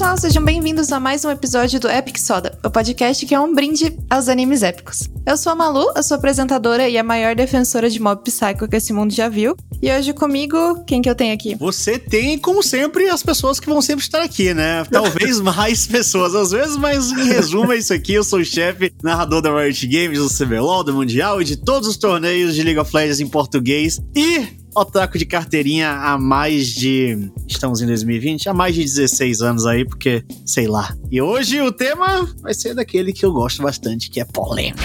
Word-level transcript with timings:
pessoal, 0.00 0.16
sejam 0.16 0.42
bem-vindos 0.42 0.90
a 0.92 0.98
mais 0.98 1.26
um 1.26 1.30
episódio 1.30 1.78
do 1.78 1.86
Epic 1.86 2.16
Soda, 2.16 2.58
o 2.64 2.70
podcast 2.70 3.26
que 3.26 3.34
é 3.34 3.38
um 3.38 3.54
brinde 3.54 3.94
aos 4.08 4.30
animes 4.30 4.62
épicos. 4.62 5.00
Eu 5.26 5.36
sou 5.36 5.52
a 5.52 5.54
Malu, 5.54 5.92
eu 5.94 6.02
sou 6.02 6.16
apresentadora 6.16 6.88
e 6.88 6.96
a 6.96 7.04
maior 7.04 7.36
defensora 7.36 7.90
de 7.90 8.00
mob 8.00 8.22
psycho 8.22 8.66
que 8.66 8.76
esse 8.76 8.94
mundo 8.94 9.12
já 9.12 9.28
viu. 9.28 9.54
E 9.82 9.92
hoje 9.92 10.14
comigo, 10.14 10.82
quem 10.86 11.02
que 11.02 11.10
eu 11.10 11.14
tenho 11.14 11.34
aqui? 11.34 11.54
Você 11.56 11.98
tem, 11.98 12.38
como 12.38 12.62
sempre, 12.62 13.10
as 13.10 13.22
pessoas 13.22 13.60
que 13.60 13.66
vão 13.66 13.82
sempre 13.82 14.02
estar 14.02 14.22
aqui, 14.22 14.54
né? 14.54 14.84
Talvez 14.90 15.38
mais 15.44 15.86
pessoas, 15.86 16.34
às 16.34 16.50
vezes, 16.50 16.78
mas 16.78 17.12
em 17.12 17.24
resumo 17.24 17.70
é 17.70 17.76
isso 17.76 17.92
aqui. 17.92 18.14
Eu 18.14 18.24
sou 18.24 18.38
o 18.38 18.44
chefe, 18.44 18.90
narrador 19.02 19.42
da 19.42 19.54
Riot 19.54 19.86
Games, 19.86 20.18
do 20.18 20.30
CBLOL, 20.30 20.82
do 20.82 20.94
Mundial 20.94 21.42
e 21.42 21.44
de 21.44 21.58
todos 21.58 21.86
os 21.86 21.98
torneios 21.98 22.54
de 22.54 22.62
League 22.62 22.80
of 22.80 22.90
Legends 22.96 23.20
em 23.20 23.28
português. 23.28 24.00
E 24.16 24.59
otaku 24.74 25.18
de 25.18 25.26
carteirinha 25.26 25.90
há 25.90 26.18
mais 26.18 26.66
de. 26.68 27.30
Estamos 27.46 27.80
em 27.80 27.86
2020? 27.86 28.48
Há 28.48 28.54
mais 28.54 28.74
de 28.74 28.82
16 28.84 29.42
anos 29.42 29.66
aí, 29.66 29.84
porque 29.84 30.24
sei 30.44 30.66
lá. 30.66 30.94
E 31.10 31.20
hoje 31.20 31.60
o 31.60 31.72
tema 31.72 32.28
vai 32.40 32.54
ser 32.54 32.74
daquele 32.74 33.12
que 33.12 33.24
eu 33.24 33.32
gosto 33.32 33.62
bastante, 33.62 34.10
que 34.10 34.20
é 34.20 34.24
polêmico. 34.24 34.78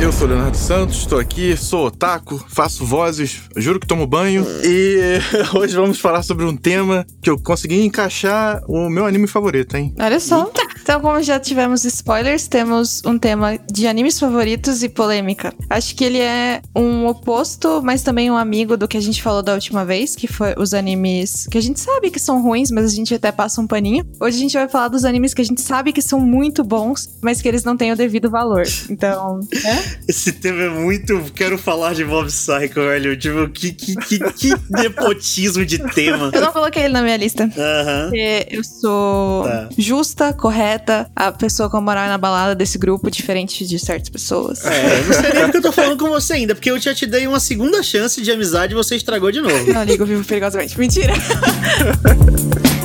Eu 0.00 0.12
sou 0.12 0.26
Leonardo 0.26 0.56
Santos, 0.56 0.98
estou 0.98 1.18
aqui, 1.18 1.56
sou 1.56 1.86
otaku, 1.86 2.42
faço 2.48 2.84
vozes, 2.86 3.42
juro 3.56 3.78
que 3.78 3.86
tomo 3.86 4.06
banho. 4.06 4.46
E 4.64 5.18
hoje 5.54 5.74
vamos 5.74 5.98
falar 5.98 6.22
sobre 6.22 6.44
um 6.44 6.56
tema 6.56 7.06
que 7.22 7.28
eu 7.28 7.38
consegui 7.38 7.84
encaixar 7.84 8.62
o 8.66 8.88
meu 8.88 9.04
anime 9.04 9.26
favorito, 9.26 9.76
hein? 9.76 9.94
Olha 9.98 10.20
só. 10.20 10.50
Então, 10.82 11.00
como 11.00 11.22
já 11.22 11.38
tivemos 11.38 11.84
spoilers, 11.84 12.48
temos 12.48 13.02
um 13.04 13.18
tema 13.18 13.58
de 13.70 13.86
animes 13.86 14.18
favoritos 14.18 14.82
e 14.82 14.88
polêmica. 14.88 15.52
Acho 15.68 15.94
que 15.94 16.04
ele 16.04 16.18
é 16.18 16.60
um 16.74 17.06
oposto, 17.06 17.80
mas 17.82 18.02
também 18.02 18.30
um 18.30 18.36
amigo 18.36 18.76
do 18.76 18.88
que 18.88 18.96
a 18.96 19.00
gente 19.00 19.22
falou 19.22 19.42
da 19.42 19.54
última 19.54 19.84
vez, 19.84 20.16
que 20.16 20.26
foi 20.26 20.54
os 20.58 20.74
animes 20.74 21.46
que 21.50 21.58
a 21.58 21.60
gente 21.60 21.78
sabe 21.80 22.10
que 22.10 22.18
são 22.18 22.42
ruins, 22.42 22.70
mas 22.70 22.84
a 22.86 22.88
gente 22.94 23.14
até 23.14 23.30
passa 23.30 23.60
um 23.60 23.66
paninho. 23.66 24.04
Hoje 24.20 24.36
a 24.36 24.40
gente 24.40 24.52
vai 24.54 24.68
falar 24.68 24.88
dos 24.88 25.04
animes 25.04 25.32
que 25.34 25.40
a 25.42 25.44
gente 25.44 25.60
sabe 25.60 25.92
que 25.92 26.02
são 26.02 26.18
muito 26.18 26.64
bons, 26.64 27.08
mas 27.22 27.40
que 27.40 27.48
eles 27.48 27.62
não 27.64 27.76
têm 27.76 27.92
o 27.92 27.96
devido 27.96 28.30
valor. 28.30 28.62
Então, 28.88 29.40
né? 29.62 29.96
Esse 30.08 30.32
tema 30.32 30.62
é 30.62 30.68
muito. 30.70 31.22
Quero 31.34 31.56
falar 31.58 31.94
de 31.94 32.04
Mob 32.04 32.28
Psycho, 32.28 32.74
velho. 32.80 33.16
Tipo, 33.16 33.48
que, 33.50 33.72
que, 33.72 33.94
que, 33.96 34.18
que 34.32 34.54
nepotismo 34.70 35.64
de 35.64 35.78
tema. 35.78 36.30
Eu 36.32 36.40
não 36.40 36.52
coloquei 36.52 36.84
ele 36.84 36.94
na 36.94 37.02
minha 37.02 37.16
lista. 37.16 37.44
Aham. 37.44 38.04
Porque 38.08 38.46
eu 38.50 38.64
sou 38.64 39.44
Tá. 39.44 39.68
justa, 39.76 40.32
correta, 40.32 40.69
a 41.16 41.32
pessoa 41.32 41.70
com 41.70 41.76
a 41.76 41.80
moral 41.80 42.06
na 42.08 42.18
balada 42.18 42.54
desse 42.54 42.78
grupo, 42.78 43.10
diferente 43.10 43.66
de 43.66 43.78
certas 43.78 44.08
pessoas. 44.08 44.64
É, 44.64 45.02
não 45.02 45.12
sei 45.14 45.32
nem 45.32 45.42
porque 45.44 45.58
eu 45.58 45.62
tô 45.62 45.72
falando 45.72 45.98
com 45.98 46.08
você 46.08 46.34
ainda, 46.34 46.54
porque 46.54 46.70
eu 46.70 46.78
já 46.78 46.94
te 46.94 47.06
dei 47.06 47.26
uma 47.26 47.40
segunda 47.40 47.82
chance 47.82 48.20
de 48.20 48.30
amizade 48.30 48.72
e 48.72 48.76
você 48.76 48.96
estragou 48.96 49.30
de 49.30 49.40
novo. 49.40 49.72
Não 49.72 49.84
ligo, 49.84 50.04
vivo 50.04 50.24
perigosamente. 50.24 50.78
Mentira. 50.78 51.14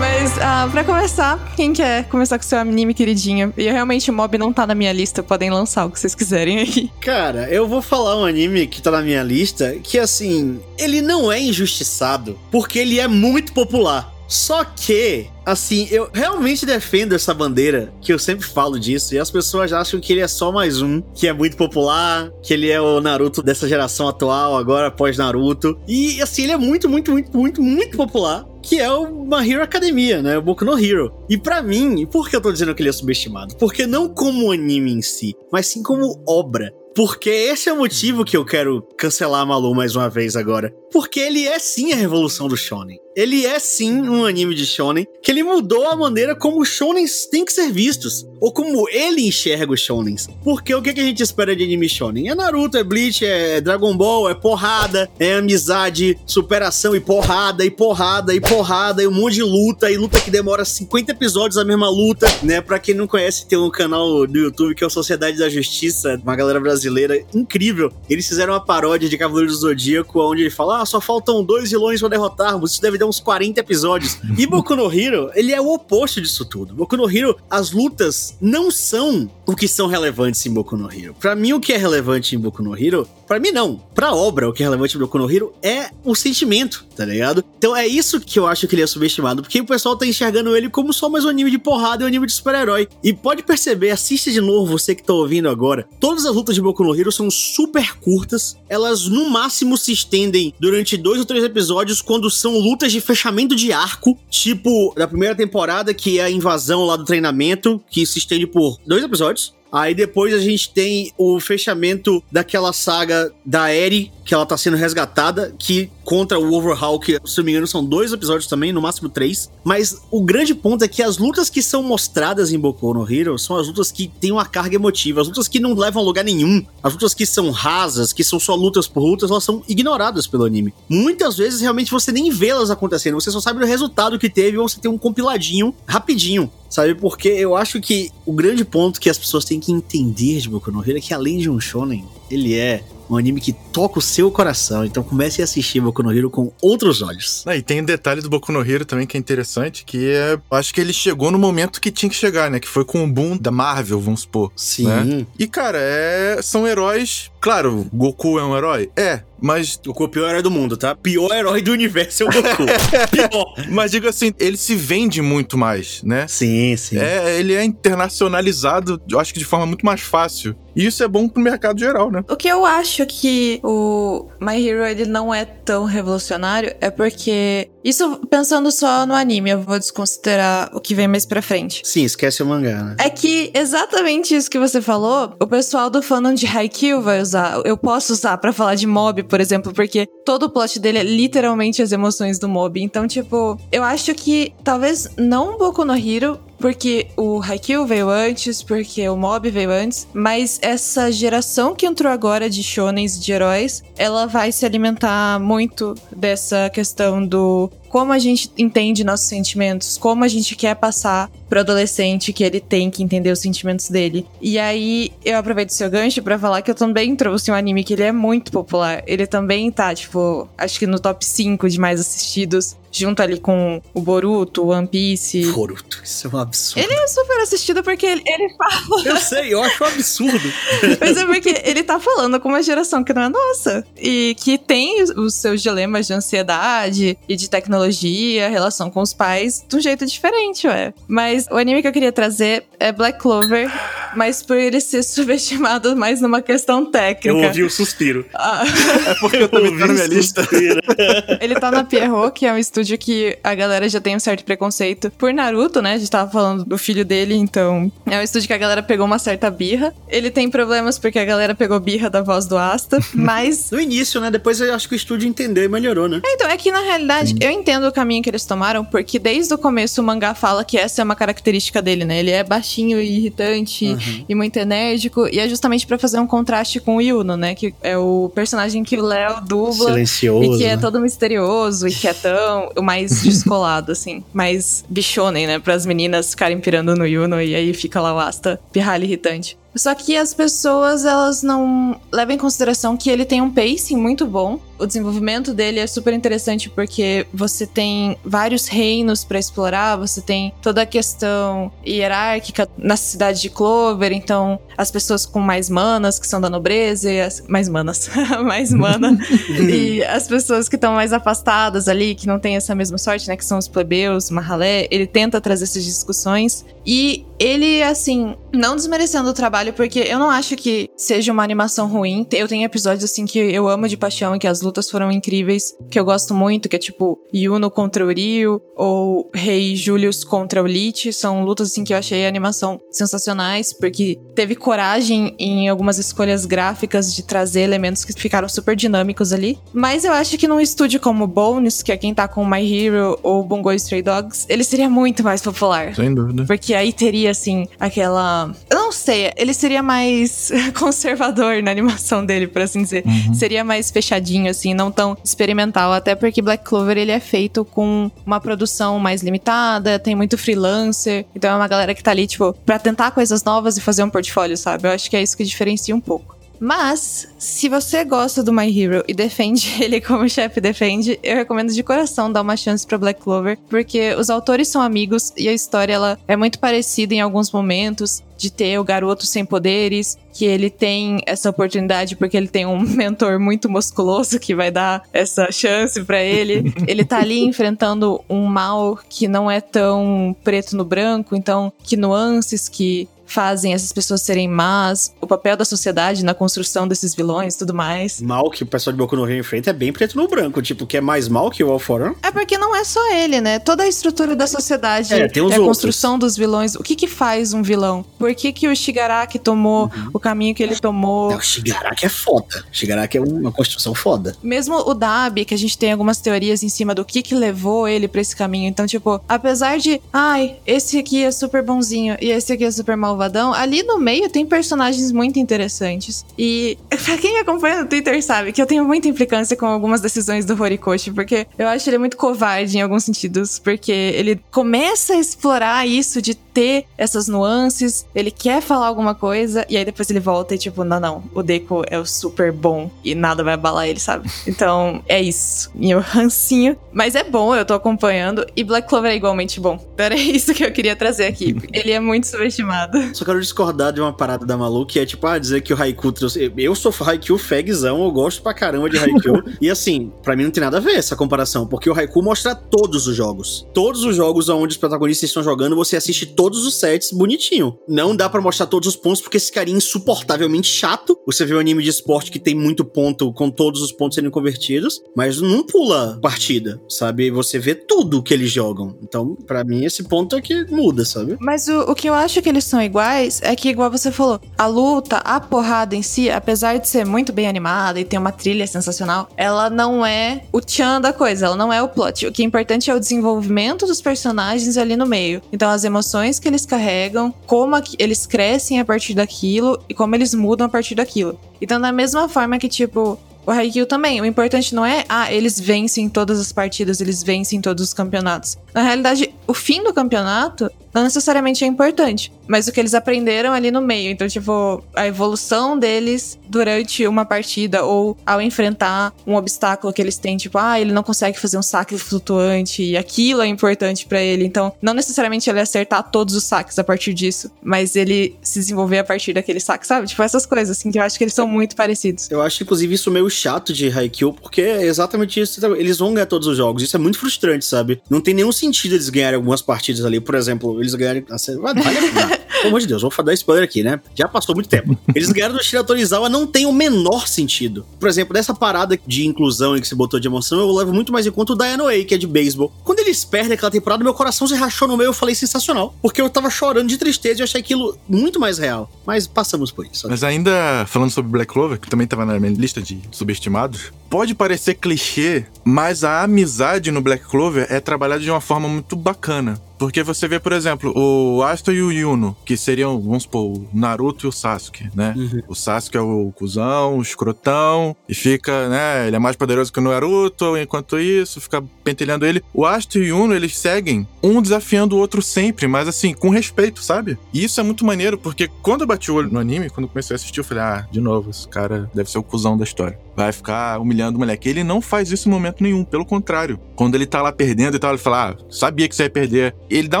Mas, 0.00 0.38
ah, 0.38 0.68
pra 0.70 0.84
começar, 0.84 1.52
quem 1.56 1.72
quer 1.72 2.04
começar 2.04 2.38
com 2.38 2.44
seu 2.44 2.58
anime 2.58 2.92
queridinho? 2.92 3.54
E 3.56 3.70
realmente 3.70 4.10
o 4.10 4.14
mob 4.14 4.36
não 4.36 4.52
tá 4.52 4.66
na 4.66 4.74
minha 4.74 4.92
lista, 4.92 5.22
podem 5.22 5.50
lançar 5.50 5.86
o 5.86 5.90
que 5.90 5.98
vocês 5.98 6.14
quiserem 6.14 6.58
aí. 6.58 6.90
Cara, 7.00 7.48
eu 7.50 7.66
vou 7.66 7.82
falar 7.82 8.18
um 8.18 8.24
anime 8.24 8.66
que 8.66 8.82
tá 8.82 8.90
na 8.90 9.02
minha 9.02 9.22
lista 9.22 9.76
que, 9.82 9.98
assim, 9.98 10.60
ele 10.78 11.00
não 11.00 11.32
é 11.32 11.40
injustiçado 11.40 12.38
porque 12.50 12.78
ele 12.78 13.00
é 13.00 13.08
muito 13.08 13.52
popular. 13.52 14.12
Só 14.30 14.62
que, 14.64 15.26
assim, 15.44 15.88
eu 15.90 16.08
realmente 16.14 16.64
defendo 16.64 17.14
essa 17.14 17.34
bandeira, 17.34 17.92
que 18.00 18.12
eu 18.12 18.18
sempre 18.18 18.46
falo 18.46 18.78
disso, 18.78 19.12
e 19.12 19.18
as 19.18 19.28
pessoas 19.28 19.72
acham 19.72 19.98
que 19.98 20.12
ele 20.12 20.20
é 20.20 20.28
só 20.28 20.52
mais 20.52 20.80
um, 20.80 21.00
que 21.00 21.26
é 21.26 21.32
muito 21.32 21.56
popular, 21.56 22.30
que 22.40 22.54
ele 22.54 22.70
é 22.70 22.80
o 22.80 23.00
Naruto 23.00 23.42
dessa 23.42 23.68
geração 23.68 24.06
atual, 24.06 24.56
agora 24.56 24.88
pós-Naruto. 24.88 25.76
E, 25.88 26.22
assim, 26.22 26.44
ele 26.44 26.52
é 26.52 26.56
muito, 26.56 26.88
muito, 26.88 27.10
muito, 27.10 27.36
muito, 27.36 27.60
muito 27.60 27.96
popular. 27.96 28.46
Que 28.62 28.78
é 28.78 28.92
o 28.92 29.24
My 29.24 29.50
Hero 29.50 29.62
Academia, 29.62 30.20
né? 30.20 30.36
O 30.36 30.42
Boku 30.42 30.66
no 30.66 30.78
Hero. 30.78 31.10
E 31.30 31.38
pra 31.38 31.62
mim, 31.62 32.04
por 32.04 32.28
que 32.28 32.36
eu 32.36 32.42
tô 32.42 32.52
dizendo 32.52 32.74
que 32.74 32.82
ele 32.82 32.90
é 32.90 32.92
subestimado? 32.92 33.56
Porque 33.56 33.86
não 33.86 34.06
como 34.06 34.52
anime 34.52 34.92
em 34.92 35.00
si, 35.00 35.34
mas 35.50 35.66
sim 35.66 35.82
como 35.82 36.22
obra. 36.28 36.70
Porque 36.94 37.30
esse 37.30 37.68
é 37.68 37.72
o 37.72 37.78
motivo 37.78 38.24
que 38.24 38.36
eu 38.36 38.44
quero 38.44 38.82
cancelar 38.98 39.40
a 39.42 39.46
Malu 39.46 39.74
mais 39.74 39.94
uma 39.94 40.10
vez 40.10 40.36
agora. 40.36 40.74
Porque 40.92 41.20
ele 41.20 41.46
é 41.46 41.58
sim 41.58 41.92
a 41.92 41.96
revolução 41.96 42.48
do 42.48 42.56
shonen. 42.56 42.98
Ele 43.16 43.44
é 43.44 43.58
sim 43.58 43.92
um 44.08 44.24
anime 44.24 44.54
de 44.54 44.64
shonen 44.64 45.06
que 45.22 45.30
ele 45.30 45.42
mudou 45.42 45.88
a 45.88 45.96
maneira 45.96 46.34
como 46.34 46.60
os 46.60 46.68
shonens 46.68 47.26
têm 47.26 47.44
que 47.44 47.52
ser 47.52 47.70
vistos. 47.72 48.26
Ou 48.40 48.52
como 48.52 48.88
ele 48.88 49.26
enxerga 49.26 49.72
os 49.72 49.80
shonens. 49.80 50.28
Porque 50.42 50.74
o 50.74 50.80
que 50.80 50.90
a 50.90 50.94
gente 50.94 51.22
espera 51.22 51.54
de 51.54 51.62
anime 51.62 51.88
shonen? 51.88 52.30
É 52.30 52.34
Naruto, 52.34 52.78
é 52.78 52.84
Bleach, 52.84 53.24
é 53.24 53.60
Dragon 53.60 53.94
Ball, 53.96 54.30
é 54.30 54.34
porrada, 54.34 55.10
é 55.18 55.34
amizade, 55.34 56.18
superação 56.24 56.96
e 56.96 57.00
porrada, 57.00 57.64
e 57.64 57.70
porrada, 57.70 58.34
e 58.34 58.40
porrada, 58.40 59.02
e 59.02 59.06
um 59.06 59.12
monte 59.12 59.34
de 59.34 59.42
luta, 59.42 59.90
e 59.90 59.96
luta 59.98 60.20
que 60.20 60.30
demora 60.30 60.64
50 60.64 61.12
episódios 61.12 61.58
a 61.58 61.64
mesma 61.64 61.90
luta, 61.90 62.26
né? 62.42 62.62
Pra 62.62 62.78
quem 62.78 62.94
não 62.94 63.06
conhece, 63.06 63.46
tem 63.46 63.58
um 63.58 63.70
canal 63.70 64.26
do 64.26 64.38
YouTube 64.38 64.74
que 64.74 64.82
é 64.82 64.86
o 64.86 64.90
Sociedade 64.90 65.36
da 65.36 65.48
Justiça, 65.48 66.18
uma 66.22 66.34
galera 66.34 66.60
brasileira 66.60 67.22
incrível. 67.34 67.92
Eles 68.08 68.26
fizeram 68.26 68.54
uma 68.54 68.64
paródia 68.64 69.08
de 69.08 69.18
Cavaleiro 69.18 69.50
do 69.50 69.58
Zodíaco, 69.58 70.20
onde 70.20 70.42
ele 70.42 70.50
fala: 70.50 70.79
Ah, 70.80 70.86
só 70.86 70.98
faltam 70.98 71.44
dois 71.44 71.70
vilões 71.70 72.00
pra 72.00 72.08
derrotarmos. 72.08 72.72
Isso 72.72 72.80
deve 72.80 72.96
dar 72.96 73.04
uns 73.04 73.20
40 73.20 73.60
episódios. 73.60 74.16
E 74.38 74.46
Boku 74.48 74.74
no 74.74 74.90
Hero, 74.90 75.30
ele 75.34 75.52
é 75.52 75.60
o 75.60 75.68
oposto 75.74 76.22
disso 76.22 76.42
tudo. 76.46 76.74
Boku 76.74 76.96
no 76.96 77.10
Hero, 77.10 77.36
as 77.50 77.70
lutas 77.70 78.34
não 78.40 78.70
são 78.70 79.30
o 79.46 79.54
que 79.54 79.68
são 79.68 79.86
relevantes 79.86 80.44
em 80.46 80.50
Boku 80.50 80.78
no 80.78 80.90
Hero. 80.90 81.14
Pra 81.20 81.36
mim, 81.36 81.52
o 81.52 81.60
que 81.60 81.74
é 81.74 81.76
relevante 81.76 82.34
em 82.34 82.38
Boku 82.38 82.62
no 82.62 82.74
Hero, 82.74 83.06
pra 83.28 83.38
mim 83.38 83.50
não. 83.50 83.76
Pra 83.94 84.14
obra, 84.14 84.48
o 84.48 84.54
que 84.54 84.62
é 84.62 84.66
relevante 84.66 84.96
em 84.96 85.00
Boku 85.00 85.18
no 85.18 85.30
Hero 85.30 85.52
é 85.62 85.90
o 86.02 86.14
sentimento, 86.14 86.86
tá 86.96 87.04
ligado? 87.04 87.44
Então 87.58 87.76
é 87.76 87.86
isso 87.86 88.18
que 88.18 88.38
eu 88.38 88.46
acho 88.46 88.66
que 88.66 88.74
ele 88.74 88.82
é 88.82 88.86
subestimado, 88.86 89.42
porque 89.42 89.60
o 89.60 89.66
pessoal 89.66 89.96
tá 89.96 90.06
enxergando 90.06 90.56
ele 90.56 90.70
como 90.70 90.94
só 90.94 91.10
mais 91.10 91.26
um 91.26 91.28
anime 91.28 91.50
de 91.50 91.58
porrada 91.58 92.02
e 92.02 92.04
um 92.04 92.08
anime 92.08 92.26
de 92.26 92.32
super-herói. 92.32 92.88
E 93.04 93.12
pode 93.12 93.42
perceber, 93.42 93.90
assista 93.90 94.30
de 94.30 94.40
novo 94.40 94.78
você 94.78 94.94
que 94.94 95.02
tá 95.04 95.12
ouvindo 95.12 95.48
agora. 95.50 95.86
Todas 95.98 96.24
as 96.24 96.34
lutas 96.34 96.54
de 96.54 96.62
Boku 96.62 96.82
no 96.82 96.98
Hero 96.98 97.12
são 97.12 97.30
super 97.30 97.98
curtas. 97.98 98.56
Elas 98.66 99.06
no 99.08 99.28
máximo 99.28 99.76
se 99.76 99.92
estendem 99.92 100.54
durante 100.70 100.96
dois 100.96 101.18
ou 101.18 101.26
três 101.26 101.42
episódios 101.42 102.00
quando 102.00 102.30
são 102.30 102.56
lutas 102.56 102.92
de 102.92 103.00
fechamento 103.00 103.56
de 103.56 103.72
arco, 103.72 104.16
tipo 104.30 104.94
da 104.96 105.08
primeira 105.08 105.34
temporada 105.34 105.92
que 105.92 106.20
é 106.20 106.22
a 106.22 106.30
invasão 106.30 106.86
lá 106.86 106.96
do 106.96 107.04
treinamento, 107.04 107.82
que 107.90 108.06
se 108.06 108.18
estende 108.18 108.46
por 108.46 108.78
dois 108.86 109.02
episódios. 109.02 109.52
Aí 109.72 109.94
depois 109.94 110.32
a 110.32 110.38
gente 110.38 110.72
tem 110.72 111.12
o 111.18 111.40
fechamento 111.40 112.22
daquela 112.30 112.72
saga 112.72 113.32
da 113.44 113.74
Eri, 113.74 114.12
que 114.30 114.34
ela 114.34 114.46
tá 114.46 114.56
sendo 114.56 114.76
resgatada, 114.76 115.52
que 115.58 115.90
contra 116.04 116.38
o 116.38 116.54
Overhaul, 116.54 117.00
que 117.00 117.18
se 117.24 117.38
não 117.38 117.44
me 117.44 117.50
engano 117.50 117.66
são 117.66 117.84
dois 117.84 118.12
episódios 118.12 118.46
também, 118.46 118.72
no 118.72 118.80
máximo 118.80 119.08
três. 119.08 119.50
Mas 119.64 120.02
o 120.08 120.22
grande 120.22 120.54
ponto 120.54 120.84
é 120.84 120.88
que 120.88 121.02
as 121.02 121.18
lutas 121.18 121.50
que 121.50 121.60
são 121.60 121.82
mostradas 121.82 122.52
em 122.52 122.58
Boku 122.58 122.94
no 122.94 123.12
Hero 123.12 123.36
são 123.40 123.56
as 123.56 123.66
lutas 123.66 123.90
que 123.90 124.06
têm 124.06 124.30
uma 124.30 124.46
carga 124.46 124.76
emotiva, 124.76 125.20
as 125.20 125.26
lutas 125.26 125.48
que 125.48 125.58
não 125.58 125.74
levam 125.74 126.00
a 126.00 126.04
lugar 126.06 126.22
nenhum, 126.22 126.64
as 126.80 126.92
lutas 126.92 127.12
que 127.12 127.26
são 127.26 127.50
rasas, 127.50 128.12
que 128.12 128.22
são 128.22 128.38
só 128.38 128.54
lutas 128.54 128.86
por 128.86 129.00
lutas, 129.00 129.32
elas 129.32 129.42
são 129.42 129.64
ignoradas 129.66 130.28
pelo 130.28 130.44
anime. 130.44 130.72
Muitas 130.88 131.36
vezes 131.36 131.60
realmente 131.60 131.90
você 131.90 132.12
nem 132.12 132.30
vê 132.30 132.50
elas 132.50 132.70
acontecendo, 132.70 133.20
você 133.20 133.32
só 133.32 133.40
sabe 133.40 133.64
o 133.64 133.66
resultado 133.66 134.16
que 134.16 134.30
teve 134.30 134.58
ou 134.58 134.68
você 134.68 134.78
tem 134.78 134.88
um 134.88 134.96
compiladinho 134.96 135.74
rapidinho. 135.88 136.48
Sabe, 136.68 136.94
porque 136.94 137.26
eu 137.26 137.56
acho 137.56 137.80
que 137.80 138.12
o 138.24 138.32
grande 138.32 138.64
ponto 138.64 139.00
que 139.00 139.10
as 139.10 139.18
pessoas 139.18 139.44
têm 139.44 139.58
que 139.58 139.72
entender 139.72 140.38
de 140.38 140.48
Boku 140.48 140.70
no 140.70 140.88
Hero 140.88 140.98
é 140.98 141.00
que 141.00 141.12
além 141.12 141.38
de 141.38 141.50
um 141.50 141.58
shonen, 141.58 142.04
ele 142.30 142.54
é 142.54 142.84
um 143.10 143.16
anime 143.16 143.40
que 143.40 143.52
toca 143.52 143.98
o 143.98 144.02
seu 144.02 144.30
coração. 144.30 144.84
Então 144.84 145.02
comece 145.02 145.40
a 145.40 145.44
assistir 145.44 145.80
Boku 145.80 146.02
no 146.02 146.12
Hero 146.12 146.30
com 146.30 146.52
outros 146.62 147.02
olhos. 147.02 147.42
Ah, 147.46 147.56
e 147.56 147.62
tem 147.62 147.80
um 147.80 147.84
detalhe 147.84 148.20
do 148.20 148.30
Boku 148.30 148.52
no 148.52 148.60
Hero 148.60 148.84
também 148.84 149.06
que 149.06 149.16
é 149.16 149.20
interessante, 149.20 149.84
que 149.84 150.10
é. 150.10 150.38
Acho 150.50 150.72
que 150.72 150.80
ele 150.80 150.92
chegou 150.92 151.30
no 151.30 151.38
momento 151.38 151.80
que 151.80 151.90
tinha 151.90 152.08
que 152.08 152.16
chegar, 152.16 152.50
né? 152.50 152.60
Que 152.60 152.68
foi 152.68 152.84
com 152.84 153.04
o 153.04 153.08
boom 153.08 153.36
da 153.36 153.50
Marvel, 153.50 154.00
vamos 154.00 154.20
supor. 154.20 154.52
Sim. 154.54 154.86
Né? 154.86 155.26
E, 155.38 155.46
cara, 155.48 155.78
é... 155.80 156.40
são 156.42 156.66
heróis. 156.66 157.30
Claro, 157.40 157.86
Goku 157.92 158.38
é 158.38 158.44
um 158.44 158.56
herói? 158.56 158.90
É. 158.96 159.22
Mas 159.40 159.80
O 159.86 160.08
pior 160.08 160.28
herói 160.28 160.42
do 160.42 160.50
mundo, 160.50 160.76
tá? 160.76 160.94
Pior 160.94 161.32
herói 161.32 161.62
do 161.62 161.72
universo 161.72 162.22
é 162.22 162.26
o 162.26 162.28
Goku. 162.30 162.66
Pior. 163.10 163.54
Mas 163.70 163.90
digo 163.90 164.06
assim, 164.06 164.34
ele 164.38 164.56
se 164.56 164.74
vende 164.74 165.22
muito 165.22 165.56
mais, 165.56 166.02
né? 166.02 166.26
Sim, 166.28 166.76
sim. 166.76 166.98
É, 166.98 167.38
ele 167.38 167.54
é 167.54 167.64
internacionalizado, 167.64 169.00
eu 169.10 169.18
acho 169.18 169.32
que 169.32 169.38
de 169.38 169.44
forma 169.44 169.64
muito 169.64 169.84
mais 169.84 170.02
fácil. 170.02 170.54
E 170.76 170.86
isso 170.86 171.02
é 171.02 171.08
bom 171.08 171.28
pro 171.28 171.42
mercado 171.42 171.80
geral, 171.80 172.10
né? 172.10 172.22
O 172.28 172.36
que 172.36 172.46
eu 172.46 172.64
acho 172.64 173.04
que 173.06 173.60
o 173.64 174.28
My 174.40 174.68
Hero 174.68 174.84
ele 174.86 175.04
não 175.04 175.34
é 175.34 175.44
tão 175.44 175.84
revolucionário 175.84 176.74
é 176.80 176.90
porque 176.90 177.68
isso 177.82 178.20
pensando 178.30 178.70
só 178.70 179.04
no 179.04 179.14
anime, 179.14 179.50
eu 179.50 179.62
vou 179.62 179.78
desconsiderar 179.78 180.70
o 180.72 180.80
que 180.80 180.94
vem 180.94 181.08
mais 181.08 181.26
pra 181.26 181.42
frente. 181.42 181.82
Sim, 181.84 182.04
esquece 182.04 182.42
o 182.42 182.46
mangá, 182.46 182.82
né? 182.84 182.96
É 183.00 183.10
que 183.10 183.50
exatamente 183.52 184.34
isso 184.34 184.50
que 184.50 184.58
você 184.58 184.80
falou, 184.80 185.34
o 185.40 185.46
pessoal 185.46 185.90
do 185.90 186.02
fandom 186.02 186.34
de 186.34 186.46
Haikyuu 186.46 187.02
vai 187.02 187.20
usar. 187.30 187.60
Eu 187.64 187.76
posso 187.76 188.12
usar 188.12 188.36
pra 188.38 188.52
falar 188.52 188.74
de 188.74 188.86
mob, 188.86 189.22
por 189.22 189.40
exemplo, 189.40 189.72
porque 189.72 190.06
todo 190.24 190.44
o 190.44 190.50
plot 190.50 190.78
dele 190.78 190.98
é 190.98 191.02
literalmente 191.02 191.82
as 191.82 191.92
emoções 191.92 192.38
do 192.38 192.48
mob. 192.48 192.80
Então, 192.80 193.06
tipo, 193.06 193.58
eu 193.70 193.82
acho 193.82 194.14
que 194.14 194.52
talvez 194.64 195.08
não 195.16 195.56
Boku 195.56 195.84
no 195.84 195.96
Hero, 195.96 196.38
porque 196.60 197.08
o 197.16 197.40
Haikyuu 197.42 197.86
veio 197.86 198.08
antes, 198.08 198.62
porque 198.62 199.08
o 199.08 199.16
Mob 199.16 199.50
veio 199.50 199.70
antes, 199.70 200.06
mas 200.12 200.58
essa 200.62 201.10
geração 201.10 201.74
que 201.74 201.86
entrou 201.86 202.12
agora 202.12 202.48
de 202.50 202.62
shonens 202.62 203.18
de 203.18 203.32
heróis, 203.32 203.82
ela 203.96 204.26
vai 204.26 204.52
se 204.52 204.66
alimentar 204.66 205.40
muito 205.40 205.94
dessa 206.14 206.68
questão 206.70 207.24
do 207.26 207.70
como 207.90 208.12
a 208.12 208.20
gente 208.20 208.50
entende 208.56 209.02
nossos 209.02 209.26
sentimentos, 209.26 209.98
como 209.98 210.22
a 210.22 210.28
gente 210.28 210.54
quer 210.54 210.76
passar 210.76 211.28
pro 211.48 211.58
adolescente 211.58 212.32
que 212.32 212.44
ele 212.44 212.60
tem 212.60 212.88
que 212.88 213.02
entender 213.02 213.32
os 213.32 213.40
sentimentos 213.40 213.90
dele. 213.90 214.24
E 214.40 214.60
aí 214.60 215.10
eu 215.24 215.36
aproveito 215.36 215.70
o 215.70 215.74
seu 215.74 215.90
gancho 215.90 216.22
para 216.22 216.38
falar 216.38 216.62
que 216.62 216.70
eu 216.70 216.74
também 216.74 217.16
trouxe 217.16 217.50
um 217.50 217.54
anime 217.54 217.82
que 217.82 217.94
ele 217.94 218.04
é 218.04 218.12
muito 218.12 218.52
popular. 218.52 219.02
Ele 219.08 219.26
também 219.26 219.72
tá, 219.72 219.92
tipo, 219.92 220.48
acho 220.56 220.78
que 220.78 220.86
no 220.86 221.00
top 221.00 221.26
5 221.26 221.68
de 221.68 221.80
mais 221.80 222.00
assistidos 222.00 222.76
junto 222.90 223.22
ali 223.22 223.38
com 223.38 223.80
o 223.94 224.00
Boruto, 224.00 224.64
o 224.64 224.68
One 224.68 224.86
Piece. 224.86 225.50
Boruto, 225.52 226.00
isso 226.02 226.26
é 226.26 226.30
um 226.30 226.38
absurdo. 226.38 226.84
Ele 226.84 226.92
é 226.92 227.06
super 227.06 227.40
assistido 227.40 227.82
porque 227.82 228.06
ele, 228.06 228.22
ele 228.26 228.48
fala. 228.56 229.02
Eu 229.04 229.16
sei, 229.16 229.54
eu 229.54 229.62
acho 229.62 229.82
um 229.82 229.86
absurdo. 229.86 230.52
Mas 231.00 231.16
é 231.16 231.24
porque 231.24 231.62
ele 231.64 231.82
tá 231.82 231.98
falando 232.00 232.40
com 232.40 232.48
uma 232.48 232.62
geração 232.62 233.04
que 233.04 233.12
não 233.12 233.22
é 233.22 233.28
nossa. 233.28 233.84
E 233.96 234.36
que 234.40 234.58
tem 234.58 235.02
os 235.02 235.34
seus 235.34 235.62
dilemas 235.62 236.06
de 236.06 236.12
ansiedade 236.12 237.16
e 237.28 237.36
de 237.36 237.48
tecnologia, 237.48 238.48
relação 238.48 238.90
com 238.90 239.00
os 239.00 239.14
pais, 239.14 239.64
de 239.68 239.76
um 239.76 239.80
jeito 239.80 240.04
diferente, 240.06 240.66
ué. 240.66 240.92
Mas 241.06 241.46
o 241.50 241.56
anime 241.56 241.82
que 241.82 241.88
eu 241.88 241.92
queria 241.92 242.12
trazer 242.12 242.64
é 242.78 242.92
Black 242.92 243.18
Clover, 243.18 243.70
mas 244.14 244.42
por 244.42 244.56
ele 244.56 244.80
ser 244.80 245.02
subestimado 245.04 245.96
mais 245.96 246.20
numa 246.20 246.42
questão 246.42 246.84
técnica. 246.84 247.28
Eu 247.28 247.36
ouvi 247.36 247.62
o 247.62 247.70
suspiro. 247.70 248.24
Ah. 248.34 248.64
É 249.06 249.14
porque 249.14 249.36
eu 249.36 249.48
também 249.48 249.78
tô 249.78 249.86
na 249.86 249.92
minha 249.92 250.06
lista. 250.06 250.46
ele 251.40 251.54
tá 251.54 251.70
na 251.70 251.84
Pierrot, 251.84 252.32
que 252.32 252.46
é 252.46 252.52
um 252.52 252.58
estúdio 252.58 252.96
que 252.98 253.38
a 253.42 253.54
galera 253.54 253.88
já 253.88 254.00
tem 254.00 254.16
um 254.16 254.20
certo 254.20 254.44
preconceito 254.44 255.10
por 255.16 255.32
Naruto, 255.32 255.80
né? 255.82 255.94
A 255.94 255.98
gente 255.98 256.10
tava 256.10 256.30
falando 256.30 256.64
do 256.64 256.78
filho 256.78 257.04
dele, 257.04 257.34
então 257.34 257.90
é 258.06 258.18
um 258.18 258.22
estúdio 258.22 258.46
que 258.48 258.54
a 258.54 258.58
galera 258.58 258.82
pegou 258.82 259.06
uma 259.06 259.18
certa 259.18 259.50
birra. 259.50 259.94
Ele 260.08 260.30
tem 260.30 260.50
problemas 260.50 260.98
porque 260.98 261.18
a 261.18 261.24
galera 261.24 261.54
pegou 261.54 261.78
birra 261.78 262.10
da 262.10 262.22
voz 262.22 262.46
do 262.46 262.56
Asta, 262.56 262.98
mas. 263.14 263.70
no 263.70 263.80
início, 263.80 264.20
né? 264.20 264.30
Depois 264.30 264.60
eu 264.60 264.74
acho 264.74 264.88
que 264.88 264.94
o 264.94 264.96
estúdio 264.96 265.28
entendeu 265.28 265.64
e 265.64 265.68
melhorou, 265.68 266.08
né? 266.08 266.20
É, 266.24 266.34
então, 266.34 266.48
é 266.48 266.56
que 266.56 266.70
na 266.70 266.80
realidade 266.80 267.34
eu 267.40 267.50
entendo 267.50 267.86
o 267.86 267.92
caminho 267.92 268.22
que 268.22 268.30
eles 268.30 268.44
tomaram, 268.44 268.84
porque 268.84 269.18
desde 269.18 269.52
o 269.54 269.58
começo 269.58 270.00
o 270.00 270.04
mangá 270.04 270.34
fala 270.34 270.64
que 270.64 270.76
essa 270.76 271.02
é 271.02 271.04
uma 271.04 271.16
característica 271.16 271.80
dele, 271.82 272.04
né? 272.04 272.18
Ele 272.18 272.30
é 272.30 272.42
baixinho 272.42 273.00
e 273.00 273.18
irritante 273.18 273.84
uhum. 273.86 273.99
E 274.28 274.34
muito 274.34 274.56
enérgico, 274.58 275.28
e 275.28 275.38
é 275.38 275.48
justamente 275.48 275.86
para 275.86 275.98
fazer 275.98 276.18
um 276.18 276.26
contraste 276.26 276.80
com 276.80 276.96
o 276.96 277.00
Yuno, 277.00 277.36
né? 277.36 277.54
Que 277.54 277.74
é 277.82 277.96
o 277.96 278.30
personagem 278.34 278.84
que 278.84 278.96
o 278.98 279.02
Léo 279.02 279.40
dubla. 279.42 279.90
Silencioso. 279.90 280.54
E 280.54 280.58
que 280.58 280.64
é 280.64 280.76
né? 280.76 280.80
todo 280.80 281.00
misterioso 281.00 281.88
e 281.88 281.92
quietão 281.92 282.70
o 282.76 282.82
mais 282.82 283.22
descolado, 283.24 283.92
assim. 283.92 284.22
Mais 284.32 284.84
bichonem, 284.88 285.46
né? 285.46 285.58
Para 285.58 285.74
as 285.74 285.86
meninas 285.86 286.30
ficarem 286.30 286.58
pirando 286.60 286.94
no 286.94 287.06
Yuno 287.06 287.40
e 287.40 287.54
aí 287.54 287.72
fica 287.74 288.00
lá 288.00 288.14
o 288.14 288.18
Asta 288.18 288.60
pirralho 288.72 289.04
irritante. 289.04 289.56
Só 289.74 289.94
que 289.94 290.16
as 290.16 290.34
pessoas, 290.34 291.04
elas 291.04 291.42
não 291.42 292.00
levam 292.12 292.34
em 292.34 292.38
consideração 292.38 292.96
que 292.96 293.10
ele 293.10 293.24
tem 293.24 293.40
um 293.40 293.50
pacing 293.50 293.96
muito 293.96 294.26
bom. 294.26 294.58
O 294.78 294.86
desenvolvimento 294.86 295.52
dele 295.52 295.78
é 295.78 295.86
super 295.86 296.14
interessante 296.14 296.70
porque 296.70 297.26
você 297.32 297.66
tem 297.66 298.16
vários 298.24 298.66
reinos 298.66 299.24
para 299.24 299.38
explorar, 299.38 299.96
você 299.96 300.22
tem 300.22 300.54
toda 300.62 300.82
a 300.82 300.86
questão 300.86 301.70
hierárquica 301.86 302.66
na 302.78 302.96
cidade 302.96 303.42
de 303.42 303.50
Clover, 303.50 304.10
então 304.10 304.58
as 304.78 304.90
pessoas 304.90 305.26
com 305.26 305.38
mais 305.38 305.68
manas, 305.68 306.18
que 306.18 306.26
são 306.26 306.40
da 306.40 306.48
nobreza, 306.48 307.12
e 307.12 307.20
as, 307.20 307.42
mais 307.46 307.68
manas, 307.68 308.08
mais 308.42 308.72
mana, 308.72 309.18
e 309.70 310.02
as 310.04 310.26
pessoas 310.26 310.66
que 310.66 310.76
estão 310.76 310.94
mais 310.94 311.12
afastadas 311.12 311.86
ali, 311.86 312.14
que 312.14 312.26
não 312.26 312.38
têm 312.38 312.56
essa 312.56 312.74
mesma 312.74 312.96
sorte, 312.96 313.28
né, 313.28 313.36
que 313.36 313.44
são 313.44 313.58
os 313.58 313.68
plebeus, 313.68 314.30
Mahalé, 314.30 314.88
ele 314.90 315.06
tenta 315.06 315.40
trazer 315.42 315.64
essas 315.64 315.84
discussões 315.84 316.64
e 316.86 317.26
ele, 317.38 317.82
assim, 317.82 318.34
não 318.52 318.74
desmerecendo 318.74 319.28
o 319.28 319.32
trabalho, 319.32 319.59
porque 319.72 320.00
eu 320.00 320.18
não 320.18 320.30
acho 320.30 320.56
que 320.56 320.88
seja 320.96 321.32
uma 321.32 321.42
animação 321.42 321.86
ruim. 321.86 322.26
Eu 322.32 322.48
tenho 322.48 322.64
episódios, 322.64 323.04
assim, 323.04 323.26
que 323.26 323.38
eu 323.38 323.68
amo 323.68 323.88
de 323.88 323.96
paixão 323.96 324.34
e 324.34 324.38
que 324.38 324.46
as 324.46 324.62
lutas 324.62 324.90
foram 324.90 325.10
incríveis, 325.12 325.76
que 325.90 325.98
eu 325.98 326.04
gosto 326.04 326.34
muito, 326.34 326.68
que 326.68 326.76
é 326.76 326.78
tipo 326.78 327.18
Yuno 327.34 327.70
contra 327.70 328.04
o 328.04 328.08
Ryu, 328.08 328.60
ou 328.76 329.30
Rei 329.34 329.76
Julius 329.76 330.24
contra 330.24 330.62
o 330.62 330.66
Lich. 330.66 331.12
São 331.12 331.44
lutas, 331.44 331.70
assim, 331.70 331.84
que 331.84 331.92
eu 331.92 331.98
achei 331.98 332.24
a 332.24 332.28
animação 332.28 332.80
sensacionais, 332.90 333.72
porque 333.72 334.18
teve 334.34 334.54
coragem 334.54 335.34
em 335.38 335.68
algumas 335.68 335.98
escolhas 335.98 336.46
gráficas 336.46 337.14
de 337.14 337.22
trazer 337.22 337.60
elementos 337.60 338.04
que 338.04 338.12
ficaram 338.12 338.48
super 338.48 338.74
dinâmicos 338.74 339.32
ali. 339.32 339.58
Mas 339.72 340.04
eu 340.04 340.12
acho 340.12 340.38
que 340.38 340.48
num 340.48 340.60
estúdio 340.60 341.00
como 341.00 341.26
Bones, 341.26 341.82
que 341.82 341.92
é 341.92 341.96
quem 341.96 342.14
tá 342.14 342.26
com 342.26 342.44
My 342.44 342.60
Hero 342.60 343.18
ou 343.22 343.44
Bungo 343.44 343.72
Stray 343.72 344.02
Dogs, 344.02 344.46
ele 344.48 344.64
seria 344.64 344.88
muito 344.88 345.22
mais 345.22 345.42
popular. 345.42 345.94
Sem 345.94 346.14
dúvida. 346.14 346.44
Porque 346.46 346.74
aí 346.74 346.92
teria, 346.92 347.30
assim, 347.30 347.66
aquela. 347.78 348.52
Eu 348.68 348.78
não 348.78 348.92
sei, 348.92 349.32
ele 349.36 349.49
seria 349.56 349.82
mais 349.82 350.50
conservador 350.78 351.62
na 351.62 351.70
animação 351.70 352.24
dele, 352.24 352.46
por 352.46 352.62
assim 352.62 352.82
dizer. 352.82 353.04
Uhum. 353.06 353.34
Seria 353.34 353.64
mais 353.64 353.90
fechadinho, 353.90 354.50
assim, 354.50 354.74
não 354.74 354.90
tão 354.90 355.16
experimental. 355.24 355.92
Até 355.92 356.14
porque 356.14 356.42
Black 356.42 356.64
Clover 356.64 356.96
ele 356.96 357.12
é 357.12 357.20
feito 357.20 357.64
com 357.64 358.10
uma 358.24 358.40
produção 358.40 358.98
mais 358.98 359.22
limitada, 359.22 359.98
tem 359.98 360.14
muito 360.14 360.36
freelancer. 360.36 361.24
Então 361.34 361.50
é 361.50 361.56
uma 361.56 361.68
galera 361.68 361.94
que 361.94 362.02
tá 362.02 362.10
ali, 362.10 362.26
tipo, 362.26 362.52
pra 362.64 362.78
tentar 362.78 363.10
coisas 363.10 363.44
novas 363.44 363.76
e 363.76 363.80
fazer 363.80 364.02
um 364.02 364.10
portfólio, 364.10 364.56
sabe? 364.56 364.88
Eu 364.88 364.92
acho 364.92 365.10
que 365.10 365.16
é 365.16 365.22
isso 365.22 365.36
que 365.36 365.44
diferencia 365.44 365.94
um 365.94 366.00
pouco. 366.00 366.39
Mas, 366.60 367.26
se 367.38 367.70
você 367.70 368.04
gosta 368.04 368.42
do 368.42 368.52
My 368.52 368.68
Hero 368.68 369.02
e 369.08 369.14
defende 369.14 369.76
ele 369.82 369.98
como 370.00 370.24
o 370.24 370.28
chefe 370.28 370.60
defende, 370.60 371.18
eu 371.22 371.36
recomendo 371.36 371.72
de 371.72 371.82
coração 371.82 372.30
dar 372.30 372.42
uma 372.42 372.56
chance 372.56 372.86
para 372.86 372.98
Black 372.98 373.20
Clover, 373.20 373.58
porque 373.68 374.14
os 374.14 374.28
autores 374.28 374.68
são 374.68 374.82
amigos 374.82 375.32
e 375.36 375.48
a 375.48 375.52
história 375.52 375.94
ela 375.94 376.18
é 376.28 376.36
muito 376.36 376.58
parecida 376.58 377.14
em 377.14 377.20
alguns 377.20 377.50
momentos 377.50 378.22
de 378.36 378.50
ter 378.50 378.78
o 378.78 378.84
garoto 378.84 379.26
sem 379.26 379.44
poderes, 379.44 380.18
que 380.32 380.46
ele 380.46 380.70
tem 380.70 381.20
essa 381.26 381.50
oportunidade 381.50 382.16
porque 382.16 382.36
ele 382.36 382.48
tem 382.48 382.64
um 382.64 382.80
mentor 382.96 383.38
muito 383.38 383.68
musculoso 383.68 384.38
que 384.38 384.54
vai 384.54 384.70
dar 384.70 385.02
essa 385.12 385.50
chance 385.52 386.02
para 386.04 386.22
ele. 386.22 386.72
ele 386.86 387.04
tá 387.04 387.18
ali 387.18 387.40
enfrentando 387.40 388.22
um 388.28 388.44
mal 388.46 388.98
que 389.08 389.28
não 389.28 389.50
é 389.50 389.60
tão 389.60 390.34
preto 390.42 390.76
no 390.76 390.84
branco, 390.84 391.36
então 391.36 391.72
que 391.82 391.96
nuances 391.96 392.68
que 392.68 393.08
fazem 393.32 393.72
essas 393.74 393.92
pessoas 393.92 394.22
serem 394.22 394.48
más, 394.48 395.14
o 395.20 395.26
papel 395.26 395.56
da 395.56 395.64
sociedade 395.64 396.24
na 396.24 396.34
construção 396.34 396.86
desses 396.86 397.14
vilões 397.14 397.54
e 397.54 397.58
tudo 397.58 397.74
mais. 397.74 398.20
Mal 398.20 398.50
que 398.50 398.62
o 398.62 398.66
pessoal 398.66 398.92
de 398.92 398.98
Boku 398.98 399.16
no 399.16 399.24
Rio 399.24 399.38
enfrenta 399.38 399.70
é 399.70 399.72
bem 399.72 399.92
preto 399.92 400.16
no 400.16 400.28
branco, 400.28 400.60
tipo, 400.60 400.86
que 400.86 400.96
é 400.96 401.00
mais 401.00 401.28
mal 401.28 401.50
que 401.50 401.62
o 401.62 401.70
All 401.70 401.78
For 401.78 402.02
One. 402.02 402.16
É 402.22 402.30
porque 402.30 402.58
não 402.58 402.74
é 402.74 402.84
só 402.84 403.14
ele, 403.14 403.40
né? 403.40 403.58
Toda 403.58 403.82
a 403.82 403.88
estrutura 403.88 404.34
da 404.34 404.46
sociedade 404.46 405.12
é, 405.14 405.28
tem 405.28 405.42
os 405.42 405.52
é 405.52 405.56
a 405.56 405.58
outros. 405.58 405.76
construção 405.78 406.18
dos 406.18 406.36
vilões. 406.36 406.74
O 406.74 406.82
que 406.82 406.96
que 406.96 407.06
faz 407.06 407.52
um 407.52 407.62
vilão? 407.62 408.04
Por 408.18 408.34
que 408.34 408.52
que 408.52 408.68
o 408.68 408.74
Shigaraki 408.74 409.38
tomou 409.38 409.84
uhum. 409.84 410.10
o 410.12 410.18
caminho 410.18 410.54
que 410.54 410.62
ele 410.62 410.76
tomou? 410.76 411.32
É, 411.32 411.36
o 411.36 411.40
Shigaraki 411.40 412.06
é 412.06 412.08
foda. 412.08 412.64
O 412.70 412.76
Shigaraki 412.76 413.18
é 413.18 413.20
uma 413.20 413.52
construção 413.52 413.94
foda. 413.94 414.36
Mesmo 414.42 414.76
o 414.76 414.94
Dabi, 414.94 415.44
que 415.44 415.54
a 415.54 415.58
gente 415.58 415.76
tem 415.76 415.92
algumas 415.92 416.18
teorias 416.18 416.62
em 416.62 416.68
cima 416.68 416.94
do 416.94 417.04
que 417.04 417.22
que 417.22 417.34
levou 417.34 417.86
ele 417.86 418.08
para 418.08 418.20
esse 418.20 418.34
caminho. 418.34 418.68
Então, 418.68 418.86
tipo, 418.86 419.20
apesar 419.28 419.78
de, 419.78 420.00
ai, 420.12 420.56
esse 420.66 420.98
aqui 420.98 421.22
é 421.22 421.30
super 421.30 421.62
bonzinho 421.62 422.16
e 422.20 422.30
esse 422.30 422.52
aqui 422.52 422.64
é 422.64 422.70
super 422.70 422.96
malvado, 422.96 423.19
malvadão, 423.20 423.52
ali 423.52 423.82
no 423.82 423.98
meio 423.98 424.30
tem 424.30 424.46
personagens 424.46 425.12
muito 425.12 425.38
interessantes. 425.38 426.24
E 426.38 426.78
pra 427.04 427.18
quem 427.18 427.38
acompanha 427.38 427.82
no 427.82 427.88
Twitter 427.88 428.22
sabe 428.22 428.52
que 428.52 428.62
eu 428.62 428.66
tenho 428.66 428.84
muita 428.84 429.08
implicância 429.08 429.56
com 429.56 429.66
algumas 429.66 430.00
decisões 430.00 430.46
do 430.46 430.60
Horikoshi, 430.60 431.12
porque 431.12 431.46
eu 431.58 431.68
acho 431.68 431.88
ele 431.90 431.98
muito 431.98 432.16
covarde 432.16 432.78
em 432.78 432.80
alguns 432.80 433.04
sentidos, 433.04 433.58
porque 433.58 433.92
ele 433.92 434.40
começa 434.50 435.12
a 435.12 435.18
explorar 435.18 435.86
isso 435.86 436.22
de 436.22 436.34
ter 436.34 436.86
essas 436.96 437.28
nuances, 437.28 438.06
ele 438.14 438.30
quer 438.30 438.60
falar 438.60 438.86
alguma 438.86 439.14
coisa, 439.14 439.64
e 439.68 439.76
aí 439.76 439.84
depois 439.84 440.10
ele 440.10 440.20
volta 440.20 440.54
e 440.54 440.58
tipo, 440.58 440.82
não, 440.82 440.98
não, 440.98 441.24
o 441.34 441.42
Deco 441.42 441.84
é 441.88 441.98
o 441.98 442.04
super 442.04 442.52
bom 442.52 442.90
e 443.04 443.14
nada 443.14 443.44
vai 443.44 443.54
abalar 443.54 443.88
ele, 443.88 444.00
sabe? 444.00 444.28
Então, 444.46 445.02
é 445.06 445.20
isso. 445.20 445.70
Meu 445.74 446.00
rancinho. 446.02 446.76
Mas 446.92 447.14
é 447.14 447.22
bom, 447.22 447.54
eu 447.54 447.64
tô 447.64 447.74
acompanhando, 447.74 448.44
e 448.56 448.64
Black 448.64 448.88
Clover 448.88 449.12
é 449.12 449.16
igualmente 449.16 449.60
bom. 449.60 449.78
Então 449.94 450.06
era 450.06 450.14
isso 450.18 450.52
que 450.54 450.64
eu 450.64 450.72
queria 450.72 450.96
trazer 450.96 451.26
aqui. 451.26 451.56
Ele 451.72 451.92
é 451.92 452.00
muito 452.00 452.26
subestimado. 452.26 452.98
Só 453.16 453.24
quero 453.24 453.40
discordar 453.40 453.92
de 453.92 454.00
uma 454.00 454.12
parada 454.12 454.44
da 454.46 454.56
Malu, 454.56 454.86
que 454.86 454.98
é 454.98 455.06
tipo, 455.06 455.26
ah, 455.26 455.38
dizer 455.38 455.60
que 455.60 455.72
o 455.72 455.80
Haiku 455.80 456.12
trouxe. 456.12 456.52
Eu 456.56 456.74
sou 456.74 456.92
Haiku 457.00 457.38
fegzão, 457.38 458.02
eu 458.04 458.10
gosto 458.10 458.42
pra 458.42 458.54
caramba 458.54 458.88
de 458.88 458.98
Haiku. 458.98 459.42
e 459.60 459.70
assim, 459.70 460.12
pra 460.22 460.36
mim 460.36 460.44
não 460.44 460.50
tem 460.50 460.62
nada 460.62 460.78
a 460.78 460.80
ver 460.80 460.94
essa 460.94 461.16
comparação, 461.16 461.66
porque 461.66 461.88
o 461.88 461.94
Haiku 461.94 462.22
mostra 462.22 462.54
todos 462.54 463.06
os 463.06 463.16
jogos. 463.16 463.66
Todos 463.74 464.04
os 464.04 464.16
jogos 464.16 464.48
onde 464.48 464.72
os 464.72 464.78
protagonistas 464.78 465.30
estão 465.30 465.42
jogando, 465.42 465.76
você 465.76 465.96
assiste 465.96 466.26
todos 466.26 466.66
os 466.66 466.74
sets 466.74 467.12
bonitinho. 467.12 467.76
Não 467.88 468.14
dá 468.14 468.28
para 468.28 468.40
mostrar 468.40 468.66
todos 468.66 468.88
os 468.88 468.96
pontos, 468.96 469.20
porque 469.20 469.36
esse 469.36 469.52
carinha 469.52 469.76
é 469.76 469.78
insuportavelmente 469.78 470.68
chato. 470.68 471.18
Você 471.26 471.44
vê 471.44 471.54
um 471.54 471.58
anime 471.58 471.82
de 471.82 471.90
esporte 471.90 472.30
que 472.30 472.38
tem 472.38 472.54
muito 472.54 472.84
ponto, 472.84 473.32
com 473.32 473.50
todos 473.50 473.82
os 473.82 473.92
pontos 473.92 474.16
sendo 474.16 474.30
convertidos, 474.30 475.00
mas 475.16 475.40
não 475.40 475.64
pula 475.64 476.18
partida, 476.22 476.80
sabe? 476.88 477.30
Você 477.30 477.58
vê 477.58 477.74
tudo 477.74 478.22
que 478.22 478.34
eles 478.34 478.50
jogam. 478.50 478.98
Então, 479.02 479.34
para 479.46 479.64
mim, 479.64 479.84
esse 479.84 480.02
ponto 480.04 480.36
é 480.36 480.40
que 480.40 480.64
muda, 480.66 481.04
sabe? 481.04 481.36
Mas 481.40 481.68
o, 481.68 481.80
o 481.82 481.94
que 481.94 482.08
eu 482.08 482.14
acho 482.14 482.40
que 482.42 482.48
eles 482.48 482.64
são 482.64 482.80
iguais 482.90 483.40
é 483.42 483.54
que, 483.54 483.68
igual 483.68 483.90
você 483.90 484.10
falou, 484.10 484.40
a 484.58 484.66
luta, 484.66 485.18
a 485.18 485.40
porrada 485.40 485.94
em 485.94 486.02
si, 486.02 486.28
apesar 486.28 486.78
de 486.78 486.88
ser 486.88 487.06
muito 487.06 487.32
bem 487.32 487.48
animada 487.48 488.00
e 488.00 488.04
ter 488.04 488.18
uma 488.18 488.32
trilha 488.32 488.66
sensacional, 488.66 489.28
ela 489.36 489.70
não 489.70 490.04
é 490.04 490.42
o 490.52 490.60
tchan 490.60 491.00
da 491.00 491.12
coisa, 491.12 491.46
ela 491.46 491.56
não 491.56 491.72
é 491.72 491.82
o 491.82 491.88
plot. 491.88 492.26
O 492.26 492.32
que 492.32 492.42
é 492.42 492.44
importante 492.44 492.90
é 492.90 492.94
o 492.94 493.00
desenvolvimento 493.00 493.86
dos 493.86 494.02
personagens 494.02 494.76
ali 494.76 494.96
no 494.96 495.06
meio. 495.06 495.40
Então, 495.52 495.70
as 495.70 495.84
emoções 495.84 496.38
que 496.38 496.48
eles 496.48 496.66
carregam, 496.66 497.32
como 497.46 497.80
eles 497.98 498.26
crescem 498.26 498.80
a 498.80 498.84
partir 498.84 499.14
daquilo 499.14 499.80
e 499.88 499.94
como 499.94 500.14
eles 500.14 500.34
mudam 500.34 500.66
a 500.66 500.70
partir 500.70 500.94
daquilo. 500.94 501.38
Então, 501.60 501.80
da 501.80 501.92
mesma 501.92 502.28
forma 502.28 502.58
que, 502.58 502.68
tipo, 502.68 503.18
o 503.46 503.50
Haikyuu 503.50 503.86
também. 503.86 504.20
O 504.20 504.24
importante 504.24 504.74
não 504.74 504.84
é, 504.84 505.04
ah, 505.08 505.32
eles 505.32 505.58
vencem 505.58 506.08
todas 506.08 506.38
as 506.38 506.52
partidas, 506.52 507.00
eles 507.00 507.22
vencem 507.22 507.60
todos 507.60 507.84
os 507.84 507.94
campeonatos. 507.94 508.56
Na 508.74 508.82
realidade, 508.82 509.34
o 509.46 509.54
fim 509.54 509.82
do 509.82 509.92
campeonato 509.92 510.70
não 510.92 511.02
necessariamente 511.02 511.64
é 511.64 511.66
importante, 511.66 512.32
mas 512.46 512.68
o 512.68 512.72
que 512.72 512.80
eles 512.80 512.94
aprenderam 512.94 513.52
ali 513.52 513.70
no 513.70 513.80
meio. 513.80 514.10
Então, 514.10 514.26
tipo, 514.28 514.82
a 514.94 515.06
evolução 515.06 515.78
deles 515.78 516.38
durante 516.48 517.06
uma 517.06 517.24
partida 517.24 517.84
ou 517.84 518.16
ao 518.26 518.40
enfrentar 518.40 519.12
um 519.26 519.34
obstáculo 519.34 519.92
que 519.92 520.02
eles 520.02 520.18
têm, 520.18 520.36
tipo, 520.36 520.58
ah, 520.58 520.80
ele 520.80 520.92
não 520.92 521.02
consegue 521.02 521.38
fazer 521.38 521.58
um 521.58 521.62
saque 521.62 521.96
flutuante 521.96 522.82
e 522.82 522.96
aquilo 522.96 523.40
é 523.42 523.46
importante 523.46 524.06
para 524.06 524.20
ele. 524.20 524.44
Então, 524.44 524.72
não 524.82 524.92
necessariamente 524.94 525.48
ele 525.48 525.60
acertar 525.60 526.10
todos 526.10 526.34
os 526.34 526.44
saques 526.44 526.78
a 526.78 526.84
partir 526.84 527.14
disso, 527.14 527.50
mas 527.62 527.94
ele 527.94 528.36
se 528.42 528.58
desenvolver 528.58 528.98
a 528.98 529.04
partir 529.04 529.32
daquele 529.32 529.60
saque, 529.60 529.86
sabe? 529.86 530.06
Tipo, 530.06 530.22
essas 530.22 530.44
coisas, 530.44 530.76
assim, 530.76 530.90
que 530.90 530.98
eu 530.98 531.02
acho 531.02 531.16
que 531.16 531.24
eles 531.24 531.34
são 531.34 531.46
muito 531.46 531.76
parecidos. 531.76 532.30
Eu 532.30 532.42
acho, 532.42 532.62
inclusive, 532.62 532.94
isso 532.94 533.10
meio 533.10 533.30
chato 533.30 533.72
de 533.72 533.88
Haikyuu, 533.88 534.32
porque 534.32 534.62
é 534.62 534.84
exatamente 534.84 535.40
isso. 535.40 535.64
Eles 535.76 535.98
vão 535.98 536.14
ganhar 536.14 536.26
todos 536.26 536.48
os 536.48 536.56
jogos. 536.56 536.82
Isso 536.82 536.96
é 536.96 536.98
muito 536.98 537.18
frustrante, 537.18 537.64
sabe? 537.64 538.00
Não 538.10 538.20
tem 538.20 538.34
nenhum 538.34 538.52
sentido 538.52 538.94
eles 538.94 539.08
ganharem 539.08 539.36
algumas 539.36 539.62
partidas 539.62 540.04
ali. 540.04 540.20
Por 540.20 540.34
exemplo, 540.34 540.79
eles 540.80 540.94
ganharem. 540.94 541.24
Vale 541.60 541.80
Pelo 542.60 542.68
amor 542.68 542.80
de 542.80 542.86
Deus, 542.86 543.00
vou 543.00 543.10
dar 543.24 543.32
spoiler 543.32 543.64
aqui, 543.64 543.82
né? 543.82 544.00
Já 544.14 544.28
passou 544.28 544.54
muito 544.54 544.68
tempo. 544.68 544.96
Eles 545.14 545.30
ganharam 545.30 545.54
do 545.54 545.64
Shira 545.64 545.82
Torizawa 545.82 546.28
não 546.28 546.46
tem 546.46 546.66
o 546.66 546.72
menor 546.72 547.26
sentido. 547.26 547.86
Por 547.98 548.08
exemplo, 548.08 548.34
nessa 548.34 548.52
parada 548.52 548.98
de 549.06 549.26
inclusão 549.26 549.76
em 549.76 549.80
que 549.80 549.88
se 549.88 549.94
botou 549.94 550.20
de 550.20 550.28
emoção, 550.28 550.60
eu 550.60 550.70
levo 550.70 550.92
muito 550.92 551.10
mais 551.10 551.26
em 551.26 551.30
conta 551.30 551.54
o 551.54 551.56
Dianoa, 551.56 551.92
que 552.04 552.14
é 552.14 552.18
de 552.18 552.26
beisebol. 552.26 552.70
Quando 552.84 552.98
eles 552.98 553.24
perdem 553.24 553.54
aquela 553.54 553.70
temporada, 553.70 554.04
meu 554.04 554.12
coração 554.12 554.46
se 554.46 554.54
rachou 554.54 554.86
no 554.86 554.96
meio, 554.96 555.08
eu 555.08 555.14
falei 555.14 555.34
sensacional. 555.34 555.94
Porque 556.02 556.20
eu 556.20 556.28
tava 556.28 556.50
chorando 556.50 556.88
de 556.88 556.98
tristeza 556.98 557.40
e 557.40 557.40
eu 557.40 557.44
achei 557.44 557.60
aquilo 557.60 557.96
muito 558.06 558.38
mais 558.38 558.58
real. 558.58 558.90
Mas 559.06 559.26
passamos 559.26 559.70
por 559.70 559.86
isso. 559.86 560.06
Mas 560.08 560.22
ainda 560.22 560.84
falando 560.86 561.10
sobre 561.10 561.30
Black 561.30 561.50
Clover, 561.50 561.80
que 561.80 561.88
também 561.88 562.06
tava 562.06 562.26
na 562.26 562.38
minha 562.38 562.52
lista 562.52 562.82
de 562.82 563.00
subestimados, 563.10 563.90
pode 564.10 564.34
parecer 564.34 564.74
clichê, 564.74 565.46
mas 565.64 566.04
a 566.04 566.22
amizade 566.22 566.90
no 566.90 567.00
Black 567.00 567.24
Clover 567.24 567.66
é 567.70 567.80
trabalhada 567.80 568.20
de 568.20 568.30
uma 568.30 568.40
forma 568.40 568.68
muito 568.68 568.94
bacana. 568.96 569.60
Porque 569.80 570.02
você 570.02 570.28
vê, 570.28 570.38
por 570.38 570.52
exemplo, 570.52 570.92
o 570.94 571.42
Asto 571.42 571.72
e 571.72 571.80
o 571.82 571.90
Yuno, 571.90 572.36
que 572.44 572.54
seriam, 572.54 573.00
vamos 573.00 573.22
supor, 573.22 573.46
o 573.46 573.68
Naruto 573.72 574.26
e 574.26 574.28
o 574.28 574.32
Sasuke, 574.32 574.90
né? 574.94 575.14
Uhum. 575.16 575.42
O 575.48 575.54
Sasuke 575.54 575.96
é 575.96 576.00
o 576.02 576.30
cuzão, 576.36 576.98
o 576.98 577.02
escrotão, 577.02 577.96
e 578.06 578.14
fica, 578.14 578.68
né? 578.68 579.06
Ele 579.06 579.16
é 579.16 579.18
mais 579.18 579.36
poderoso 579.36 579.72
que 579.72 579.78
o 579.78 579.82
Naruto, 579.82 580.54
enquanto 580.58 580.98
isso, 580.98 581.40
fica 581.40 581.64
pentelhando 581.82 582.26
ele. 582.26 582.44
O 582.52 582.66
Asto 582.66 582.98
e 582.98 583.00
o 583.00 583.04
Yuno, 583.06 583.34
eles 583.34 583.56
seguem 583.56 584.06
um 584.22 584.42
desafiando 584.42 584.96
o 584.96 584.98
outro 584.98 585.22
sempre, 585.22 585.66
mas 585.66 585.88
assim, 585.88 586.12
com 586.12 586.28
respeito, 586.28 586.82
sabe? 586.82 587.18
E 587.32 587.42
isso 587.42 587.58
é 587.58 587.62
muito 587.62 587.82
maneiro, 587.82 588.18
porque 588.18 588.48
quando 588.60 588.82
eu 588.82 588.86
bati 588.86 589.10
o 589.10 589.14
olho 589.14 589.32
no 589.32 589.40
anime, 589.40 589.70
quando 589.70 589.88
comecei 589.88 590.12
a 590.12 590.16
assistir, 590.16 590.40
eu 590.40 590.44
falei, 590.44 590.62
ah, 590.62 590.86
de 590.92 591.00
novo, 591.00 591.30
esse 591.30 591.48
cara 591.48 591.90
deve 591.94 592.10
ser 592.10 592.18
o 592.18 592.22
cuzão 592.22 592.54
da 592.54 592.64
história. 592.64 592.98
Vai 593.16 593.32
ficar 593.32 593.80
humilhando 593.80 594.16
o 594.16 594.20
moleque. 594.20 594.48
Ele 594.48 594.62
não 594.62 594.82
faz 594.82 595.10
isso 595.10 595.26
em 595.26 595.32
momento 595.32 595.62
nenhum, 595.62 595.84
pelo 595.84 596.04
contrário. 596.04 596.60
Quando 596.76 596.94
ele 596.96 597.06
tá 597.06 597.22
lá 597.22 597.32
perdendo 597.32 597.76
e 597.76 597.78
tal, 597.78 597.92
ele 597.92 597.98
fala, 597.98 598.30
ah, 598.30 598.36
sabia 598.50 598.86
que 598.86 598.94
você 598.94 599.04
ia 599.04 599.10
perder 599.10 599.54
ele 599.70 599.88
dá 599.88 600.00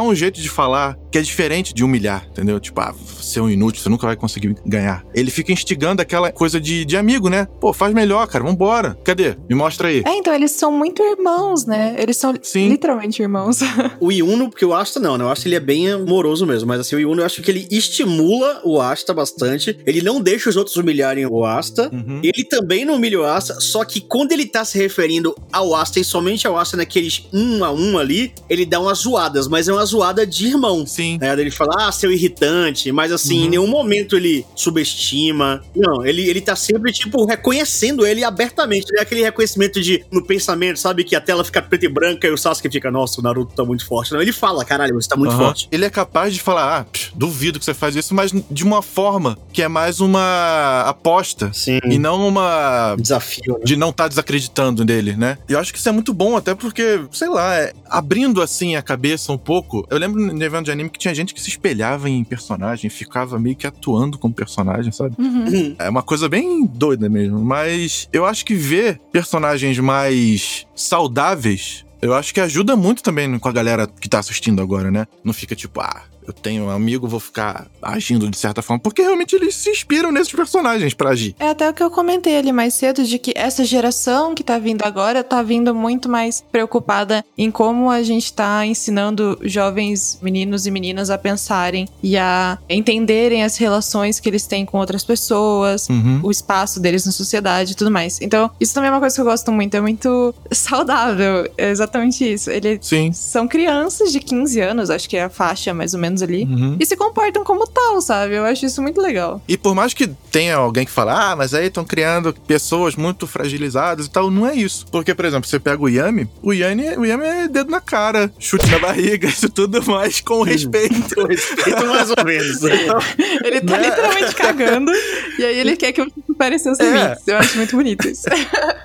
um 0.00 0.14
jeito 0.14 0.40
de 0.40 0.48
falar 0.48 0.98
que 1.10 1.18
é 1.18 1.22
diferente 1.22 1.74
de 1.74 1.82
humilhar, 1.82 2.26
entendeu? 2.30 2.60
Tipo, 2.60 2.80
ah, 2.80 2.92
você 2.92 3.38
é 3.38 3.42
um 3.42 3.50
inútil, 3.50 3.82
você 3.82 3.88
nunca 3.88 4.06
vai 4.06 4.16
conseguir 4.16 4.54
ganhar. 4.64 5.04
Ele 5.14 5.30
fica 5.30 5.52
instigando 5.52 6.00
aquela 6.00 6.30
coisa 6.30 6.60
de, 6.60 6.84
de 6.84 6.96
amigo, 6.96 7.28
né? 7.28 7.46
Pô, 7.60 7.72
faz 7.72 7.92
melhor, 7.92 8.26
cara, 8.28 8.44
vambora. 8.44 8.96
Cadê? 9.04 9.36
Me 9.48 9.56
mostra 9.56 9.88
aí. 9.88 10.02
É, 10.06 10.14
então, 10.14 10.32
eles 10.32 10.52
são 10.52 10.70
muito 10.70 11.02
irmãos, 11.02 11.66
né? 11.66 11.96
Eles 11.98 12.16
são 12.16 12.34
Sim. 12.40 12.68
literalmente 12.68 13.20
irmãos. 13.20 13.60
o 14.00 14.12
Yuno, 14.12 14.48
porque 14.48 14.64
o 14.64 14.72
Asta 14.72 15.00
não, 15.00 15.18
né? 15.18 15.24
Acho 15.24 15.42
que 15.42 15.48
ele 15.48 15.56
é 15.56 15.60
bem 15.60 15.90
amoroso 15.90 16.46
mesmo, 16.46 16.68
mas 16.68 16.80
assim, 16.80 16.96
o 16.96 17.00
Yuno 17.00 17.22
eu 17.22 17.26
acho 17.26 17.42
que 17.42 17.50
ele 17.50 17.66
estimula 17.70 18.60
o 18.64 18.80
Asta 18.80 19.12
bastante. 19.12 19.78
Ele 19.86 20.02
não 20.02 20.20
deixa 20.20 20.48
os 20.48 20.56
outros 20.56 20.76
humilharem 20.76 21.26
o 21.26 21.44
Asta. 21.44 21.90
Uhum. 21.92 22.20
Ele 22.22 22.44
também 22.44 22.84
não 22.84 22.94
humilha 22.94 23.20
o 23.20 23.24
Asta, 23.24 23.58
só 23.60 23.84
que 23.84 24.00
quando 24.00 24.32
ele 24.32 24.46
tá 24.46 24.64
se 24.64 24.78
referindo 24.78 25.34
ao 25.52 25.74
Asta 25.74 25.98
e 25.98 26.04
somente 26.04 26.46
ao 26.46 26.56
Asta 26.56 26.76
naqueles 26.76 27.26
um 27.32 27.64
a 27.64 27.72
um 27.72 27.98
ali, 27.98 28.32
ele 28.48 28.64
dá 28.64 28.78
umas 28.78 28.98
zoadas, 28.98 29.48
mas 29.48 29.59
é 29.68 29.72
uma 29.72 29.84
zoada 29.84 30.26
de 30.26 30.46
irmão. 30.46 30.86
Sim. 30.86 31.18
É, 31.20 31.32
ele 31.32 31.50
fala, 31.50 31.88
ah, 31.88 31.92
seu 31.92 32.12
irritante, 32.12 32.90
mas 32.92 33.12
assim, 33.12 33.40
uhum. 33.40 33.44
em 33.44 33.48
nenhum 33.50 33.66
momento 33.66 34.16
ele 34.16 34.44
subestima. 34.54 35.62
Não, 35.74 36.04
ele, 36.04 36.28
ele 36.28 36.40
tá 36.40 36.56
sempre, 36.56 36.92
tipo, 36.92 37.24
reconhecendo 37.24 38.06
ele 38.06 38.24
abertamente. 38.24 38.86
É 38.96 39.02
aquele 39.02 39.22
reconhecimento 39.22 39.80
de, 39.80 40.04
no 40.10 40.24
pensamento, 40.24 40.78
sabe, 40.78 41.04
que 41.04 41.14
a 41.16 41.20
tela 41.20 41.44
fica 41.44 41.62
preta 41.62 41.86
e 41.86 41.88
branca 41.88 42.26
e 42.26 42.30
o 42.30 42.36
Sasuke 42.36 42.70
fica, 42.70 42.90
nossa, 42.90 43.20
o 43.20 43.22
Naruto 43.22 43.54
tá 43.54 43.64
muito 43.64 43.86
forte. 43.86 44.12
Não, 44.12 44.20
ele 44.20 44.32
fala, 44.32 44.64
caralho, 44.64 44.94
você 44.94 45.08
tá 45.08 45.16
muito 45.16 45.32
uhum. 45.32 45.38
forte. 45.38 45.68
Ele 45.70 45.84
é 45.84 45.90
capaz 45.90 46.34
de 46.34 46.40
falar, 46.40 46.80
ah, 46.80 46.86
duvido 47.14 47.58
que 47.58 47.64
você 47.64 47.74
faz 47.74 47.96
isso, 47.96 48.14
mas 48.14 48.32
de 48.50 48.64
uma 48.64 48.82
forma 48.82 49.38
que 49.52 49.62
é 49.62 49.68
mais 49.68 50.00
uma 50.00 50.82
aposta. 50.86 51.50
Sim. 51.52 51.80
E 51.84 51.98
não 51.98 52.26
uma. 52.26 52.96
Desafio. 52.98 53.54
Né? 53.58 53.64
De 53.64 53.76
não 53.76 53.90
estar 53.90 54.04
tá 54.04 54.08
desacreditando 54.08 54.84
nele, 54.84 55.16
né? 55.16 55.38
E 55.48 55.52
eu 55.52 55.58
acho 55.58 55.72
que 55.72 55.78
isso 55.78 55.88
é 55.88 55.92
muito 55.92 56.12
bom, 56.12 56.36
até 56.36 56.54
porque, 56.54 57.00
sei 57.12 57.28
lá, 57.28 57.56
é, 57.56 57.72
abrindo 57.88 58.42
assim 58.42 58.76
a 58.76 58.82
cabeça 58.82 59.32
um 59.32 59.38
pouco. 59.38 59.49
Eu 59.90 59.98
lembro 59.98 60.20
no 60.20 60.44
evento 60.44 60.66
de 60.66 60.70
anime 60.70 60.90
que 60.90 60.98
tinha 60.98 61.14
gente 61.14 61.34
que 61.34 61.40
se 61.40 61.48
espelhava 61.48 62.08
em 62.08 62.22
personagem, 62.22 62.88
ficava 62.88 63.38
meio 63.38 63.56
que 63.56 63.66
atuando 63.66 64.18
como 64.18 64.32
personagem, 64.32 64.92
sabe? 64.92 65.14
Uhum. 65.18 65.74
É 65.78 65.88
uma 65.88 66.02
coisa 66.02 66.28
bem 66.28 66.66
doida 66.66 67.08
mesmo. 67.08 67.40
Mas 67.40 68.08
eu 68.12 68.24
acho 68.24 68.44
que 68.44 68.54
ver 68.54 69.00
personagens 69.12 69.78
mais 69.78 70.66
saudáveis 70.74 71.84
eu 72.02 72.14
acho 72.14 72.32
que 72.32 72.40
ajuda 72.40 72.74
muito 72.76 73.02
também 73.02 73.38
com 73.38 73.48
a 73.48 73.52
galera 73.52 73.86
que 73.86 74.08
tá 74.08 74.18
assistindo 74.18 74.62
agora, 74.62 74.90
né? 74.90 75.06
Não 75.22 75.34
fica 75.34 75.54
tipo, 75.54 75.80
ah, 75.82 76.02
eu 76.26 76.32
tenho 76.32 76.64
um 76.64 76.70
amigo, 76.70 77.08
vou 77.08 77.20
ficar 77.20 77.66
agindo 77.82 78.28
de 78.28 78.36
certa 78.36 78.62
forma, 78.62 78.80
porque 78.80 79.02
realmente 79.02 79.34
eles 79.34 79.54
se 79.54 79.70
inspiram 79.70 80.12
nesses 80.12 80.32
personagens 80.32 80.94
para 80.94 81.10
agir. 81.10 81.34
É 81.38 81.48
até 81.48 81.68
o 81.68 81.74
que 81.74 81.82
eu 81.82 81.90
comentei 81.90 82.36
ali 82.36 82.52
mais 82.52 82.74
cedo, 82.74 83.04
de 83.04 83.18
que 83.18 83.32
essa 83.36 83.64
geração 83.64 84.34
que 84.34 84.44
tá 84.44 84.58
vindo 84.58 84.82
agora 84.82 85.22
tá 85.24 85.42
vindo 85.42 85.74
muito 85.74 86.08
mais 86.08 86.42
preocupada 86.50 87.24
em 87.36 87.50
como 87.50 87.90
a 87.90 88.02
gente 88.02 88.32
tá 88.32 88.64
ensinando 88.66 89.38
jovens 89.42 90.18
meninos 90.22 90.66
e 90.66 90.70
meninas 90.70 91.10
a 91.10 91.18
pensarem 91.18 91.88
e 92.02 92.16
a 92.16 92.58
entenderem 92.68 93.42
as 93.42 93.56
relações 93.56 94.20
que 94.20 94.28
eles 94.28 94.46
têm 94.46 94.64
com 94.64 94.78
outras 94.78 95.04
pessoas, 95.04 95.88
uhum. 95.88 96.20
o 96.22 96.30
espaço 96.30 96.80
deles 96.80 97.06
na 97.06 97.12
sociedade 97.12 97.72
e 97.72 97.74
tudo 97.74 97.90
mais. 97.90 98.20
Então, 98.20 98.50
isso 98.60 98.74
também 98.74 98.88
é 98.88 98.92
uma 98.92 99.00
coisa 99.00 99.14
que 99.14 99.20
eu 99.20 99.24
gosto 99.24 99.50
muito, 99.52 99.74
é 99.76 99.80
muito 99.80 100.34
saudável, 100.52 101.50
é 101.56 101.70
exatamente 101.70 102.24
isso. 102.24 102.50
Eles 102.50 102.78
Sim. 102.82 103.12
são 103.12 103.46
crianças 103.46 104.12
de 104.12 104.20
15 104.20 104.60
anos, 104.60 104.90
acho 104.90 105.08
que 105.08 105.16
é 105.16 105.24
a 105.24 105.30
faixa 105.30 105.72
mais 105.72 105.94
ou 105.94 106.00
menos 106.00 106.09
ali. 106.22 106.44
Uhum. 106.44 106.76
E 106.78 106.84
se 106.84 106.96
comportam 106.96 107.44
como 107.44 107.66
tal, 107.66 108.00
sabe? 108.00 108.34
Eu 108.34 108.44
acho 108.44 108.66
isso 108.66 108.82
muito 108.82 109.00
legal. 109.00 109.40
E 109.46 109.56
por 109.56 109.74
mais 109.74 109.94
que 109.94 110.08
tenha 110.30 110.56
alguém 110.56 110.84
que 110.84 110.90
fala, 110.90 111.32
ah, 111.32 111.36
mas 111.36 111.54
aí 111.54 111.66
estão 111.66 111.84
criando 111.84 112.32
pessoas 112.46 112.96
muito 112.96 113.26
fragilizadas 113.26 114.06
e 114.06 114.10
tal, 114.10 114.30
não 114.30 114.46
é 114.46 114.54
isso. 114.54 114.86
Porque, 114.90 115.14
por 115.14 115.24
exemplo, 115.24 115.48
você 115.48 115.58
pega 115.58 115.82
o 115.82 115.88
Yami, 115.88 116.28
o 116.42 116.52
Yami, 116.52 116.96
o 116.96 117.04
Yami 117.04 117.24
é 117.24 117.48
dedo 117.48 117.70
na 117.70 117.80
cara, 117.80 118.32
chute 118.38 118.68
na 118.70 118.78
barriga, 118.78 119.28
isso 119.30 119.48
tudo 119.48 119.82
mais 119.84 120.20
com 120.20 120.42
respeito. 120.42 121.14
com 121.14 121.26
respeito 121.26 121.86
mais 121.86 122.10
ou 122.10 122.24
menos. 122.24 122.60
Então, 122.80 122.98
ele 123.44 123.60
tá 123.60 123.76
né? 123.76 123.88
literalmente 123.88 124.34
cagando 124.34 124.92
e 125.38 125.44
aí 125.44 125.58
ele 125.58 125.76
quer 125.76 125.92
que 125.92 126.00
eu 126.00 126.10
supere 126.26 126.58
seus 126.58 126.78
é. 126.80 126.84
limites. 126.84 127.28
Eu 127.28 127.36
acho 127.36 127.56
muito 127.56 127.76
bonito 127.76 128.08
isso. 128.08 128.22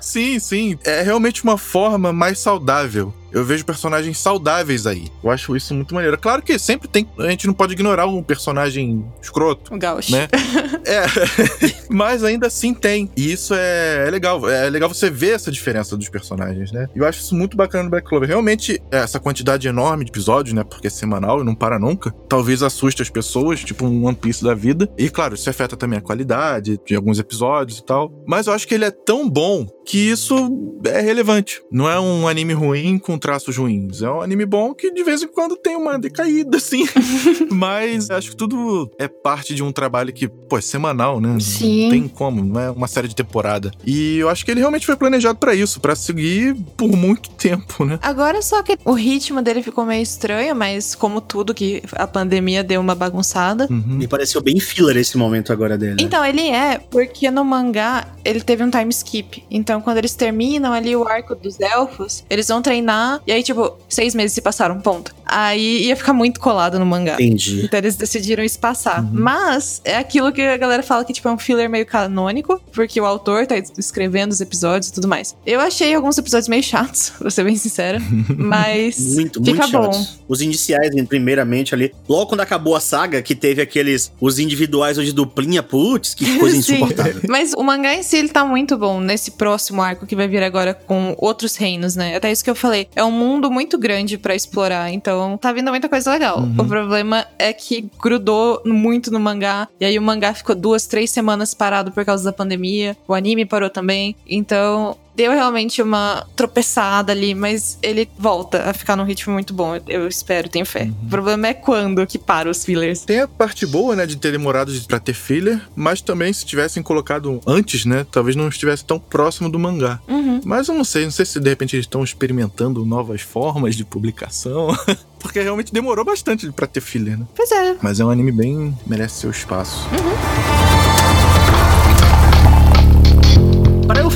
sim, 0.00 0.38
sim. 0.38 0.78
É 0.84 1.02
realmente 1.02 1.42
uma 1.42 1.56
forma 1.56 2.12
mais 2.12 2.38
saudável 2.38 3.12
eu 3.36 3.44
vejo 3.44 3.66
personagens 3.66 4.16
saudáveis 4.16 4.86
aí. 4.86 5.08
Eu 5.22 5.30
acho 5.30 5.54
isso 5.54 5.74
muito 5.74 5.94
maneiro. 5.94 6.16
Claro 6.16 6.40
que 6.40 6.58
sempre 6.58 6.88
tem. 6.88 7.06
A 7.18 7.28
gente 7.28 7.46
não 7.46 7.52
pode 7.52 7.74
ignorar 7.74 8.06
um 8.06 8.22
personagem 8.22 9.04
escroto. 9.20 9.74
Um 9.74 9.78
gaucho. 9.78 10.10
Né? 10.10 10.26
é. 10.86 11.04
Mas 11.90 12.24
ainda 12.24 12.46
assim 12.46 12.72
tem. 12.72 13.10
E 13.14 13.30
isso 13.30 13.52
é, 13.54 14.06
é, 14.08 14.10
legal. 14.10 14.48
É 14.48 14.70
legal 14.70 14.88
você 14.88 15.10
ver 15.10 15.34
essa 15.34 15.50
diferença 15.50 15.98
dos 15.98 16.08
personagens, 16.08 16.72
né? 16.72 16.88
E 16.96 16.98
eu 16.98 17.06
acho 17.06 17.20
isso 17.20 17.34
muito 17.34 17.58
bacana 17.58 17.84
no 17.84 17.90
Black 17.90 18.08
Clover. 18.08 18.26
Realmente, 18.26 18.80
essa 18.90 19.20
quantidade 19.20 19.68
enorme 19.68 20.06
de 20.06 20.10
episódios, 20.10 20.54
né? 20.54 20.64
Porque 20.64 20.86
é 20.86 20.90
semanal 20.90 21.42
e 21.42 21.44
não 21.44 21.54
para 21.54 21.78
nunca. 21.78 22.12
Talvez 22.30 22.62
assuste 22.62 23.02
as 23.02 23.10
pessoas, 23.10 23.60
tipo 23.60 23.84
um 23.84 24.06
One 24.06 24.16
Piece 24.16 24.42
da 24.42 24.54
vida. 24.54 24.88
E 24.96 25.10
claro, 25.10 25.34
isso 25.34 25.50
afeta 25.50 25.76
também 25.76 25.98
a 25.98 26.02
qualidade 26.02 26.80
de 26.86 26.94
alguns 26.94 27.18
episódios 27.18 27.80
e 27.80 27.84
tal. 27.84 28.10
Mas 28.26 28.46
eu 28.46 28.54
acho 28.54 28.66
que 28.66 28.74
ele 28.74 28.86
é 28.86 28.90
tão 28.90 29.28
bom 29.28 29.66
que 29.84 29.98
isso 29.98 30.80
é 30.84 31.00
relevante. 31.00 31.62
Não 31.70 31.88
é 31.88 32.00
um 32.00 32.26
anime 32.26 32.52
ruim 32.52 32.98
com 32.98 33.18
traços 33.26 33.56
ruins. 33.56 34.02
É 34.02 34.10
um 34.10 34.20
anime 34.20 34.44
bom 34.44 34.74
que 34.74 34.90
de 34.90 35.04
vez 35.04 35.22
em 35.22 35.28
quando 35.28 35.56
tem 35.56 35.76
uma 35.76 35.98
decaída, 35.98 36.56
assim. 36.56 36.86
Mas 37.50 38.10
acho 38.10 38.30
que 38.30 38.36
tudo 38.36 38.90
é 38.98 39.08
parte 39.08 39.54
de 39.54 39.62
um 39.62 39.72
trabalho 39.72 40.12
que, 40.12 40.28
pô, 40.28 40.58
é 40.58 40.60
semanal, 40.60 41.20
né? 41.20 41.36
Sim. 41.40 41.84
Não 41.84 41.90
tem 41.90 42.08
como, 42.08 42.44
não 42.44 42.60
é 42.60 42.70
uma 42.70 42.88
série 42.88 43.08
de 43.08 43.14
temporada. 43.14 43.70
E 43.84 44.18
eu 44.18 44.28
acho 44.28 44.44
que 44.44 44.50
ele 44.50 44.60
realmente 44.60 44.86
foi 44.86 44.96
planejado 44.96 45.38
para 45.38 45.54
isso, 45.54 45.80
para 45.80 45.94
seguir 45.94 46.54
por 46.76 46.96
muito 46.96 47.30
tempo, 47.30 47.84
né? 47.84 47.98
Agora 48.02 48.42
só 48.42 48.62
que 48.62 48.78
o 48.84 48.92
ritmo 48.92 49.42
dele 49.42 49.62
ficou 49.62 49.84
meio 49.84 50.02
estranho, 50.02 50.54
mas 50.54 50.94
como 50.94 51.20
tudo 51.20 51.54
que 51.54 51.82
a 51.92 52.06
pandemia 52.06 52.64
deu 52.64 52.80
uma 52.80 52.94
bagunçada. 52.94 53.66
Uhum. 53.70 53.82
Me 53.96 54.08
pareceu 54.08 54.40
bem 54.40 54.58
filler 54.58 54.96
esse 54.96 55.16
momento 55.16 55.52
agora 55.52 55.76
dele. 55.76 55.96
Então, 56.00 56.24
ele 56.24 56.48
é, 56.48 56.78
porque 56.78 57.30
no 57.30 57.44
mangá 57.44 58.08
ele 58.24 58.40
teve 58.40 58.62
um 58.64 58.70
time 58.70 58.90
skip. 58.90 59.44
Então, 59.50 59.76
então, 59.76 59.82
quando 59.82 59.98
eles 59.98 60.14
terminam 60.14 60.72
ali 60.72 60.96
o 60.96 61.06
arco 61.06 61.34
dos 61.34 61.60
elfos, 61.60 62.24
eles 62.30 62.48
vão 62.48 62.62
treinar. 62.62 63.05
E 63.26 63.32
aí, 63.32 63.42
tipo, 63.42 63.76
seis 63.88 64.14
meses 64.14 64.32
se 64.32 64.40
passaram, 64.40 64.80
ponto. 64.80 65.14
Aí 65.26 65.86
ia 65.86 65.96
ficar 65.96 66.12
muito 66.12 66.40
colado 66.40 66.78
no 66.78 66.86
mangá. 66.86 67.14
Entendi. 67.14 67.64
Então 67.64 67.78
eles 67.78 67.96
decidiram 67.96 68.44
espaçar. 68.44 69.02
Uhum. 69.02 69.10
Mas 69.12 69.80
é 69.84 69.96
aquilo 69.96 70.32
que 70.32 70.40
a 70.42 70.56
galera 70.56 70.82
fala 70.82 71.04
que 71.04 71.12
tipo, 71.12 71.28
é 71.28 71.32
um 71.32 71.38
filler 71.38 71.68
meio 71.68 71.84
canônico, 71.84 72.60
porque 72.72 73.00
o 73.00 73.04
autor 73.04 73.46
tá 73.46 73.56
escrevendo 73.78 74.32
os 74.32 74.40
episódios 74.40 74.90
e 74.90 74.92
tudo 74.92 75.08
mais. 75.08 75.36
Eu 75.44 75.60
achei 75.60 75.94
alguns 75.94 76.16
episódios 76.16 76.48
meio 76.48 76.62
chatos, 76.62 77.12
pra 77.18 77.30
ser 77.30 77.44
bem 77.44 77.56
sincera. 77.56 77.98
mas 78.36 78.98
Muito, 79.14 79.42
fica 79.44 79.66
muito 79.66 79.72
bom. 79.72 79.92
chatos. 79.92 80.20
Os 80.28 80.40
iniciais, 80.40 80.90
primeiramente, 81.08 81.74
ali. 81.74 81.92
Logo 82.08 82.26
quando 82.26 82.40
acabou 82.40 82.74
a 82.74 82.80
saga, 82.80 83.22
que 83.22 83.34
teve 83.34 83.60
aqueles. 83.60 84.12
Os 84.20 84.38
individuais 84.38 84.98
hoje 84.98 85.12
duplinha, 85.12 85.62
putz, 85.62 86.14
que 86.14 86.24
coisa 86.38 86.56
insuportável. 86.56 87.22
Mas 87.28 87.52
o 87.52 87.62
mangá 87.62 87.94
em 87.94 88.02
si, 88.02 88.16
ele 88.16 88.28
tá 88.28 88.44
muito 88.44 88.76
bom 88.76 89.00
nesse 89.00 89.32
próximo 89.32 89.82
arco 89.82 90.06
que 90.06 90.16
vai 90.16 90.28
vir 90.28 90.42
agora 90.42 90.74
com 90.74 91.14
outros 91.18 91.56
reinos, 91.56 91.96
né? 91.96 92.16
Até 92.16 92.30
isso 92.30 92.44
que 92.44 92.50
eu 92.50 92.54
falei. 92.54 92.88
É 92.94 93.04
um 93.04 93.10
mundo 93.10 93.50
muito 93.50 93.78
grande 93.78 94.18
pra 94.18 94.34
explorar, 94.34 94.90
então 94.90 95.15
tá 95.40 95.52
vindo 95.52 95.70
muita 95.70 95.88
coisa 95.88 96.10
legal. 96.10 96.38
Uhum. 96.38 96.54
O 96.58 96.64
problema 96.64 97.26
é 97.38 97.52
que 97.52 97.88
grudou 98.00 98.62
muito 98.64 99.10
no 99.10 99.20
mangá, 99.20 99.68
e 99.80 99.84
aí 99.84 99.98
o 99.98 100.02
mangá 100.02 100.34
ficou 100.34 100.54
duas, 100.54 100.86
três 100.86 101.10
semanas 101.10 101.54
parado 101.54 101.90
por 101.92 102.04
causa 102.04 102.24
da 102.24 102.32
pandemia. 102.32 102.96
O 103.06 103.14
anime 103.14 103.44
parou 103.44 103.70
também. 103.70 104.16
Então. 104.26 104.96
Deu 105.16 105.32
realmente 105.32 105.80
uma 105.80 106.26
tropeçada 106.36 107.10
ali, 107.10 107.34
mas 107.34 107.78
ele 107.82 108.06
volta 108.18 108.68
a 108.68 108.74
ficar 108.74 108.96
num 108.96 109.04
ritmo 109.04 109.32
muito 109.32 109.54
bom. 109.54 109.80
Eu 109.88 110.06
espero, 110.06 110.48
tenho 110.48 110.66
fé. 110.66 110.90
O 111.04 111.08
problema 111.08 111.46
é 111.48 111.54
quando 111.54 112.06
que 112.06 112.18
para 112.18 112.50
os 112.50 112.64
fillers. 112.64 113.00
Tem 113.00 113.20
a 113.20 113.28
parte 113.28 113.64
boa, 113.64 113.96
né, 113.96 114.04
de 114.04 114.16
ter 114.16 114.30
demorado 114.30 114.70
de- 114.72 114.86
pra 114.86 114.98
ter 115.00 115.14
filler, 115.14 115.60
mas 115.74 116.02
também 116.02 116.32
se 116.32 116.44
tivessem 116.44 116.82
colocado 116.82 117.40
antes, 117.46 117.86
né, 117.86 118.06
talvez 118.12 118.36
não 118.36 118.48
estivesse 118.48 118.84
tão 118.84 118.98
próximo 118.98 119.48
do 119.48 119.58
mangá. 119.58 119.98
Uhum. 120.06 120.40
Mas 120.44 120.68
eu 120.68 120.74
não 120.74 120.84
sei, 120.84 121.04
não 121.04 121.10
sei 121.10 121.24
se 121.24 121.40
de 121.40 121.48
repente 121.48 121.74
eles 121.74 121.84
estão 121.86 122.04
experimentando 122.04 122.84
novas 122.84 123.22
formas 123.22 123.74
de 123.74 123.84
publicação. 123.84 124.68
Porque 125.18 125.40
realmente 125.40 125.72
demorou 125.72 126.04
bastante 126.04 126.52
pra 126.52 126.66
ter 126.66 126.80
filler, 126.82 127.18
né? 127.18 127.26
Pois 127.34 127.50
é. 127.50 127.76
Mas 127.80 127.98
é 128.00 128.04
um 128.04 128.10
anime 128.10 128.30
bem. 128.30 128.76
merece 128.86 129.20
seu 129.20 129.30
espaço. 129.30 129.88
Para 129.88 131.05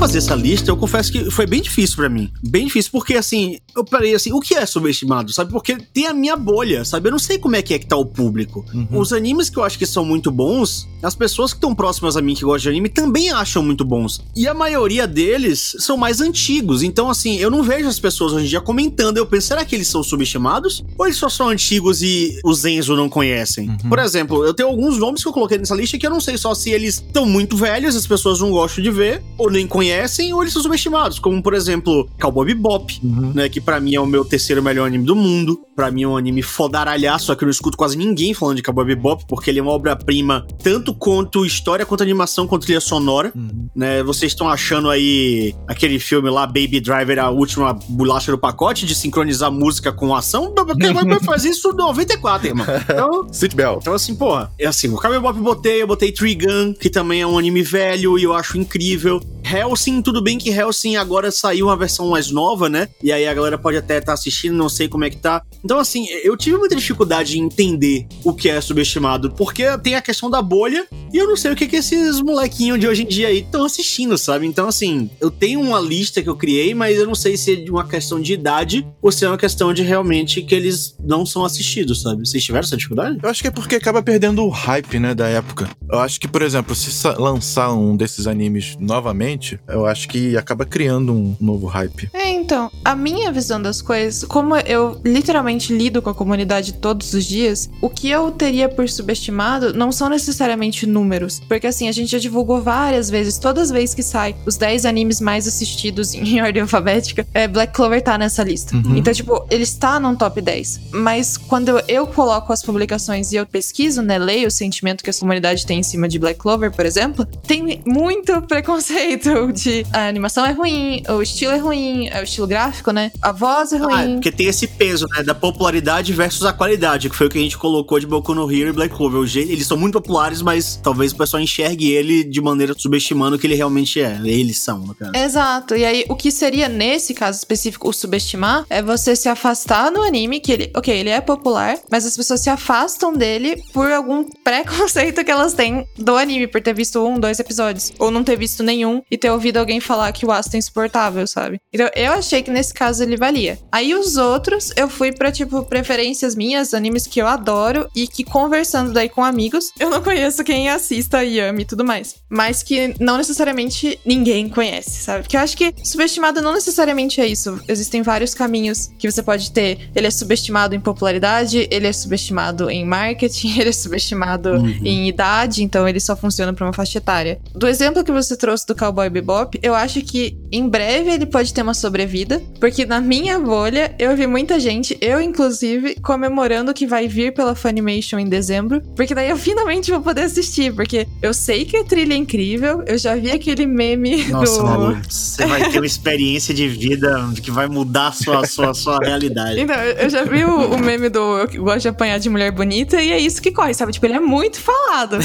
fazer 0.00 0.16
essa 0.16 0.35
lista, 0.35 0.71
eu 0.71 0.78
confesso 0.78 1.12
que 1.12 1.30
foi 1.30 1.47
bem 1.47 1.61
difícil 1.61 1.97
pra 1.97 2.09
mim. 2.09 2.33
Bem 2.42 2.64
difícil, 2.64 2.90
porque 2.90 3.16
assim, 3.16 3.59
eu 3.76 3.85
parei 3.85 4.14
assim, 4.14 4.33
o 4.33 4.40
que 4.40 4.54
é 4.54 4.64
subestimado, 4.64 5.30
sabe? 5.30 5.52
Porque 5.52 5.76
tem 5.76 6.07
a 6.07 6.14
minha 6.14 6.37
bolha, 6.37 6.87
sabe? 6.87 7.09
Eu 7.09 7.12
não 7.12 7.19
sei 7.19 7.37
como 7.37 7.54
é 7.54 7.61
que 7.61 7.75
é 7.75 7.78
que 7.78 7.85
tá 7.85 7.97
o 7.97 8.07
público. 8.07 8.64
Uhum. 8.73 8.99
Os 8.99 9.12
animes 9.12 9.50
que 9.50 9.59
eu 9.59 9.62
acho 9.62 9.78
que 9.78 9.85
são 9.85 10.02
muito 10.02 10.30
bons, 10.30 10.88
as 11.02 11.14
pessoas 11.14 11.52
que 11.52 11.59
estão 11.59 11.75
próximas 11.75 12.16
a 12.16 12.23
mim 12.23 12.35
que 12.35 12.42
gostam 12.45 12.62
de 12.62 12.69
anime 12.71 12.88
também 12.88 13.28
acham 13.28 13.62
muito 13.62 13.85
bons. 13.85 14.23
E 14.35 14.49
a 14.49 14.54
maioria 14.54 15.07
deles 15.07 15.76
são 15.78 15.99
mais 15.99 16.23
antigos. 16.23 16.83
Então, 16.83 17.11
assim, 17.11 17.37
eu 17.37 17.50
não 17.50 17.62
vejo 17.62 17.87
as 17.87 18.00
pessoas 18.00 18.33
hoje 18.33 18.47
em 18.47 18.49
dia 18.49 18.61
comentando. 18.62 19.19
Eu 19.19 19.26
penso, 19.26 19.49
será 19.49 19.66
que 19.66 19.75
eles 19.75 19.88
são 19.88 20.02
subestimados? 20.02 20.83
Ou 20.97 21.07
eles 21.07 21.19
só 21.19 21.28
são 21.28 21.50
antigos 21.50 22.00
e 22.00 22.40
os 22.42 22.64
Enzo 22.64 22.97
não 22.97 23.11
conhecem? 23.11 23.69
Uhum. 23.69 23.90
Por 23.90 23.99
exemplo, 23.99 24.47
eu 24.47 24.54
tenho 24.54 24.71
alguns 24.71 24.97
nomes 24.97 25.23
que 25.23 25.28
eu 25.28 25.33
coloquei 25.33 25.59
nessa 25.59 25.75
lista 25.75 25.99
que 25.99 26.07
eu 26.07 26.11
não 26.11 26.23
sei 26.23 26.38
só 26.38 26.54
se 26.54 26.71
eles 26.71 26.95
estão 26.95 27.26
muito 27.26 27.54
velhos, 27.54 27.95
as 27.95 28.07
pessoas 28.07 28.40
não 28.40 28.50
gostam 28.50 28.83
de 28.83 28.90
ver, 28.90 29.23
ou 29.37 29.50
nem 29.50 29.66
conhecem, 29.66 29.89
ou 30.32 30.42
eles 30.42 30.52
são 30.52 30.62
subestimados. 30.62 31.18
Como, 31.18 31.42
por 31.42 31.54
exemplo, 31.54 32.09
Cowboy 32.20 32.47
Bebop, 32.47 33.00
Uhum. 33.02 33.32
né? 33.35 33.49
Que 33.49 33.61
pra 33.61 33.80
mim 33.80 33.94
é 33.94 34.00
o 34.00 34.06
meu 34.06 34.25
terceiro 34.25 34.62
melhor 34.62 34.87
anime 34.87 35.04
do 35.04 35.14
mundo. 35.16 35.61
Pra 35.75 35.90
mim 35.90 36.02
é 36.02 36.09
um 36.09 36.16
anime 36.16 36.42
fodaralhaço, 36.42 37.26
só 37.26 37.35
que 37.35 37.42
eu 37.44 37.47
não 37.47 37.50
escuto 37.50 37.76
quase 37.76 37.97
ninguém 37.97 38.35
falando 38.35 38.56
de 38.56 38.62
Cowboy 38.62 38.85
Bebop, 38.85 39.25
porque 39.28 39.50
ele 39.50 39.59
é 39.59 39.62
uma 39.62 39.73
obra-prima, 39.73 40.47
tanto 40.62 40.92
quanto 40.94 41.44
história, 41.47 41.87
quanto 41.87 42.02
animação, 42.02 42.47
quanto 42.47 42.64
trilha 42.64 42.80
sonora. 42.80 43.32
Uhum. 43.35 43.68
Né? 43.75 44.02
Vocês 44.02 44.32
estão 44.32 44.49
achando 44.49 44.90
aí 44.90 45.54
aquele 45.66 45.99
filme 45.99 46.28
lá, 46.30 46.47
Baby 46.47 46.80
Driver, 46.80 47.18
a 47.18 47.30
última 47.30 47.73
bolacha 47.88 48.30
do 48.30 48.38
pacote, 48.38 48.85
de 48.87 48.94
sincronizar 48.94 49.50
música 49.50 49.90
com 49.92 50.14
ação? 50.14 50.52
Quem 50.78 50.92
vai 50.92 51.20
fazer 51.20 51.50
isso 51.50 51.70
em 51.70 51.76
94, 51.76 52.47
irmão? 52.49 52.66
Então, 52.82 53.26
Seatbelt. 53.32 53.78
então, 53.80 53.94
assim, 53.94 54.14
porra, 54.14 54.50
é 54.59 54.66
assim, 54.66 54.88
o 54.88 54.97
Cowboy 54.97 55.12
Bebop 55.18 55.37
eu 55.38 55.44
botei, 55.44 55.82
eu 55.82 55.87
botei 55.87 56.12
Trigun, 56.12 56.75
que 56.75 56.90
também 56.90 57.23
é 57.23 57.26
um 57.26 57.38
anime 57.38 57.62
velho 57.62 58.18
e 58.18 58.23
eu 58.25 58.35
acho 58.35 58.59
incrível. 58.59 59.20
Hellsing, 59.50 60.00
tudo 60.00 60.23
bem 60.23 60.38
que 60.38 60.50
Hellsing 60.50 60.95
agora 60.95 61.30
saiu 61.33 61.66
uma 61.66 61.76
versão 61.76 62.09
mais 62.09 62.30
nova, 62.30 62.69
né? 62.69 62.88
E 63.02 63.11
aí 63.11 63.26
a 63.26 63.35
galera 63.35 63.59
pode 63.59 63.76
até 63.76 63.99
estar 63.99 64.12
assistindo, 64.12 64.57
não 64.57 64.69
sei 64.69 64.88
como 64.88 65.04
é 65.04 65.11
que 65.11 65.16
tá. 65.16 65.42
Então, 65.64 65.78
assim, 65.78 66.06
eu 66.24 66.36
tive 66.36 66.56
muita 66.56 66.75
dificuldade 66.75 67.38
em 67.38 67.42
entender 67.42 68.06
o 68.25 68.32
que 68.32 68.49
é 68.49 68.60
subestimado, 68.60 69.30
porque 69.32 69.64
tem 69.78 69.94
a 69.94 70.02
questão 70.02 70.30
da 70.30 70.40
bolha 70.40 70.86
e 71.12 71.18
eu 71.18 71.26
não 71.26 71.36
sei 71.36 71.52
o 71.52 71.56
que, 71.56 71.66
que 71.66 71.76
esses 71.76 72.20
molequinhos 72.20 72.78
de 72.78 72.86
hoje 72.86 73.02
em 73.02 73.06
dia 73.06 73.28
aí 73.28 73.40
estão 73.40 73.64
assistindo, 73.64 74.16
sabe? 74.16 74.46
Então, 74.46 74.68
assim, 74.68 75.10
eu 75.20 75.30
tenho 75.30 75.60
uma 75.60 75.80
lista 75.80 76.23
que 76.23 76.28
eu 76.28 76.36
criei, 76.36 76.75
mas 76.75 76.96
eu 76.96 77.06
não 77.06 77.14
sei 77.14 77.36
se 77.36 77.52
é 77.52 77.56
de 77.56 77.70
uma 77.70 77.86
questão 77.86 78.20
de 78.20 78.32
idade 78.32 78.86
ou 79.02 79.12
se 79.12 79.25
é 79.25 79.28
uma 79.28 79.38
questão 79.38 79.75
de 79.75 79.82
realmente 79.82 80.42
que 80.42 80.54
eles 80.54 80.96
não 81.02 81.26
são 81.26 81.44
assistidos, 81.44 82.02
sabe? 82.02 82.26
Vocês 82.26 82.42
tiveram 82.42 82.64
essa 82.64 82.76
dificuldade? 82.76 83.18
Eu 83.23 83.28
acho 83.28 83.42
que 83.42 83.49
é 83.49 83.50
porque 83.50 83.76
acaba 83.76 84.02
perdendo 84.02 84.44
o 84.44 84.49
hype, 84.49 84.99
né, 84.99 85.14
da 85.14 85.28
época. 85.28 85.68
Eu 85.90 85.99
acho 85.99 86.20
que, 86.20 86.28
por 86.28 86.42
exemplo, 86.42 86.75
se 86.75 86.90
lançar 87.18 87.73
um 87.73 87.96
desses 87.96 88.26
animes 88.26 88.76
novamente, 88.78 89.58
eu 89.68 89.86
acho 89.86 90.08
que 90.08 90.36
acaba 90.36 90.64
criando 90.64 91.12
um 91.12 91.36
novo 91.40 91.66
hype. 91.66 92.08
É, 92.12 92.30
então, 92.30 92.70
a 92.84 92.94
minha 92.94 93.32
visão 93.32 93.60
das 93.60 93.82
coisas, 93.82 94.25
como 94.25 94.56
eu 94.56 95.00
literalmente 95.04 95.50
lido 95.58 96.00
com 96.02 96.10
a 96.10 96.15
comunidade 96.15 96.75
todos 96.75 97.13
os 97.15 97.25
dias, 97.25 97.69
o 97.80 97.89
que 97.89 98.08
eu 98.10 98.30
teria 98.30 98.69
por 98.69 98.89
subestimado 98.89 99.73
não 99.75 99.91
são 99.93 100.08
necessariamente 100.08 100.86
números. 100.86 101.41
Porque 101.49 101.67
assim, 101.67 101.89
a 101.89 101.93
gente 101.93 102.10
já 102.10 102.19
divulgou 102.19 102.60
várias 102.63 103.10
vezes, 103.10 103.39
todas 103.39 103.65
as 103.65 103.71
vezes 103.71 103.95
que 103.95 104.02
sai 104.02 104.34
os 104.47 104.56
10 104.56 104.84
animes 104.86 105.21
mais 105.21 105.47
assistidos 105.47 106.15
em 106.15 106.41
ordem 106.41 106.63
alfabética, 106.63 107.26
é, 107.34 107.47
Black 107.49 107.73
Clover 107.75 108.02
tá 108.02 108.17
nessa 108.17 108.43
lista. 108.43 108.76
Uhum. 108.76 108.97
Então, 108.97 109.13
tipo, 109.13 109.45
ele 109.50 109.63
está 109.65 109.99
num 109.99 110.15
top 110.15 110.41
10. 110.41 110.80
Mas 110.93 111.36
quando 111.36 111.69
eu, 111.71 111.82
eu 111.89 112.06
coloco 112.06 112.52
as 112.52 112.63
publicações 112.63 113.32
e 113.32 113.36
eu 113.36 113.47
pesquiso, 113.47 114.02
né, 114.02 114.19
leio 114.19 114.49
o 114.49 114.50
sentimento 114.50 115.02
que 115.02 115.10
a 115.10 115.15
comunidade 115.15 115.67
tem 115.67 115.80
em 115.80 115.82
cima 115.82 116.08
de 116.08 116.19
Black 116.19 116.39
Clover, 116.39 116.71
por 116.73 116.86
exemplo, 116.86 117.25
tem 117.47 117.82
muito 117.86 118.41
preconceito 118.43 119.52
de 119.52 119.84
a 119.93 120.08
animação 120.08 120.45
é 120.45 120.52
ruim, 120.52 121.02
o 121.08 121.23
estilo 121.23 121.52
é 121.52 121.58
ruim, 121.58 122.08
é 122.08 122.21
o 122.21 122.25
estilo 122.25 122.47
gráfico, 122.47 122.91
né? 122.91 123.10
A 123.21 123.32
voz 123.32 123.73
é 123.73 123.76
Ah, 123.76 123.80
ruim. 123.80 124.15
porque 124.15 124.32
tem 124.32 124.47
esse 124.47 124.67
peso, 124.67 125.06
né? 125.17 125.23
Da 125.23 125.34
popularidade 125.40 126.12
versus 126.12 126.44
a 126.44 126.52
qualidade, 126.52 127.08
que 127.08 127.16
foi 127.16 127.26
o 127.26 127.30
que 127.30 127.38
a 127.38 127.42
gente 127.42 127.56
colocou 127.58 127.98
de 127.98 128.06
Boku 128.06 128.34
no 128.34 128.50
Hero 128.50 128.70
e 128.70 128.72
Black 128.72 128.94
Clover. 128.94 129.20
Eles 129.36 129.66
são 129.66 129.76
muito 129.76 129.94
populares, 129.94 130.42
mas 130.42 130.78
talvez 130.82 131.12
o 131.12 131.16
pessoal 131.16 131.42
enxergue 131.42 131.90
ele 131.90 132.22
de 132.22 132.40
maneira 132.40 132.74
subestimando 132.76 133.36
o 133.36 133.38
que 133.38 133.46
ele 133.46 133.54
realmente 133.54 134.00
é. 134.00 134.20
Eles 134.24 134.58
são, 134.58 134.78
no 134.78 134.94
caso. 134.94 135.12
Exato. 135.14 135.74
E 135.74 135.84
aí, 135.84 136.04
o 136.08 136.14
que 136.14 136.30
seria, 136.30 136.68
nesse 136.68 137.14
caso 137.14 137.38
específico, 137.38 137.88
o 137.88 137.92
subestimar, 137.92 138.64
é 138.68 138.82
você 138.82 139.16
se 139.16 139.28
afastar 139.28 139.90
do 139.90 140.02
anime, 140.02 140.40
que 140.40 140.52
ele, 140.52 140.70
ok, 140.76 140.94
ele 140.94 141.10
é 141.10 141.20
popular, 141.20 141.78
mas 141.90 142.04
as 142.04 142.16
pessoas 142.16 142.40
se 142.40 142.50
afastam 142.50 143.12
dele 143.12 143.62
por 143.72 143.90
algum 143.90 144.24
preconceito 144.44 145.24
que 145.24 145.30
elas 145.30 145.54
têm 145.54 145.86
do 145.96 146.16
anime, 146.16 146.46
por 146.46 146.60
ter 146.60 146.74
visto 146.74 147.04
um, 147.04 147.18
dois 147.18 147.38
episódios, 147.38 147.92
ou 147.98 148.10
não 148.10 148.22
ter 148.22 148.36
visto 148.36 148.62
nenhum 148.62 149.02
e 149.10 149.16
ter 149.16 149.30
ouvido 149.30 149.56
alguém 149.56 149.80
falar 149.80 150.12
que 150.12 150.26
o 150.26 150.32
Asta 150.32 150.56
é 150.56 150.58
insuportável, 150.58 151.26
sabe? 151.26 151.60
Então, 151.72 151.88
eu 151.94 152.12
achei 152.12 152.42
que 152.42 152.50
nesse 152.50 152.74
caso 152.74 153.02
ele 153.02 153.16
valia. 153.16 153.58
Aí, 153.72 153.94
os 153.94 154.16
outros, 154.16 154.72
eu 154.76 154.88
fui 154.88 155.12
pra, 155.12 155.29
tipo, 155.32 155.62
preferências 155.64 156.34
minhas, 156.34 156.75
animes 156.75 157.06
que 157.06 157.21
eu 157.21 157.26
adoro 157.26 157.88
e 157.95 158.06
que 158.06 158.25
conversando 158.25 158.93
daí 158.93 159.08
com 159.08 159.25
amigos, 159.25 159.71
eu 159.78 159.90
não 159.90 160.02
conheço 160.02 160.45
quem 160.45 160.69
assista 160.69 161.23
e 161.25 161.40
ame 161.40 161.62
e 161.62 161.66
tudo 161.66 161.84
mais. 161.84 162.16
Mas 162.28 162.62
que 162.62 162.95
não 163.00 163.16
necessariamente 163.16 163.99
ninguém 164.04 164.49
conhece, 164.49 165.02
sabe? 165.02 165.23
Porque 165.23 165.36
eu 165.36 165.40
acho 165.40 165.56
que 165.56 165.75
subestimado 165.84 166.40
não 166.43 166.52
necessariamente 166.52 167.21
é 167.21 167.26
isso. 167.26 167.60
Existem 167.69 168.02
vários 168.02 168.34
caminhos 168.34 168.90
que 168.99 169.10
você 169.10 169.23
pode 169.23 169.50
ter. 169.50 169.90
Ele 169.95 170.06
é 170.06 170.10
subestimado 170.10 170.75
em 170.75 170.80
popularidade, 170.80 171.69
ele 171.71 171.86
é 171.86 171.93
subestimado 171.93 172.71
em 172.71 172.84
marketing, 172.84 173.56
ele 173.60 173.71
é 173.71 173.73
subestimado 173.73 174.50
Uhum. 174.50 174.69
em 174.84 175.08
idade, 175.08 175.62
então 175.62 175.88
ele 175.88 176.00
só 176.00 176.16
funciona 176.16 176.52
pra 176.52 176.66
uma 176.66 176.73
faixa 176.73 176.99
etária. 176.99 177.40
Do 177.54 177.66
exemplo 177.69 178.02
que 178.04 178.10
você 178.12 178.36
trouxe 178.36 178.66
do 178.66 178.75
Cowboy 178.75 179.08
Bebop, 179.08 179.58
eu 179.62 179.75
acho 179.75 180.00
que 180.02 180.36
em 180.50 180.69
breve 180.69 181.10
ele 181.10 181.26
pode 181.26 181.52
ter 181.54 181.62
uma 181.62 181.75
sobrevida, 181.75 182.43
porque 182.58 182.84
na 182.84 183.00
minha 183.00 183.38
bolha 183.38 183.95
eu 183.99 184.16
vi 184.16 184.26
muita 184.26 184.58
gente, 184.58 184.97
eu 185.00 185.20
inclusive, 185.21 185.97
comemorando 186.02 186.73
que 186.73 186.87
vai 186.87 187.09
vir 187.09 187.33
pela 187.33 187.54
Funimation 187.54 188.19
em 188.19 188.28
dezembro, 188.28 188.80
porque 188.95 189.15
daí 189.15 189.30
eu 189.30 189.37
finalmente 189.37 189.91
vou 189.91 190.00
poder 190.00 190.23
assistir, 190.23 190.75
porque 190.75 191.06
eu 191.23 191.35
sei 191.35 191.65
que 191.65 191.76
a 191.76 191.85
trilha 191.85 192.15
é 192.15 192.17
incrível, 192.17 192.83
eu 192.87 192.99
já 192.99 193.15
vi 193.17 193.30
aquele 193.30 193.67
meme 193.67 194.25
Nossa, 194.26 194.61
do. 194.61 194.65
Malu, 194.65 194.99
você 195.09 195.47
vai 195.47 195.71
ter 195.71 195.78
uma 195.78 195.87
experiência 195.87 196.54
de 196.54 196.69
vida 196.69 197.30
que 197.43 197.50
vai 197.50 197.67
mudar 197.67 198.09
a 198.09 198.13
sua, 198.13 198.47
sua, 198.47 198.75
sua 198.75 198.99
realidade. 198.99 199.61
Então, 199.61 199.76
eu 199.76 200.11
já 200.11 200.25
vi 200.25 200.45
o, 200.45 200.73
o 200.73 200.78
meme 200.78 201.09
do 201.09 201.21
eu 201.39 201.65
gosto 201.65 201.80
de 201.80 201.89
apanhar 201.89 202.19
de 202.19 202.28
mulher 202.28 202.50
bonita 202.52 203.00
e 203.00 203.13
é 203.13 203.19
isso 203.19 203.41
que 203.41 203.50
corre, 203.50 203.75
sabe? 203.75 203.93
Tipo, 203.93 204.06
ele 204.06 204.15
é 204.15 204.21
muito 204.21 204.61
falado. 204.61 205.19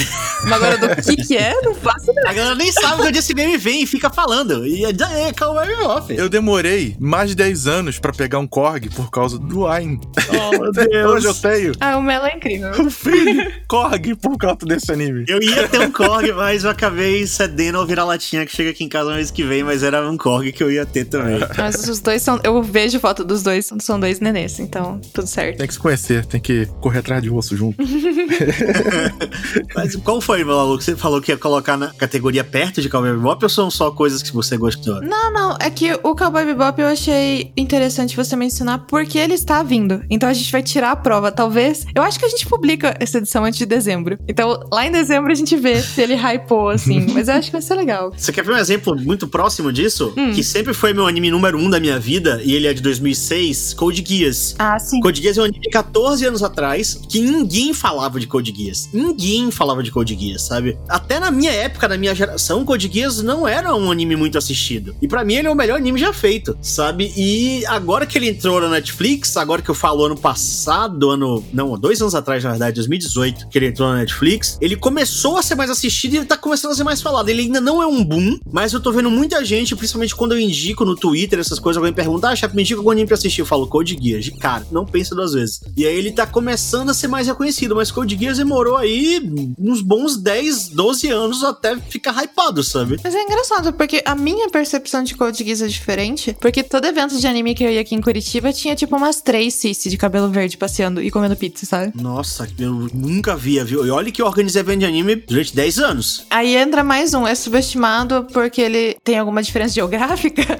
Mas 0.43 0.51
agora 0.51 0.77
do 0.77 1.01
que 1.01 1.15
que 1.17 1.37
é, 1.37 1.61
não 1.61 1.73
faço 1.73 2.11
ideia. 2.11 2.29
A 2.29 2.33
galera 2.33 2.55
nem 2.55 2.71
sabe 2.71 3.01
que 3.01 3.07
onde 3.07 3.19
esse 3.19 3.33
meme 3.33 3.57
vem 3.57 3.83
e 3.83 3.87
fica 3.87 4.09
falando. 4.09 4.65
E 4.65 4.85
é, 4.85 4.89
é 5.27 5.33
Cowboy 5.33 5.65
Bebop. 5.65 6.13
Eu 6.13 6.29
demorei 6.29 6.95
mais 6.99 7.29
de 7.29 7.35
10 7.35 7.67
anos 7.67 7.99
pra 7.99 8.11
pegar 8.11 8.39
um 8.39 8.47
Korg 8.47 8.89
por 8.89 9.09
causa 9.09 9.37
do 9.37 9.67
Ayn. 9.67 9.84
Oh, 10.29 10.51
meu 10.59 10.71
Deus. 10.71 11.11
Hoje 11.11 11.27
eu 11.27 11.33
tenho 11.33 11.71
Ah, 11.79 11.97
o 11.97 12.01
Melo 12.01 12.25
é 12.25 12.35
incrível. 12.35 12.71
um 12.79 12.89
filho 12.89 13.51
Korg 13.67 14.15
por 14.15 14.37
causa 14.37 14.57
desse 14.65 14.91
anime. 14.91 15.25
Eu 15.27 15.41
ia 15.41 15.67
ter 15.67 15.79
um 15.81 15.91
Korg, 15.91 16.31
mas 16.33 16.63
eu 16.63 16.69
acabei 16.69 17.25
cedendo 17.27 17.77
ao 17.77 17.85
vira-latinha 17.85 18.45
que 18.45 18.55
chega 18.55 18.69
aqui 18.71 18.83
em 18.83 18.89
casa 18.89 19.09
no 19.09 19.15
mês 19.15 19.31
que 19.31 19.43
vem, 19.43 19.63
mas 19.63 19.83
era 19.83 20.09
um 20.09 20.17
Korg 20.17 20.51
que 20.51 20.63
eu 20.63 20.71
ia 20.71 20.85
ter 20.85 21.05
também. 21.05 21.39
Mas 21.57 21.87
os 21.87 21.99
dois 21.99 22.21
são. 22.21 22.39
Eu 22.43 22.61
vejo 22.63 22.99
foto 22.99 23.23
dos 23.23 23.43
dois, 23.43 23.71
são 23.79 23.99
dois 23.99 24.19
nenês, 24.19 24.59
então 24.59 24.99
tudo 25.13 25.27
certo. 25.27 25.57
Tem 25.57 25.67
que 25.67 25.73
se 25.73 25.79
conhecer, 25.79 26.25
tem 26.25 26.39
que 26.41 26.65
correr 26.81 26.99
atrás 26.99 27.21
de 27.21 27.29
osso 27.29 27.55
junto. 27.55 27.77
Mas 29.75 29.95
qual 29.97 30.19
foi, 30.21 30.43
Malu, 30.43 30.77
que 30.77 30.83
você 30.83 30.95
falou 30.95 31.21
que 31.21 31.31
ia 31.31 31.37
colocar 31.37 31.77
na 31.77 31.93
categoria 31.93 32.43
perto 32.43 32.81
de 32.81 32.89
Cowboy 32.89 33.11
Bebop 33.13 33.43
ou 33.43 33.49
são 33.49 33.69
só 33.69 33.91
coisas 33.91 34.21
que 34.21 34.31
você 34.33 34.57
gostou? 34.57 35.01
Não, 35.01 35.31
não, 35.31 35.57
é 35.59 35.69
que 35.69 35.93
o 36.03 36.15
Cowboy 36.15 36.45
Bebop 36.45 36.79
eu 36.81 36.87
achei 36.87 37.51
interessante 37.57 38.15
você 38.15 38.35
mencionar 38.35 38.85
porque 38.87 39.17
ele 39.17 39.33
está 39.33 39.61
vindo. 39.63 39.74
Então 40.09 40.29
a 40.29 40.33
gente 40.33 40.51
vai 40.51 40.63
tirar 40.63 40.91
a 40.91 40.95
prova, 40.95 41.31
talvez. 41.31 41.85
Eu 41.93 42.03
acho 42.03 42.19
que 42.19 42.25
a 42.25 42.29
gente 42.29 42.45
publica 42.45 42.95
essa 42.99 43.17
edição 43.17 43.43
antes 43.43 43.57
de 43.57 43.65
dezembro. 43.65 44.17
Então 44.27 44.59
lá 44.71 44.85
em 44.85 44.91
dezembro 44.91 45.31
a 45.31 45.35
gente 45.35 45.55
vê 45.55 45.81
se 45.81 46.01
ele 46.01 46.15
hypou, 46.15 46.69
assim. 46.69 47.05
Mas 47.13 47.27
eu 47.27 47.35
acho 47.35 47.47
que 47.47 47.51
vai 47.51 47.61
ser 47.61 47.75
legal. 47.75 48.11
Você 48.15 48.31
quer 48.31 48.43
ver 48.43 48.53
um 48.53 48.57
exemplo 48.57 48.95
muito 48.95 49.27
próximo 49.27 49.71
disso? 49.71 50.13
Hum. 50.17 50.31
Que 50.31 50.43
sempre 50.43 50.73
foi 50.73 50.93
meu 50.93 51.07
anime 51.07 51.29
número 51.29 51.57
um 51.57 51.69
da 51.69 51.79
minha 51.79 51.99
vida, 51.99 52.41
e 52.43 52.53
ele 52.53 52.67
é 52.67 52.73
de 52.73 52.81
2006, 52.81 53.73
Code 53.73 54.03
Geass. 54.05 54.55
Ah, 54.59 54.79
sim. 54.79 54.99
Code 54.99 55.21
Geass 55.21 55.37
é 55.37 55.41
um 55.41 55.45
anime 55.45 55.59
de 55.59 55.69
14 55.69 56.25
anos 56.25 56.43
atrás 56.43 56.99
que 57.09 57.19
ninguém 57.19 57.73
falava 57.73 58.19
de 58.19 58.27
Code 58.27 58.53
Geass. 58.55 58.89
Ninguém 58.93 59.51
falava 59.51 59.83
de 59.83 59.91
Code 59.91 60.15
Geass, 60.15 60.43
sabe? 60.43 60.77
Até 60.87 61.19
na 61.19 61.31
minha 61.31 61.51
época, 61.51 61.87
na 61.87 61.97
minha 61.97 62.13
geração, 62.15 62.63
Code 62.65 62.89
Geass 62.91 63.21
não 63.21 63.47
era 63.47 63.75
um 63.75 63.91
anime 63.91 64.15
muito 64.15 64.37
assistido. 64.37 64.95
E 65.01 65.07
pra 65.07 65.23
mim 65.23 65.35
ele 65.35 65.47
é 65.47 65.51
o 65.51 65.55
melhor 65.55 65.77
anime 65.77 65.99
já 65.99 66.13
feito, 66.13 66.57
sabe? 66.61 67.13
E 67.15 67.65
agora 67.67 68.05
que 68.05 68.17
ele 68.17 68.29
entrou 68.29 68.59
na 68.61 68.69
Netflix, 68.69 69.35
agora 69.37 69.61
que 69.65 69.71
eu 69.71 69.75
falo 69.75 70.05
ano 70.05 70.15
passado, 70.15 71.09
ano. 71.09 71.43
Não, 71.51 71.77
dois 71.77 71.99
anos 72.01 72.15
atrás, 72.15 72.43
na 72.43 72.51
verdade, 72.51 72.75
2018, 72.75 73.49
que 73.49 73.57
ele 73.57 73.67
entrou 73.67 73.89
na 73.89 73.97
Netflix, 73.97 74.57
ele 74.61 74.75
começou 74.75 75.37
a 75.37 75.41
ser 75.41 75.55
mais 75.55 75.69
assistido 75.69 76.13
e 76.13 76.17
ele 76.17 76.25
tá 76.25 76.37
começando 76.37 76.71
a 76.71 76.75
ser 76.75 76.83
mais 76.83 77.01
falado. 77.01 77.27
Ele 77.29 77.41
ainda 77.41 77.59
não 77.59 77.81
é 77.81 77.87
um 77.87 78.03
boom, 78.03 78.39
mas 78.51 78.73
eu 78.73 78.79
tô 78.79 78.91
vendo 78.91 79.09
muita 79.09 79.43
gente, 79.43 79.75
principalmente 79.75 80.15
quando 80.15 80.33
eu 80.33 80.39
indico 80.39 80.85
no 80.85 80.95
Twitter 80.95 81.39
essas 81.39 81.59
coisas, 81.59 81.77
alguém 81.77 81.93
pergunta, 81.93 82.29
ah, 82.29 82.35
Chap, 82.35 82.55
me 82.55 82.61
indica 82.61 82.79
algum 82.79 82.91
anime 82.91 83.07
pra 83.07 83.15
assistir. 83.15 83.41
Eu 83.41 83.45
falo 83.45 83.67
Code 83.67 83.97
Geass, 84.01 84.25
de 84.25 84.31
cara, 84.31 84.65
não 84.71 84.85
pensa 84.85 85.15
duas 85.15 85.33
vezes. 85.33 85.61
E 85.75 85.85
aí 85.85 85.95
ele 85.95 86.11
tá 86.11 86.25
começando 86.25 86.89
a 86.89 86.93
ser 86.93 87.07
mais 87.07 87.27
reconhecido, 87.27 87.75
mas 87.75 87.91
Code 87.91 88.17
Geass 88.17 88.37
demorou 88.37 88.77
aí 88.77 89.21
uns 89.59 89.81
bons 89.81 90.17
10, 90.17 90.69
12 90.69 91.09
anos 91.09 91.43
até 91.43 91.77
ficar 91.77 92.23
hypado, 92.23 92.63
sabe? 92.63 92.99
Mas 93.03 93.15
é 93.15 93.21
engraçado, 93.21 93.73
porque 93.73 94.01
a 94.05 94.15
minha 94.15 94.49
percepção 94.49 95.03
de 95.03 95.15
Code 95.15 95.43
Geass 95.43 95.61
é 95.61 95.67
diferente. 95.67 96.35
Porque 96.39 96.63
todo 96.63 96.85
evento 96.85 97.17
de 97.17 97.27
anime 97.27 97.55
que 97.55 97.63
eu 97.63 97.71
ia 97.71 97.81
aqui 97.81 97.95
em 97.95 98.01
Curitiba 98.01 98.51
tinha 98.51 98.75
tipo 98.75 98.95
umas 98.95 99.21
três 99.21 99.44
Cici 99.49 99.89
de 99.89 99.97
cabelo 99.97 100.29
verde 100.29 100.57
passeando 100.57 101.01
e 101.01 101.09
comendo 101.11 101.35
pizza, 101.35 101.65
sabe? 101.65 101.91
Nossa, 101.95 102.47
eu 102.59 102.87
nunca 102.93 103.35
via, 103.35 103.63
viu? 103.63 103.85
E 103.85 103.89
olha 103.89 104.11
que 104.11 104.21
eu 104.21 104.25
organizei 104.25 104.61
evento 104.61 104.79
de 104.79 104.85
anime 104.85 105.15
durante 105.15 105.55
10 105.55 105.79
anos. 105.79 106.25
Aí 106.29 106.55
entra 106.55 106.83
mais 106.83 107.13
um, 107.13 107.27
é 107.27 107.35
subestimado 107.35 108.27
porque 108.33 108.61
ele 108.61 108.97
tem 109.03 109.17
alguma 109.17 109.41
diferença 109.41 109.73
geográfica? 109.73 110.43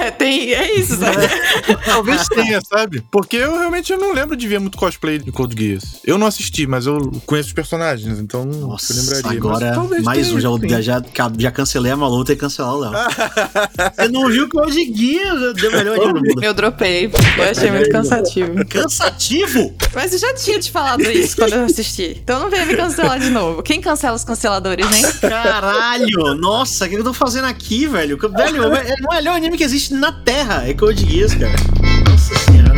É, 0.00 0.10
tem, 0.10 0.52
é 0.52 0.78
isso, 0.78 0.96
sabe? 0.96 1.28
Talvez 1.84 2.26
tenha, 2.28 2.60
sabe? 2.60 3.02
Porque 3.10 3.36
eu 3.36 3.58
realmente 3.58 3.94
não 3.96 4.12
lembro 4.12 4.36
de 4.36 4.46
ver 4.46 4.58
muito 4.58 4.78
cosplay 4.78 5.18
de 5.18 5.30
Code 5.32 5.54
Geass. 5.56 6.00
Eu 6.04 6.16
não 6.16 6.26
assisti, 6.26 6.66
mas 6.66 6.86
eu 6.86 6.98
conheço 7.26 7.48
os 7.48 7.52
personagens, 7.52 8.18
então 8.18 8.44
Nossa, 8.44 8.92
eu 8.92 8.96
lembraria. 8.96 9.38
agora 9.38 9.76
Mas 9.88 10.02
mais 10.02 10.26
tenha, 10.28 10.36
um. 10.48 10.68
Já, 10.68 10.80
já, 10.80 11.02
já, 11.02 11.32
já 11.38 11.50
cancelei 11.50 11.92
a 11.92 11.96
maluta 11.96 12.32
e 12.32 12.36
cancelar 12.36 12.74
o 12.74 12.78
Léo. 12.78 12.92
Você 13.96 14.08
não 14.08 14.28
viu 14.28 14.48
Code 14.48 14.92
Geass? 14.92 15.54
Deu 15.54 15.70
o 15.70 15.72
melhor 15.72 15.98
do 15.98 16.14
mundo. 16.14 16.42
Eu 16.42 16.54
dropei, 16.54 17.06
eu 17.06 17.44
achei 17.50 17.70
muito 17.70 17.90
cansativo. 17.90 18.29
Cansativo? 18.68 19.74
Mas 19.94 20.12
eu 20.12 20.18
já 20.18 20.34
tinha 20.34 20.58
te 20.58 20.70
falado 20.70 21.02
isso 21.02 21.36
quando 21.36 21.52
eu 21.52 21.64
assisti. 21.64 22.16
Então 22.22 22.40
não 22.40 22.50
venha 22.50 22.66
me 22.66 22.76
cancelar 22.76 23.18
de 23.18 23.30
novo. 23.30 23.62
Quem 23.62 23.80
cancela 23.80 24.16
os 24.16 24.24
canceladores, 24.24 24.86
hein? 24.86 25.02
Caralho! 25.20 26.34
Nossa, 26.34 26.86
o 26.86 26.88
que 26.88 26.94
eu 26.94 27.04
tô 27.04 27.12
fazendo 27.12 27.46
aqui, 27.46 27.86
velho? 27.86 28.18
Velho, 28.18 28.64
é 28.64 28.94
o 28.94 29.14
melhor 29.14 29.36
anime 29.36 29.56
que 29.56 29.64
existe 29.64 29.94
na 29.94 30.12
Terra. 30.12 30.64
É 30.66 30.74
Code 30.74 31.04
Geass, 31.04 31.34
cara. 31.34 31.52
Nossa 32.08 32.34
senhora. 32.38 32.69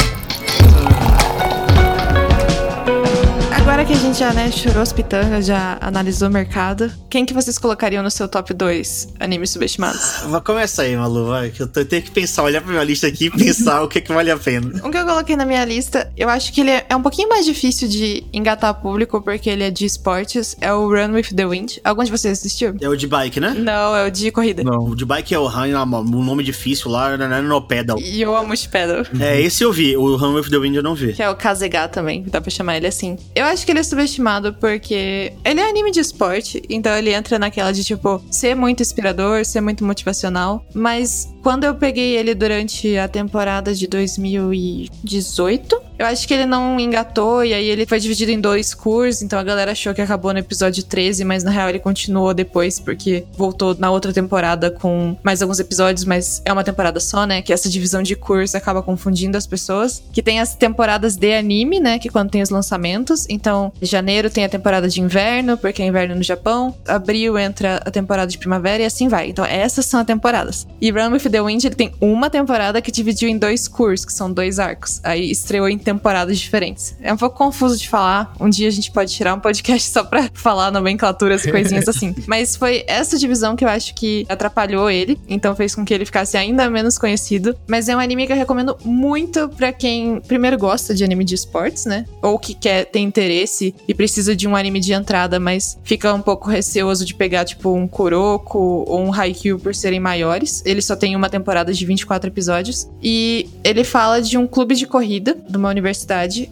Agora 3.83 3.99
que 3.99 4.01
a 4.01 4.07
gente 4.07 4.19
já, 4.21 4.33
né, 4.33 4.49
chorou 4.53 4.81
as 4.81 4.93
pitangas, 4.93 5.45
já 5.45 5.77
analisou 5.81 6.29
o 6.29 6.31
mercado, 6.31 6.89
quem 7.11 7.27
que 7.27 7.35
vocês 7.35 7.59
colocariam 7.59 8.01
no 8.01 8.13
seu 8.13 8.29
top 8.29 8.55
2 8.55 9.09
animes 9.19 9.51
subestimados? 9.51 10.23
Começa 10.45 10.83
aí, 10.83 10.97
Malu, 10.97 11.27
vai. 11.27 11.51
Que 11.51 11.63
eu 11.63 11.67
tenho 11.67 12.01
que 12.01 12.13
pensar, 12.13 12.45
olhar 12.45 12.61
pra 12.61 12.71
minha 12.71 12.85
lista 12.85 13.09
aqui 13.09 13.27
e 13.27 13.31
pensar 13.31 13.83
o 13.83 13.89
que, 13.89 14.01
que 14.01 14.13
vale 14.13 14.31
a 14.31 14.37
pena. 14.37 14.71
Um 14.87 14.91
que 14.91 14.99
eu 14.99 15.05
coloquei 15.05 15.35
na 15.35 15.45
minha 15.45 15.65
lista, 15.65 16.13
eu 16.17 16.29
acho 16.29 16.53
que 16.53 16.61
ele 16.61 16.71
é 16.71 16.87
é 16.89 16.95
um 16.95 17.03
pouquinho 17.03 17.29
mais 17.29 17.45
difícil 17.45 17.89
de 17.89 18.23
engatar 18.33 18.73
público 18.75 19.21
porque 19.21 19.51
ele 19.51 19.65
é 19.65 19.71
de 19.71 19.85
esportes, 19.85 20.57
é 20.61 20.73
o 20.73 20.89
Run 20.89 21.15
with 21.15 21.35
the 21.35 21.45
Wind. 21.45 21.79
Algum 21.83 22.05
de 22.05 22.11
vocês 22.11 22.39
assistiu? 22.39 22.77
É 22.81 22.89
o 22.89 22.95
de 22.95 23.09
bike, 23.09 23.41
né? 23.41 23.51
Não, 23.51 23.97
é 23.97 24.07
o 24.07 24.11
de 24.11 24.31
corrida. 24.31 24.63
Não. 24.63 24.91
O 24.91 24.95
de 24.95 25.05
bike 25.05 25.35
é 25.35 25.39
o 25.39 25.49
Han, 25.49 25.85
um 25.85 26.23
nome 26.23 26.45
difícil 26.45 26.89
lá, 26.89 27.17
né, 27.17 27.41
no 27.41 27.61
pedal. 27.63 27.99
E 27.99 28.23
eu 28.23 28.37
amo 28.37 28.55
pedal. 28.71 29.05
É, 29.19 29.41
esse 29.41 29.65
eu 29.65 29.73
vi. 29.73 29.97
O 29.97 30.15
Han 30.15 30.35
with 30.35 30.51
the 30.51 30.59
Wind 30.59 30.77
eu 30.77 30.83
não 30.85 30.95
vi. 30.95 31.15
Que 31.15 31.23
é 31.23 31.29
o 31.29 31.35
Kazega 31.35 31.89
também, 31.89 32.23
dá 32.29 32.41
pra 32.41 32.51
chamar 32.51 32.77
ele 32.77 32.87
assim. 32.87 33.17
Eu 33.35 33.45
acho 33.47 33.65
que 33.67 33.72
ele 33.73 33.81
é 33.81 33.83
subestimado 33.83 34.53
porque 34.55 35.33
ele 35.45 35.61
é 35.61 35.69
anime 35.69 35.91
de 35.91 36.01
esporte, 36.01 36.63
então 36.69 36.95
ele 36.97 37.13
entra 37.13 37.39
naquela 37.39 37.73
de 37.73 37.83
tipo 37.83 38.23
ser 38.31 38.55
muito 38.55 38.83
inspirador, 38.83 39.45
ser 39.45 39.61
muito 39.61 39.85
motivacional. 39.85 40.65
Mas 40.75 41.33
quando 41.43 41.65
eu 41.65 41.75
peguei 41.75 42.17
ele 42.17 42.35
durante 42.35 42.97
a 42.97 43.09
temporada 43.09 43.75
de 43.75 43.87
2018, 43.87 45.83
eu 46.03 46.09
acho 46.09 46.27
que 46.27 46.35
ele 46.35 46.47
não 46.47 46.79
engatou 46.79 47.45
e 47.45 47.55
aí 47.55 47.67
ele 47.67 47.87
foi 47.87 48.01
dividido 48.01 48.31
em 48.31 48.41
dois 48.41 48.75
cursos, 48.75 49.23
então 49.23 49.39
a 49.39 49.43
galera 49.43 49.73
achou 49.73 49.95
que 49.95 50.01
acabou 50.01 50.33
no 50.33 50.39
episódio 50.39 50.83
13, 50.83 51.25
mas 51.25 51.45
na 51.45 51.51
real 51.51 51.69
ele 51.69 51.79
continuou 51.79 52.35
depois 52.35 52.79
porque 52.81 53.25
voltou 53.37 53.75
na 53.79 53.91
outra 53.91 54.13
temporada 54.13 54.71
com 54.71 55.17
mais 55.23 55.41
alguns 55.43 55.61
episódios, 55.61 56.05
mas 56.05 56.43
é 56.45 56.53
uma 56.53 56.65
temporada 56.65 56.99
só, 56.99 57.25
né? 57.25 57.41
Que 57.41 57.53
essa 57.53 57.69
divisão 57.69 58.03
de 58.03 58.17
cursos 58.17 58.55
acaba 58.55 58.83
confundindo 58.83 59.37
as 59.37 59.47
pessoas. 59.47 60.03
Que 60.13 60.23
tem 60.23 60.41
as 60.41 60.55
temporadas 60.55 61.17
de 61.17 61.35
anime, 61.35 61.79
né? 61.79 61.99
Que 61.99 62.09
quando 62.09 62.31
tem 62.31 62.43
os 62.43 62.51
lançamentos. 62.51 63.27
Então, 63.29 63.73
janeiro 63.81 64.29
tem 64.29 64.45
a 64.45 64.49
temporada 64.49 64.89
de 64.89 65.01
inverno, 65.01 65.57
porque 65.57 65.83
é 65.83 65.87
inverno 65.87 66.15
no 66.15 66.23
Japão. 66.23 66.75
Abril 66.87 67.39
entra 67.39 67.77
a 67.85 67.91
temporada 67.91 68.31
de 68.31 68.39
primavera 68.39 68.83
e 68.83 68.87
assim 68.87 69.09
vai. 69.09 69.29
Então, 69.29 69.45
essas 69.45 69.87
são 69.87 70.01
as 70.01 70.07
temporadas. 70.07 70.67
E 70.81 70.91
Run 70.91 71.13
with 71.13 71.31
the 71.31 71.43
Wind, 71.43 71.65
ele 71.65 71.75
tem 71.75 71.93
uma 72.01 72.29
temporada 72.29 72.83
que 72.83 72.91
dividiu 72.91 73.29
em 73.29 73.39
dois 73.39 73.69
cursos, 73.69 74.05
que 74.05 74.13
são 74.13 74.33
dois 74.33 74.59
arcos. 74.59 75.01
Aí 75.05 75.31
estreou 75.31 75.69
em 75.69 75.79
temporadas 75.93 76.39
diferentes. 76.39 76.97
É 77.01 77.13
um 77.13 77.17
pouco 77.17 77.37
confuso 77.37 77.77
de 77.77 77.89
falar. 77.89 78.35
Um 78.41 78.49
dia 78.49 78.69
a 78.69 78.71
gente 78.71 78.91
pode 78.91 79.13
tirar 79.13 79.35
um 79.35 79.41
podcast 79.41 79.91
só 79.91 80.05
pra 80.05 80.29
falar 80.35 80.71
nomenclaturas 80.71 81.45
e 81.45 81.51
coisinhas 81.51 81.89
assim. 81.89 82.15
Mas 82.27 82.57
foi 82.57 82.85
essa 82.87 83.19
divisão 83.19 83.55
que 83.55 83.65
eu 83.65 83.69
acho 83.69 83.95
que 83.95 84.27
atrapalhou 84.29 84.91
ele. 84.91 85.19
Então 85.29 85.55
fez 85.55 85.75
com 85.75 85.85
que 85.85 85.93
ele 85.93 86.05
ficasse 86.05 86.37
ainda 86.37 86.69
menos 86.71 86.99
conhecido. 86.99 87.57
Mas 87.67 87.89
é 87.89 87.97
um 87.97 87.99
anime 87.99 88.27
que 88.27 88.33
eu 88.33 88.37
recomendo 88.37 88.77
muito 88.85 89.49
pra 89.51 89.73
quem 89.73 90.21
primeiro 90.21 90.59
gosta 90.59 90.95
de 90.95 91.05
anime 91.05 91.25
de 91.25 91.35
esportes, 91.35 91.85
né? 91.85 92.05
Ou 92.23 92.39
que 92.39 92.55
quer 92.55 92.87
ter 92.87 93.01
interesse 93.01 93.75
e 93.87 93.95
precisa 93.95 94.35
de 94.35 94.49
um 94.49 94.57
anime 94.57 94.81
de 94.81 94.93
entrada, 94.93 95.39
mas 95.39 95.79
fica 95.85 96.13
um 96.13 96.23
pouco 96.23 96.49
receoso 96.49 97.05
de 97.05 97.15
pegar, 97.15 97.45
tipo, 97.45 97.73
um 97.73 97.87
Kuroko 97.87 98.85
ou 98.87 99.01
um 99.01 99.13
Haikyuu 99.13 99.59
por 99.59 99.75
serem 99.75 100.01
maiores. 100.01 100.63
Ele 100.65 100.81
só 100.81 100.97
tem 100.97 101.15
uma 101.15 101.29
temporada 101.29 101.73
de 101.73 101.85
24 101.85 102.29
episódios. 102.29 102.89
E 103.03 103.49
ele 103.63 103.85
fala 103.85 104.21
de 104.21 104.39
um 104.39 104.47
clube 104.47 104.75
de 104.75 104.87
corrida 104.87 105.37
de 105.49 105.57
uma 105.57 105.69
universidade 105.69 105.82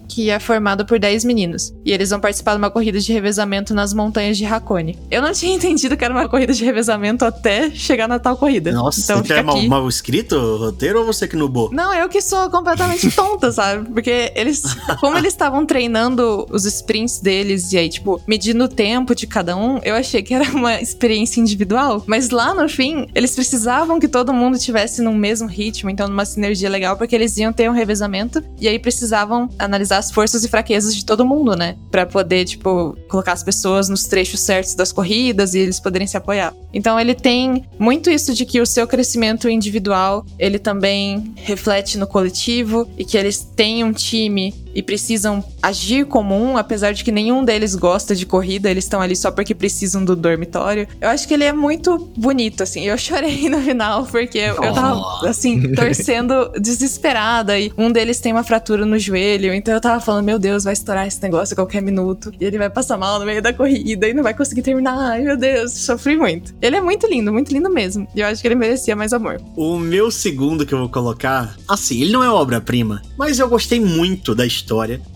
que 0.08 0.30
é 0.30 0.38
formado 0.38 0.84
por 0.84 0.98
10 0.98 1.24
meninos. 1.24 1.72
E 1.84 1.92
eles 1.92 2.10
vão 2.10 2.20
participar 2.20 2.52
de 2.52 2.58
uma 2.58 2.70
corrida 2.70 2.98
de 2.98 3.12
revezamento 3.12 3.74
nas 3.74 3.94
montanhas 3.94 4.36
de 4.36 4.44
Hakone. 4.44 4.98
Eu 5.10 5.22
não 5.22 5.32
tinha 5.32 5.54
entendido 5.54 5.96
que 5.96 6.04
era 6.04 6.12
uma 6.12 6.28
corrida 6.28 6.52
de 6.52 6.64
revezamento 6.64 7.24
até 7.24 7.70
chegar 7.70 8.08
na 8.08 8.18
tal 8.18 8.36
corrida. 8.36 8.72
Nossa, 8.72 9.00
então 9.00 9.18
você 9.18 9.22
fica 9.22 9.40
é 9.40 9.42
mal, 9.42 9.62
mal 9.62 9.88
escrito 9.88 10.36
o 10.36 10.56
roteiro 10.58 11.00
ou 11.00 11.06
você 11.06 11.26
que 11.26 11.36
nubou? 11.36 11.70
Não, 11.72 11.94
eu 11.94 12.08
que 12.08 12.20
sou 12.20 12.50
completamente 12.50 13.10
tonta, 13.14 13.52
sabe? 13.52 13.88
Porque 13.90 14.32
eles, 14.34 14.62
como 15.00 15.16
eles 15.16 15.32
estavam 15.32 15.64
treinando 15.64 16.46
os 16.50 16.64
sprints 16.64 17.20
deles 17.20 17.72
e 17.72 17.78
aí, 17.78 17.88
tipo, 17.88 18.20
medindo 18.26 18.64
o 18.64 18.68
tempo 18.68 19.14
de 19.14 19.26
cada 19.26 19.56
um, 19.56 19.78
eu 19.82 19.94
achei 19.94 20.22
que 20.22 20.34
era 20.34 20.50
uma 20.50 20.80
experiência 20.80 21.40
individual. 21.40 22.02
Mas 22.06 22.30
lá 22.30 22.54
no 22.54 22.68
fim, 22.68 23.06
eles 23.14 23.34
precisavam 23.34 23.98
que 23.98 24.08
todo 24.08 24.32
mundo 24.32 24.58
tivesse 24.58 25.02
no 25.02 25.12
mesmo 25.12 25.48
ritmo, 25.48 25.90
então 25.90 26.08
numa 26.08 26.24
sinergia 26.24 26.68
legal, 26.68 26.96
porque 26.96 27.14
eles 27.14 27.36
iam 27.36 27.52
ter 27.52 27.68
um 27.70 27.72
revezamento 27.72 28.42
e 28.60 28.68
aí 28.68 28.78
precisavam 28.78 29.09
analisar 29.12 29.98
as 29.98 30.10
forças 30.10 30.44
e 30.44 30.48
fraquezas 30.48 30.94
de 30.94 31.04
todo 31.04 31.24
mundo, 31.24 31.56
né? 31.56 31.76
Pra 31.90 32.06
poder, 32.06 32.44
tipo, 32.44 32.96
colocar 33.08 33.32
as 33.32 33.42
pessoas 33.42 33.88
nos 33.88 34.04
trechos 34.04 34.40
certos 34.40 34.74
das 34.74 34.92
corridas 34.92 35.54
e 35.54 35.58
eles 35.58 35.80
poderem 35.80 36.06
se 36.06 36.16
apoiar. 36.16 36.54
Então 36.72 36.98
ele 36.98 37.14
tem 37.14 37.64
muito 37.78 38.10
isso 38.10 38.32
de 38.34 38.44
que 38.44 38.60
o 38.60 38.66
seu 38.66 38.86
crescimento 38.86 39.48
individual, 39.48 40.24
ele 40.38 40.58
também 40.58 41.32
reflete 41.36 41.98
no 41.98 42.06
coletivo 42.06 42.88
e 42.96 43.04
que 43.04 43.16
eles 43.16 43.38
têm 43.38 43.82
um 43.84 43.92
time 43.92 44.54
e 44.74 44.82
precisam 44.82 45.44
agir 45.62 46.06
como 46.06 46.34
um, 46.34 46.56
apesar 46.56 46.92
de 46.92 47.04
que 47.04 47.12
nenhum 47.12 47.44
deles 47.44 47.74
gosta 47.74 48.14
de 48.14 48.26
corrida, 48.26 48.70
eles 48.70 48.84
estão 48.84 49.00
ali 49.00 49.16
só 49.16 49.30
porque 49.30 49.54
precisam 49.54 50.04
do 50.04 50.16
dormitório. 50.16 50.86
Eu 51.00 51.08
acho 51.08 51.26
que 51.26 51.34
ele 51.34 51.44
é 51.44 51.52
muito 51.52 51.98
bonito, 52.16 52.62
assim. 52.62 52.86
Eu 52.86 52.96
chorei 52.98 53.48
no 53.48 53.58
final, 53.58 54.06
porque 54.06 54.38
eu, 54.38 54.54
eu 54.62 54.72
tava, 54.72 55.28
assim, 55.28 55.72
torcendo 55.74 56.52
desesperada. 56.60 57.58
E 57.58 57.72
um 57.76 57.90
deles 57.90 58.20
tem 58.20 58.32
uma 58.32 58.44
fratura 58.44 58.84
no 58.84 58.98
joelho, 58.98 59.52
então 59.52 59.74
eu 59.74 59.80
tava 59.80 60.00
falando, 60.00 60.24
meu 60.24 60.38
Deus, 60.38 60.64
vai 60.64 60.72
estourar 60.72 61.06
esse 61.06 61.22
negócio 61.22 61.54
a 61.54 61.56
qualquer 61.56 61.82
minuto. 61.82 62.32
E 62.40 62.44
ele 62.44 62.58
vai 62.58 62.70
passar 62.70 62.96
mal 62.96 63.18
no 63.18 63.26
meio 63.26 63.42
da 63.42 63.52
corrida 63.52 64.08
e 64.08 64.14
não 64.14 64.22
vai 64.22 64.34
conseguir 64.34 64.62
terminar. 64.62 64.96
Ai, 64.98 65.22
meu 65.22 65.36
Deus, 65.36 65.72
sofri 65.72 66.16
muito. 66.16 66.54
Ele 66.60 66.76
é 66.76 66.80
muito 66.80 67.06
lindo, 67.06 67.32
muito 67.32 67.52
lindo 67.52 67.70
mesmo. 67.70 68.06
E 68.14 68.20
eu 68.20 68.26
acho 68.26 68.40
que 68.40 68.48
ele 68.48 68.54
merecia 68.54 68.94
mais 68.94 69.12
amor. 69.12 69.40
O 69.56 69.78
meu 69.78 70.10
segundo 70.10 70.64
que 70.64 70.72
eu 70.72 70.78
vou 70.78 70.88
colocar, 70.88 71.56
assim, 71.68 72.02
ele 72.02 72.12
não 72.12 72.22
é 72.22 72.30
obra-prima, 72.30 73.02
mas 73.16 73.38
eu 73.38 73.48
gostei 73.48 73.80
muito 73.80 74.34
da 74.34 74.46
história 74.46 74.59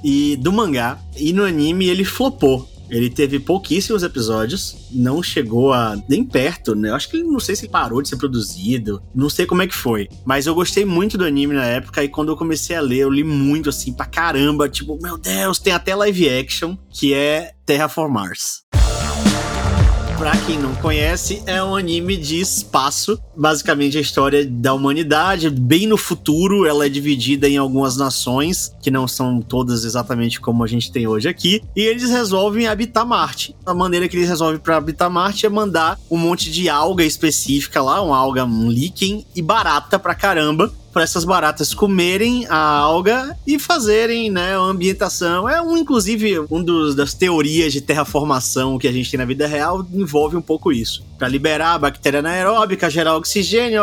e 0.02 0.36
do 0.36 0.52
mangá. 0.52 0.98
E 1.16 1.32
no 1.32 1.44
anime 1.44 1.86
ele 1.86 2.04
flopou. 2.04 2.68
Ele 2.90 3.08
teve 3.08 3.40
pouquíssimos 3.40 4.02
episódios, 4.02 4.76
não 4.92 5.22
chegou 5.22 5.72
a 5.72 5.96
nem 6.08 6.22
perto, 6.22 6.74
né? 6.74 6.90
Eu 6.90 6.94
acho 6.94 7.08
que 7.08 7.22
não 7.22 7.40
sei 7.40 7.56
se 7.56 7.68
parou 7.68 8.02
de 8.02 8.08
ser 8.08 8.16
produzido, 8.16 9.02
não 9.14 9.30
sei 9.30 9.46
como 9.46 9.62
é 9.62 9.66
que 9.66 9.74
foi. 9.74 10.08
Mas 10.24 10.46
eu 10.46 10.54
gostei 10.54 10.84
muito 10.84 11.16
do 11.16 11.24
anime 11.24 11.54
na 11.54 11.64
época 11.64 12.04
e 12.04 12.08
quando 12.08 12.30
eu 12.30 12.36
comecei 12.36 12.76
a 12.76 12.80
ler, 12.80 12.98
eu 12.98 13.10
li 13.10 13.24
muito 13.24 13.70
assim 13.70 13.92
pra 13.92 14.06
caramba, 14.06 14.68
tipo, 14.68 14.98
meu 15.00 15.16
Deus, 15.16 15.58
tem 15.58 15.72
até 15.72 15.94
live 15.94 16.28
action 16.28 16.76
que 16.90 17.14
é 17.14 17.52
Terraformars. 17.64 18.64
Pra 20.18 20.30
quem 20.46 20.58
não 20.58 20.72
conhece, 20.76 21.42
é 21.44 21.62
um 21.62 21.74
anime 21.74 22.16
de 22.16 22.38
espaço. 22.38 23.20
Basicamente, 23.36 23.98
a 23.98 24.00
história 24.00 24.46
da 24.46 24.72
humanidade, 24.72 25.50
bem 25.50 25.88
no 25.88 25.96
futuro. 25.96 26.66
Ela 26.66 26.86
é 26.86 26.88
dividida 26.88 27.48
em 27.48 27.56
algumas 27.56 27.96
nações, 27.96 28.72
que 28.80 28.92
não 28.92 29.08
são 29.08 29.42
todas 29.42 29.84
exatamente 29.84 30.40
como 30.40 30.62
a 30.62 30.68
gente 30.68 30.92
tem 30.92 31.06
hoje 31.06 31.28
aqui. 31.28 31.62
E 31.74 31.82
eles 31.82 32.10
resolvem 32.10 32.68
habitar 32.68 33.04
Marte. 33.04 33.56
A 33.66 33.74
maneira 33.74 34.08
que 34.08 34.16
eles 34.16 34.28
resolvem 34.28 34.60
para 34.60 34.76
habitar 34.76 35.10
Marte 35.10 35.46
é 35.46 35.48
mandar 35.48 35.98
um 36.08 36.16
monte 36.16 36.50
de 36.50 36.68
alga 36.68 37.04
específica 37.04 37.82
lá, 37.82 38.00
uma 38.00 38.16
alga 38.16 38.44
um 38.44 38.70
líquen 38.70 39.26
e 39.34 39.42
barata 39.42 39.98
pra 39.98 40.14
caramba 40.14 40.72
para 40.94 41.02
essas 41.02 41.24
baratas 41.24 41.74
comerem 41.74 42.46
a 42.48 42.56
alga 42.56 43.36
e 43.44 43.58
fazerem, 43.58 44.30
né, 44.30 44.56
a 44.56 44.60
ambientação. 44.60 45.48
É 45.48 45.60
um, 45.60 45.76
inclusive, 45.76 46.38
um 46.48 46.62
dos, 46.62 46.94
das 46.94 47.12
teorias 47.12 47.72
de 47.72 47.80
terraformação 47.80 48.78
que 48.78 48.86
a 48.86 48.92
gente 48.92 49.10
tem 49.10 49.18
na 49.18 49.24
vida 49.24 49.46
real 49.48 49.84
envolve 49.92 50.36
um 50.36 50.40
pouco 50.40 50.72
isso. 50.72 51.04
Para 51.18 51.26
liberar 51.26 51.74
a 51.74 51.78
bactéria 51.78 52.20
anaeróbica, 52.20 52.88
gerar 52.88 53.16
oxigênio, 53.16 53.82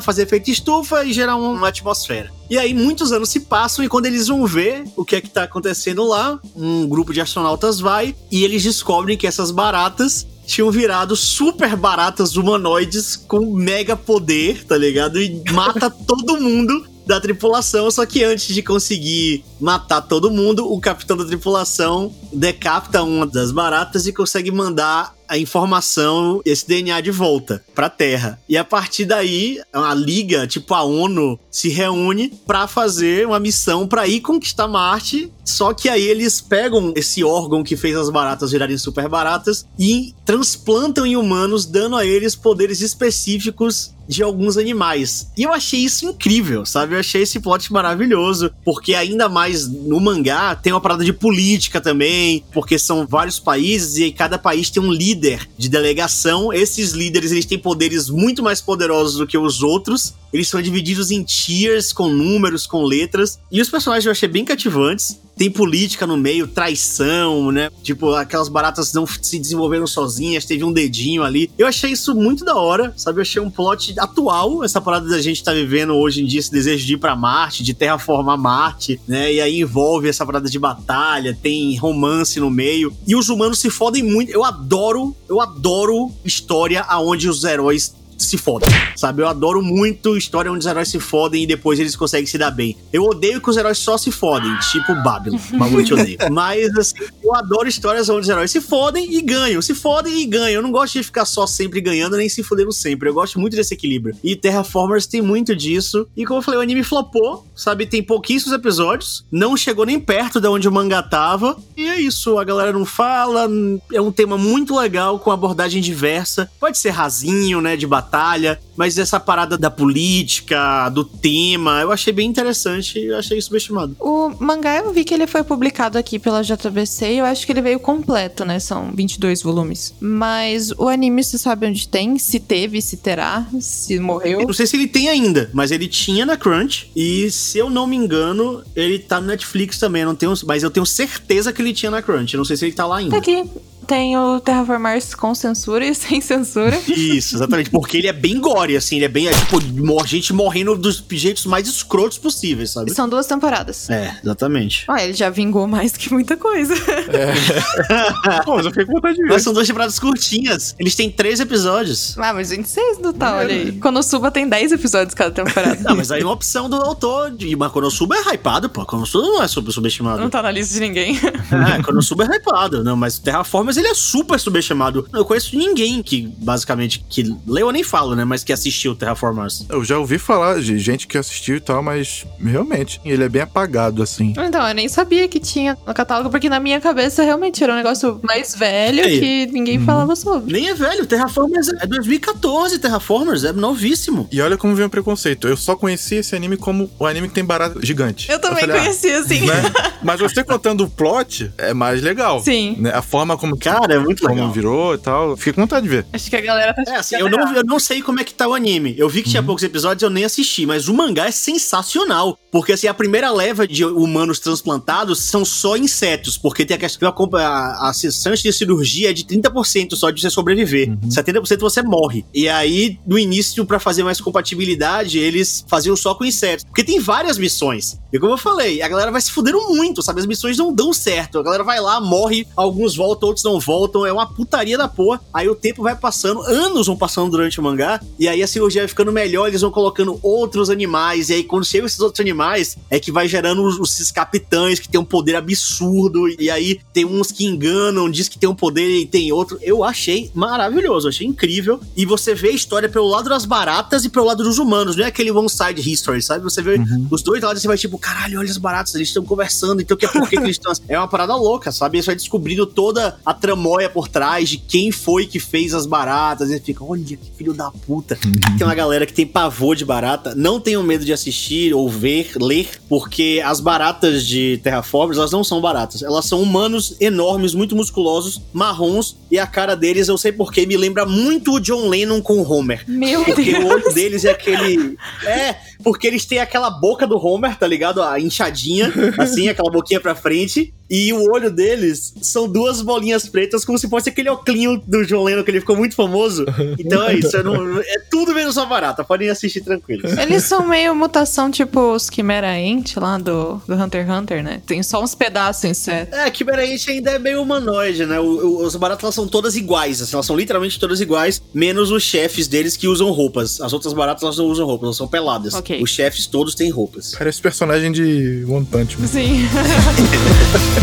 fazer 0.00 0.22
efeito 0.22 0.50
estufa 0.50 1.04
e 1.04 1.12
gerar 1.12 1.36
uma 1.36 1.68
atmosfera. 1.68 2.32
E 2.48 2.56
aí 2.56 2.72
muitos 2.72 3.12
anos 3.12 3.28
se 3.28 3.40
passam 3.40 3.84
e 3.84 3.88
quando 3.88 4.06
eles 4.06 4.28
vão 4.28 4.46
ver 4.46 4.84
o 4.96 5.04
que 5.04 5.16
é 5.16 5.20
que 5.20 5.28
tá 5.28 5.42
acontecendo 5.42 6.06
lá, 6.06 6.38
um 6.54 6.86
grupo 6.88 7.12
de 7.12 7.20
astronautas 7.20 7.80
vai 7.80 8.14
e 8.30 8.44
eles 8.44 8.62
descobrem 8.62 9.16
que 9.16 9.26
essas 9.26 9.50
baratas 9.50 10.26
tinham 10.46 10.70
virado 10.70 11.16
super 11.16 11.76
baratas 11.76 12.36
humanoides 12.36 13.16
com 13.16 13.52
mega 13.54 13.96
poder, 13.96 14.64
tá 14.64 14.76
ligado? 14.76 15.20
E 15.20 15.42
mata 15.52 15.90
todo 16.06 16.40
mundo 16.40 16.86
da 17.06 17.20
tripulação, 17.20 17.88
só 17.90 18.04
que 18.04 18.24
antes 18.24 18.52
de 18.52 18.62
conseguir 18.62 19.44
matar 19.60 20.00
todo 20.00 20.30
mundo, 20.30 20.70
o 20.70 20.80
capitão 20.80 21.16
da 21.16 21.24
tripulação 21.24 22.12
decapita 22.32 23.02
uma 23.02 23.26
das 23.26 23.52
baratas 23.52 24.06
e 24.06 24.12
consegue 24.12 24.50
mandar 24.50 25.15
a 25.28 25.38
informação, 25.38 26.40
esse 26.44 26.66
DNA 26.66 27.00
de 27.00 27.10
volta 27.10 27.64
pra 27.74 27.90
Terra. 27.90 28.38
E 28.48 28.56
a 28.56 28.64
partir 28.64 29.04
daí, 29.04 29.60
a 29.72 29.94
liga, 29.94 30.46
tipo 30.46 30.74
a 30.74 30.82
ONU, 30.82 31.38
se 31.50 31.68
reúne 31.68 32.32
para 32.46 32.66
fazer 32.66 33.26
uma 33.26 33.40
missão 33.40 33.86
para 33.86 34.06
ir 34.06 34.20
conquistar 34.20 34.68
Marte. 34.68 35.32
Só 35.44 35.72
que 35.72 35.88
aí 35.88 36.02
eles 36.02 36.40
pegam 36.40 36.92
esse 36.96 37.22
órgão 37.22 37.62
que 37.62 37.76
fez 37.76 37.96
as 37.96 38.10
baratas 38.10 38.50
virarem 38.50 38.76
super 38.76 39.08
baratas 39.08 39.66
e 39.78 40.14
transplantam 40.24 41.06
em 41.06 41.16
humanos, 41.16 41.66
dando 41.66 41.96
a 41.96 42.04
eles 42.04 42.34
poderes 42.34 42.80
específicos 42.80 43.95
de 44.08 44.22
alguns 44.22 44.56
animais. 44.56 45.30
E 45.36 45.42
eu 45.42 45.52
achei 45.52 45.80
isso 45.80 46.06
incrível, 46.06 46.64
sabe? 46.64 46.94
Eu 46.94 47.00
achei 47.00 47.22
esse 47.22 47.40
plot 47.40 47.72
maravilhoso, 47.72 48.50
porque 48.64 48.94
ainda 48.94 49.28
mais 49.28 49.68
no 49.68 50.00
mangá 50.00 50.54
tem 50.54 50.72
uma 50.72 50.80
parada 50.80 51.04
de 51.04 51.12
política 51.12 51.80
também, 51.80 52.44
porque 52.52 52.78
são 52.78 53.06
vários 53.06 53.38
países 53.38 53.96
e 53.98 54.12
cada 54.12 54.38
país 54.38 54.70
tem 54.70 54.82
um 54.82 54.92
líder 54.92 55.48
de 55.56 55.68
delegação. 55.68 56.52
Esses 56.52 56.92
líderes 56.92 57.32
eles 57.32 57.46
têm 57.46 57.58
poderes 57.58 58.08
muito 58.08 58.42
mais 58.42 58.60
poderosos 58.60 59.16
do 59.18 59.26
que 59.26 59.38
os 59.38 59.62
outros. 59.62 60.14
Eles 60.32 60.48
são 60.48 60.60
divididos 60.60 61.10
em 61.10 61.22
tiers, 61.22 61.92
com 61.92 62.08
números, 62.08 62.66
com 62.66 62.84
letras. 62.84 63.38
E 63.50 63.60
os 63.60 63.70
personagens 63.70 64.04
eu 64.04 64.12
achei 64.12 64.28
bem 64.28 64.44
cativantes. 64.44 65.18
Tem 65.36 65.50
política 65.50 66.06
no 66.06 66.16
meio, 66.16 66.46
traição, 66.46 67.52
né? 67.52 67.70
Tipo, 67.82 68.14
aquelas 68.14 68.48
baratas 68.48 68.92
não 68.94 69.06
se 69.06 69.38
desenvolveram 69.38 69.86
sozinhas, 69.86 70.46
teve 70.46 70.64
um 70.64 70.72
dedinho 70.72 71.22
ali. 71.22 71.50
Eu 71.58 71.66
achei 71.66 71.92
isso 71.92 72.14
muito 72.14 72.42
da 72.44 72.54
hora, 72.54 72.94
sabe? 72.96 73.18
Eu 73.18 73.22
achei 73.22 73.40
um 73.40 73.50
plot 73.50 73.92
atual, 73.98 74.64
essa 74.64 74.80
parada 74.80 75.08
da 75.08 75.20
gente 75.20 75.42
tá 75.42 75.52
vivendo 75.52 75.94
hoje 75.94 76.22
em 76.22 76.26
dia, 76.26 76.40
esse 76.40 76.50
desejo 76.50 76.86
de 76.86 76.94
ir 76.94 76.98
pra 76.98 77.16
Marte, 77.16 77.62
de 77.62 77.74
terraformar 77.74 78.38
Marte, 78.38 79.00
né? 79.06 79.32
E 79.32 79.40
aí 79.40 79.60
envolve 79.60 80.08
essa 80.08 80.24
parada 80.24 80.48
de 80.48 80.58
batalha, 80.58 81.36
tem 81.40 81.76
romance 81.76 82.38
no 82.40 82.50
meio. 82.50 82.92
E 83.06 83.14
os 83.14 83.28
humanos 83.28 83.58
se 83.58 83.70
fodem 83.70 84.02
muito. 84.02 84.30
Eu 84.30 84.44
adoro, 84.44 85.14
eu 85.28 85.40
adoro 85.40 86.12
história 86.24 86.82
aonde 86.82 87.28
os 87.28 87.44
heróis 87.44 87.94
se 88.16 88.38
fodem, 88.38 88.68
sabe? 88.96 89.22
Eu 89.22 89.28
adoro 89.28 89.62
muito 89.62 90.16
história 90.16 90.50
onde 90.50 90.60
os 90.60 90.66
heróis 90.66 90.88
se 90.88 90.98
fodem 90.98 91.44
e 91.44 91.46
depois 91.46 91.78
eles 91.78 91.94
conseguem 91.94 92.26
se 92.26 92.38
dar 92.38 92.50
bem. 92.50 92.76
Eu 92.92 93.04
odeio 93.04 93.40
que 93.40 93.50
os 93.50 93.56
heróis 93.56 93.78
só 93.78 93.98
se 93.98 94.10
fodem, 94.10 94.56
tipo 94.72 94.94
Babylon. 95.02 95.38
Eu 95.86 95.98
odeio. 95.98 96.18
Mas, 96.30 96.76
assim, 96.76 96.96
eu 97.22 97.34
adoro 97.34 97.68
histórias 97.68 98.08
onde 98.08 98.22
os 98.22 98.28
heróis 98.28 98.50
se 98.50 98.60
fodem 98.60 99.14
e 99.14 99.20
ganham. 99.20 99.60
Se 99.60 99.74
fodem 99.74 100.22
e 100.22 100.26
ganham. 100.26 100.56
Eu 100.56 100.62
não 100.62 100.70
gosto 100.70 100.94
de 100.94 101.02
ficar 101.02 101.24
só 101.24 101.46
sempre 101.46 101.80
ganhando, 101.80 102.16
nem 102.16 102.28
se 102.28 102.42
fodendo 102.42 102.72
sempre. 102.72 103.08
Eu 103.08 103.14
gosto 103.14 103.38
muito 103.38 103.54
desse 103.54 103.74
equilíbrio. 103.74 104.16
E 104.22 104.34
Terraformers 104.34 105.06
tem 105.06 105.20
muito 105.20 105.54
disso. 105.54 106.08
E 106.16 106.24
como 106.24 106.38
eu 106.38 106.42
falei, 106.42 106.58
o 106.58 106.62
anime 106.62 106.82
flopou, 106.82 107.46
sabe? 107.54 107.86
Tem 107.86 108.02
pouquíssimos 108.02 108.54
episódios. 108.54 109.24
Não 109.30 109.56
chegou 109.56 109.84
nem 109.84 110.00
perto 110.00 110.40
de 110.40 110.48
onde 110.48 110.66
o 110.66 110.72
mangá 110.72 111.02
tava. 111.02 111.56
E 111.76 111.86
é 111.86 112.00
isso. 112.00 112.38
A 112.38 112.44
galera 112.44 112.72
não 112.72 112.84
fala. 112.84 113.48
É 113.92 114.00
um 114.00 114.12
tema 114.12 114.38
muito 114.38 114.76
legal, 114.76 115.18
com 115.18 115.30
abordagem 115.30 115.82
diversa. 115.82 116.50
Pode 116.58 116.78
ser 116.78 116.90
rasinho, 116.90 117.60
né? 117.60 117.76
De 117.76 117.86
batalha 117.86 118.05
batalha, 118.06 118.58
mas 118.76 118.96
essa 118.98 119.18
parada 119.18 119.58
da 119.58 119.70
política, 119.70 120.88
do 120.90 121.04
tema, 121.04 121.80
eu 121.80 121.90
achei 121.90 122.12
bem 122.12 122.28
interessante 122.28 122.98
e 122.98 123.12
achei 123.12 123.40
subestimado. 123.40 123.96
O 123.98 124.30
mangá 124.38 124.76
eu 124.76 124.92
vi 124.92 125.04
que 125.04 125.12
ele 125.12 125.26
foi 125.26 125.42
publicado 125.42 125.98
aqui 125.98 126.18
pela 126.18 126.42
JBC 126.42 127.14
e 127.14 127.18
eu 127.18 127.24
acho 127.24 127.44
que 127.44 127.52
ele 127.52 127.60
veio 127.60 127.80
completo, 127.80 128.44
né? 128.44 128.58
São 128.60 128.92
22 128.94 129.42
volumes. 129.42 129.94
Mas 130.00 130.70
o 130.72 130.88
anime, 130.88 131.24
você 131.24 131.36
sabe 131.36 131.66
onde 131.66 131.88
tem? 131.88 132.18
Se 132.18 132.38
teve, 132.38 132.80
se 132.80 132.96
terá, 132.98 133.46
se 133.60 133.98
morreu? 133.98 134.40
Eu 134.40 134.46
não 134.46 134.54
sei 134.54 134.66
se 134.66 134.76
ele 134.76 134.86
tem 134.86 135.08
ainda, 135.08 135.50
mas 135.52 135.72
ele 135.72 135.88
tinha 135.88 136.24
na 136.24 136.36
Crunch 136.36 136.90
e 136.94 137.30
se 137.30 137.58
eu 137.58 137.68
não 137.68 137.86
me 137.86 137.96
engano, 137.96 138.62
ele 138.74 138.98
tá 138.98 139.20
no 139.20 139.26
Netflix 139.26 139.78
também, 139.78 140.04
não 140.04 140.14
tenho, 140.14 140.32
mas 140.46 140.62
eu 140.62 140.70
tenho 140.70 140.86
certeza 140.86 141.52
que 141.52 141.60
ele 141.60 141.72
tinha 141.72 141.90
na 141.90 142.02
Crunch. 142.02 142.34
Eu 142.34 142.38
não 142.38 142.44
sei 142.44 142.56
se 142.56 142.66
ele 142.66 142.72
tá 142.72 142.86
lá 142.86 142.98
ainda. 142.98 143.10
Tá 143.12 143.18
aqui 143.18 143.44
tem 143.86 144.16
o 144.16 144.40
Terraformars 144.40 145.14
com 145.14 145.34
censura 145.34 145.84
e 145.86 145.94
sem 145.94 146.20
censura. 146.20 146.78
Isso, 146.88 147.36
exatamente. 147.36 147.70
Porque 147.70 147.96
ele 147.96 148.08
é 148.08 148.12
bem 148.12 148.40
gore, 148.40 148.76
assim. 148.76 148.96
Ele 148.96 149.04
é 149.04 149.08
bem, 149.08 149.28
é, 149.28 149.32
tipo, 149.32 149.60
gente 150.06 150.32
morrendo 150.32 150.76
dos 150.76 151.02
jeitos 151.10 151.46
mais 151.46 151.68
escrotos 151.68 152.18
possíveis, 152.18 152.70
sabe? 152.70 152.92
São 152.92 153.08
duas 153.08 153.26
temporadas. 153.26 153.88
É, 153.90 154.18
exatamente. 154.22 154.84
Ó, 154.88 154.96
ele 154.96 155.12
já 155.12 155.30
vingou 155.30 155.66
mais 155.66 155.96
que 155.96 156.12
muita 156.12 156.36
coisa. 156.36 156.74
É. 156.74 158.42
Pô, 158.44 158.56
mas 158.56 158.64
eu 158.64 158.70
fiquei 158.70 158.86
com 158.86 158.92
vontade 158.92 159.16
de 159.16 159.22
ver. 159.22 159.28
Mas 159.30 159.42
são 159.42 159.52
duas 159.52 159.66
temporadas 159.66 159.98
curtinhas. 159.98 160.74
Eles 160.78 160.94
têm 160.94 161.10
três 161.10 161.40
episódios. 161.40 162.16
Ah, 162.18 162.32
mas 162.32 162.50
26 162.50 162.98
no 162.98 163.12
tal, 163.12 163.36
olha 163.36 163.54
aí. 163.54 163.72
Konosuba 163.72 164.30
tem 164.30 164.48
10 164.48 164.72
episódios 164.72 165.14
cada 165.14 165.30
temporada. 165.30 165.78
Não, 165.82 165.96
mas 165.96 166.10
aí 166.10 166.22
é 166.22 166.24
uma 166.24 166.32
opção 166.32 166.68
do 166.68 166.76
autor. 166.76 167.30
De... 167.30 167.54
Mas 167.56 167.72
Konosuba 167.72 168.16
é 168.16 168.34
hypado, 168.34 168.68
pô. 168.68 168.84
Konosuba 168.84 169.26
não 169.26 169.42
é 169.42 169.48
subestimado. 169.48 170.20
Não 170.20 170.30
tá 170.30 170.42
na 170.42 170.50
lista 170.50 170.74
de 170.74 170.80
ninguém. 170.80 171.18
É, 171.18 171.82
Konosuba 171.82 172.24
é 172.24 172.36
hypado. 172.36 172.82
Não, 172.82 172.96
mas 172.96 173.18
Terraformers 173.18 173.75
ele 173.76 173.88
é 173.88 173.94
super 173.94 174.38
subestimado. 174.38 175.08
Eu 175.12 175.24
conheço 175.24 175.56
ninguém 175.56 176.02
que, 176.02 176.32
basicamente, 176.38 177.04
que 177.08 177.22
leu, 177.46 177.66
eu 177.68 177.72
nem 177.72 177.82
falo, 177.82 178.14
né? 178.14 178.24
Mas 178.24 178.44
que 178.44 178.52
assistiu 178.52 178.94
Terraformers. 178.94 179.66
Eu 179.68 179.84
já 179.84 179.98
ouvi 179.98 180.18
falar 180.18 180.60
de 180.60 180.78
gente 180.78 181.06
que 181.06 181.18
assistiu 181.18 181.56
e 181.56 181.60
tal, 181.60 181.82
mas 181.82 182.26
realmente, 182.42 183.00
ele 183.04 183.24
é 183.24 183.28
bem 183.28 183.42
apagado, 183.42 184.02
assim. 184.02 184.34
Então, 184.36 184.66
eu 184.66 184.74
nem 184.74 184.88
sabia 184.88 185.28
que 185.28 185.40
tinha 185.40 185.76
no 185.86 185.94
catálogo, 185.94 186.30
porque 186.30 186.48
na 186.48 186.60
minha 186.60 186.80
cabeça 186.80 187.22
realmente 187.22 187.62
era 187.62 187.72
um 187.72 187.76
negócio 187.76 188.20
mais 188.22 188.54
velho 188.54 189.02
que 189.02 189.46
ninguém 189.46 189.78
uhum. 189.78 189.86
falava 189.86 190.16
sobre. 190.16 190.52
Nem 190.52 190.68
é 190.68 190.74
velho, 190.74 191.06
Terraformers 191.06 191.68
é 191.68 191.86
2014, 191.86 192.78
Terraformers, 192.78 193.44
é 193.44 193.52
novíssimo. 193.52 194.28
E 194.30 194.40
olha 194.40 194.56
como 194.56 194.74
vem 194.74 194.86
o 194.86 194.90
preconceito. 194.90 195.48
Eu 195.48 195.56
só 195.56 195.76
conheci 195.76 196.16
esse 196.16 196.34
anime 196.34 196.56
como 196.56 196.90
o 196.98 197.06
anime 197.06 197.28
que 197.28 197.34
tem 197.34 197.44
barata 197.44 197.80
gigante. 197.82 198.30
Eu 198.30 198.38
também 198.38 198.62
eu 198.62 198.68
falei, 198.68 198.82
conheci, 198.82 199.12
ah, 199.12 199.18
assim. 199.18 199.46
Né? 199.46 199.54
Mas 200.02 200.20
você 200.20 200.42
contando 200.44 200.84
o 200.84 200.90
plot 200.90 201.52
é 201.58 201.74
mais 201.74 202.02
legal. 202.02 202.40
Sim. 202.40 202.76
Né? 202.78 202.92
A 202.92 203.02
forma 203.02 203.36
como 203.36 203.56
Cara, 203.66 203.94
é 203.94 203.98
muito 203.98 204.22
legal. 204.22 204.44
Como 204.44 204.52
virou 204.52 204.94
e 204.94 204.98
tal. 204.98 205.36
Fiquei 205.36 205.52
com 205.52 205.62
vontade 205.62 205.82
de 205.82 205.88
ver. 205.88 206.06
Acho 206.12 206.30
que 206.30 206.36
a 206.36 206.40
galera 206.40 206.72
tá 206.72 206.84
É, 206.86 206.96
assim, 206.96 207.16
eu 207.16 207.28
não, 207.28 207.52
eu 207.52 207.64
não 207.64 207.80
sei 207.80 208.00
como 208.00 208.20
é 208.20 208.24
que 208.24 208.32
tá 208.32 208.46
o 208.46 208.54
anime. 208.54 208.94
Eu 208.96 209.08
vi 209.08 209.22
que 209.22 209.30
tinha 209.30 209.42
poucos 209.42 209.64
episódios 209.64 210.02
eu 210.02 210.10
nem 210.10 210.24
assisti, 210.24 210.64
mas 210.64 210.86
o 210.86 210.94
mangá 210.94 211.26
é 211.26 211.32
sensacional. 211.32 212.38
Porque, 212.52 212.72
assim, 212.72 212.86
a 212.86 212.94
primeira 212.94 213.30
leva 213.30 213.66
de 213.66 213.84
humanos 213.84 214.38
transplantados 214.38 215.20
são 215.20 215.44
só 215.44 215.76
insetos. 215.76 216.38
Porque 216.38 216.64
tem 216.64 216.76
a 216.76 216.80
questão 216.80 217.08
a, 217.08 217.38
a, 217.38 217.90
a 217.90 217.92
chance 217.92 218.42
de 218.42 218.52
cirurgia 218.52 219.10
é 219.10 219.12
de 219.12 219.24
30% 219.24 219.96
só 219.96 220.10
de 220.10 220.20
você 220.20 220.30
sobreviver. 220.30 220.90
Uhum. 220.90 221.08
70% 221.08 221.58
você 221.58 221.82
morre. 221.82 222.24
E 222.32 222.48
aí, 222.48 222.98
no 223.04 223.18
início, 223.18 223.66
pra 223.66 223.80
fazer 223.80 224.04
mais 224.04 224.20
compatibilidade, 224.20 225.18
eles 225.18 225.64
faziam 225.68 225.96
só 225.96 226.14
com 226.14 226.24
insetos. 226.24 226.64
Porque 226.64 226.84
tem 226.84 227.00
várias 227.00 227.36
missões. 227.36 227.98
E 228.12 228.18
como 228.18 228.32
eu 228.32 228.38
falei, 228.38 228.80
a 228.80 228.88
galera 228.88 229.10
vai 229.10 229.20
se 229.20 229.32
fudendo 229.32 229.60
muito, 229.68 230.02
sabe? 230.02 230.20
As 230.20 230.26
missões 230.26 230.56
não 230.56 230.72
dão 230.72 230.92
certo. 230.92 231.38
A 231.38 231.42
galera 231.42 231.64
vai 231.64 231.80
lá, 231.80 232.00
morre, 232.00 232.46
alguns 232.56 232.94
voltam, 232.94 233.28
outros 233.28 233.44
não 233.44 233.55
voltam. 233.60 234.04
É 234.06 234.12
uma 234.12 234.26
putaria 234.26 234.76
da 234.78 234.88
porra. 234.88 235.20
Aí 235.32 235.48
o 235.48 235.54
tempo 235.54 235.82
vai 235.82 235.96
passando, 235.96 236.40
anos 236.42 236.86
vão 236.86 236.96
passando 236.96 237.30
durante 237.30 237.58
o 237.60 237.62
mangá. 237.62 238.00
E 238.18 238.28
aí 238.28 238.42
a 238.42 238.46
cirurgia 238.46 238.82
vai 238.82 238.88
ficando 238.88 239.12
melhor, 239.12 239.48
eles 239.48 239.60
vão 239.60 239.70
colocando 239.70 240.18
outros 240.22 240.70
animais. 240.70 241.30
E 241.30 241.34
aí, 241.34 241.44
quando 241.44 241.64
chegam 241.64 241.86
esses 241.86 242.00
outros 242.00 242.20
animais, 242.20 242.76
é 242.90 242.98
que 243.00 243.10
vai 243.12 243.26
gerando 243.28 243.62
os, 243.62 243.90
esses 243.90 244.10
capitães 244.10 244.78
que 244.78 244.88
tem 244.88 245.00
um 245.00 245.04
poder 245.04 245.36
absurdo. 245.36 246.28
E 246.40 246.50
aí 246.50 246.80
tem 246.92 247.04
uns 247.04 247.30
que 247.32 247.44
enganam, 247.44 248.10
diz 248.10 248.28
que 248.28 248.38
tem 248.38 248.48
um 248.48 248.54
poder 248.54 249.00
e 249.00 249.06
tem 249.06 249.32
outro. 249.32 249.58
Eu 249.62 249.82
achei 249.84 250.30
maravilhoso, 250.34 251.08
achei 251.08 251.26
incrível. 251.26 251.80
E 251.96 252.04
você 252.06 252.34
vê 252.34 252.48
a 252.48 252.52
história 252.52 252.88
pelo 252.88 253.06
lado 253.08 253.28
das 253.28 253.44
baratas 253.44 254.04
e 254.04 254.08
pelo 254.08 254.26
lado 254.26 254.42
dos 254.42 254.58
humanos. 254.58 254.96
Não 254.96 255.04
é 255.04 255.08
aquele 255.08 255.30
one 255.30 255.48
side 255.48 255.80
history, 255.80 256.22
sabe? 256.22 256.44
Você 256.44 256.62
vê 256.62 256.76
Uhum. 256.76 257.06
os 257.10 257.22
dois 257.22 257.42
lados 257.42 257.58
e 257.58 257.62
você 257.62 257.68
vai 257.68 257.78
tipo, 257.78 257.98
caralho, 257.98 258.38
olha 258.38 258.50
as 258.50 258.58
baratas, 258.58 258.94
eles 258.94 259.08
estão 259.08 259.24
conversando, 259.24 259.80
então 259.80 259.96
que 259.96 260.04
é 260.04 260.08
por 260.08 260.28
que 260.28 260.36
eles 260.36 260.50
estão. 260.50 260.72
É 260.88 260.98
uma 260.98 261.08
parada 261.08 261.34
louca, 261.34 261.72
sabe? 261.72 262.00
Você 262.00 262.06
vai 262.06 262.14
descobrindo 262.14 262.66
toda 262.66 263.18
a 263.24 263.32
tramóia 263.46 263.88
por 263.88 264.08
trás 264.08 264.48
de 264.48 264.58
quem 264.58 264.90
foi 264.90 265.24
que 265.24 265.38
fez 265.38 265.72
as 265.72 265.86
baratas. 265.86 266.50
E 266.50 266.54
você 266.54 266.60
fica, 266.60 266.82
olha 266.82 267.02
que 267.04 267.18
filho 267.36 267.54
da 267.54 267.70
puta. 267.70 268.18
Tem 268.58 268.66
uma 268.66 268.74
galera 268.74 269.06
que 269.06 269.12
tem 269.12 269.24
pavor 269.24 269.76
de 269.76 269.84
barata. 269.84 270.34
Não 270.34 270.58
tenham 270.58 270.82
medo 270.82 271.04
de 271.04 271.12
assistir 271.12 271.72
ou 271.72 271.88
ver, 271.88 272.32
ler, 272.40 272.68
porque 272.88 273.40
as 273.44 273.60
baratas 273.60 274.26
de 274.26 274.58
Terraformers, 274.64 275.18
elas 275.18 275.30
não 275.30 275.44
são 275.44 275.60
baratas. 275.60 276.02
Elas 276.02 276.24
são 276.24 276.42
humanos 276.42 276.96
enormes, 277.00 277.54
muito 277.54 277.76
musculosos, 277.76 278.40
marrons, 278.52 279.16
e 279.30 279.38
a 279.38 279.46
cara 279.46 279.76
deles, 279.76 280.08
eu 280.08 280.18
sei 280.18 280.32
porquê, 280.32 280.66
me 280.66 280.76
lembra 280.76 281.06
muito 281.06 281.54
o 281.54 281.60
John 281.60 281.88
Lennon 281.88 282.20
com 282.20 282.40
o 282.40 282.52
Homer. 282.52 282.84
Meu 282.88 283.24
Porque 283.24 283.50
o 283.54 283.60
Deus. 283.60 283.64
olho 283.64 283.94
deles 283.94 284.24
é 284.24 284.30
aquele. 284.30 284.96
É, 285.24 285.56
porque 285.82 286.06
eles 286.06 286.24
têm 286.24 286.38
aquela 286.38 286.70
boca 286.70 287.06
do 287.06 287.16
Homer, 287.16 287.56
tá 287.56 287.66
ligado? 287.66 288.02
A 288.02 288.20
inchadinha, 288.20 288.92
assim, 289.18 289.48
aquela 289.48 289.70
boquinha 289.70 290.00
pra 290.00 290.14
frente. 290.14 290.72
E 290.88 291.12
o 291.12 291.30
olho 291.32 291.50
deles 291.50 292.14
são 292.22 292.48
duas 292.48 292.80
bolinhas 292.80 293.28
pretas, 293.28 293.64
como 293.64 293.78
se 293.78 293.88
fosse 293.88 294.08
aquele 294.08 294.30
oclinho 294.30 294.80
do 294.86 295.04
John 295.04 295.24
Lennon, 295.24 295.42
que 295.42 295.50
ele 295.50 295.60
ficou 295.60 295.76
muito 295.76 295.94
famoso. 295.94 296.44
Então 296.78 297.02
é 297.08 297.14
isso, 297.14 297.36
é, 297.36 297.42
não- 297.42 297.80
é 297.80 297.98
tudo 298.10 298.32
menos 298.34 298.54
só 298.54 298.64
barata. 298.66 299.02
Podem 299.02 299.28
assistir 299.28 299.60
tranquilos. 299.60 300.12
Eles 300.18 300.44
são 300.44 300.66
meio 300.68 300.94
mutação, 300.94 301.50
tipo 301.50 301.94
os 301.94 302.08
Chimera 302.12 302.52
Ant 302.52 302.96
lá 302.96 303.18
do, 303.18 303.60
do 303.66 303.74
Hunter 303.74 304.02
x 304.06 304.10
Hunter, 304.10 304.42
né? 304.44 304.60
Tem 304.66 304.82
só 304.82 305.02
uns 305.02 305.14
pedaços 305.14 305.64
inseto. 305.64 306.14
É, 306.14 306.30
que 306.30 306.44
Ant 306.44 306.88
ainda 306.88 307.12
é 307.12 307.18
meio 307.18 307.42
humanoide, 307.42 308.04
né? 308.06 308.20
O, 308.20 308.60
o, 308.62 308.66
as 308.66 308.76
baratas 308.76 309.02
elas 309.04 309.14
são 309.14 309.26
todas 309.26 309.56
iguais, 309.56 310.00
assim, 310.02 310.14
elas 310.14 310.26
são 310.26 310.36
literalmente 310.36 310.78
todas 310.78 311.00
iguais, 311.00 311.42
menos 311.52 311.90
os 311.90 312.02
chefes 312.02 312.46
deles 312.46 312.76
que 312.76 312.86
usam 312.88 313.10
roupas. 313.10 313.60
As 313.60 313.72
outras 313.72 313.92
baratas 313.92 314.22
elas 314.22 314.36
não 314.38 314.46
usam 314.46 314.66
roupas, 314.66 314.84
elas 314.86 314.96
são 314.96 315.08
peladas. 315.08 315.54
Ok. 315.54 315.82
Os 315.82 315.90
chefes 315.90 316.26
todos 316.26 316.54
têm 316.54 316.70
roupas. 316.70 317.14
Parece 317.16 317.40
personagem 317.40 317.90
de 317.90 318.44
One 318.48 318.66
Punch 318.66 319.00
Man. 319.00 319.06
Sim. 319.06 319.42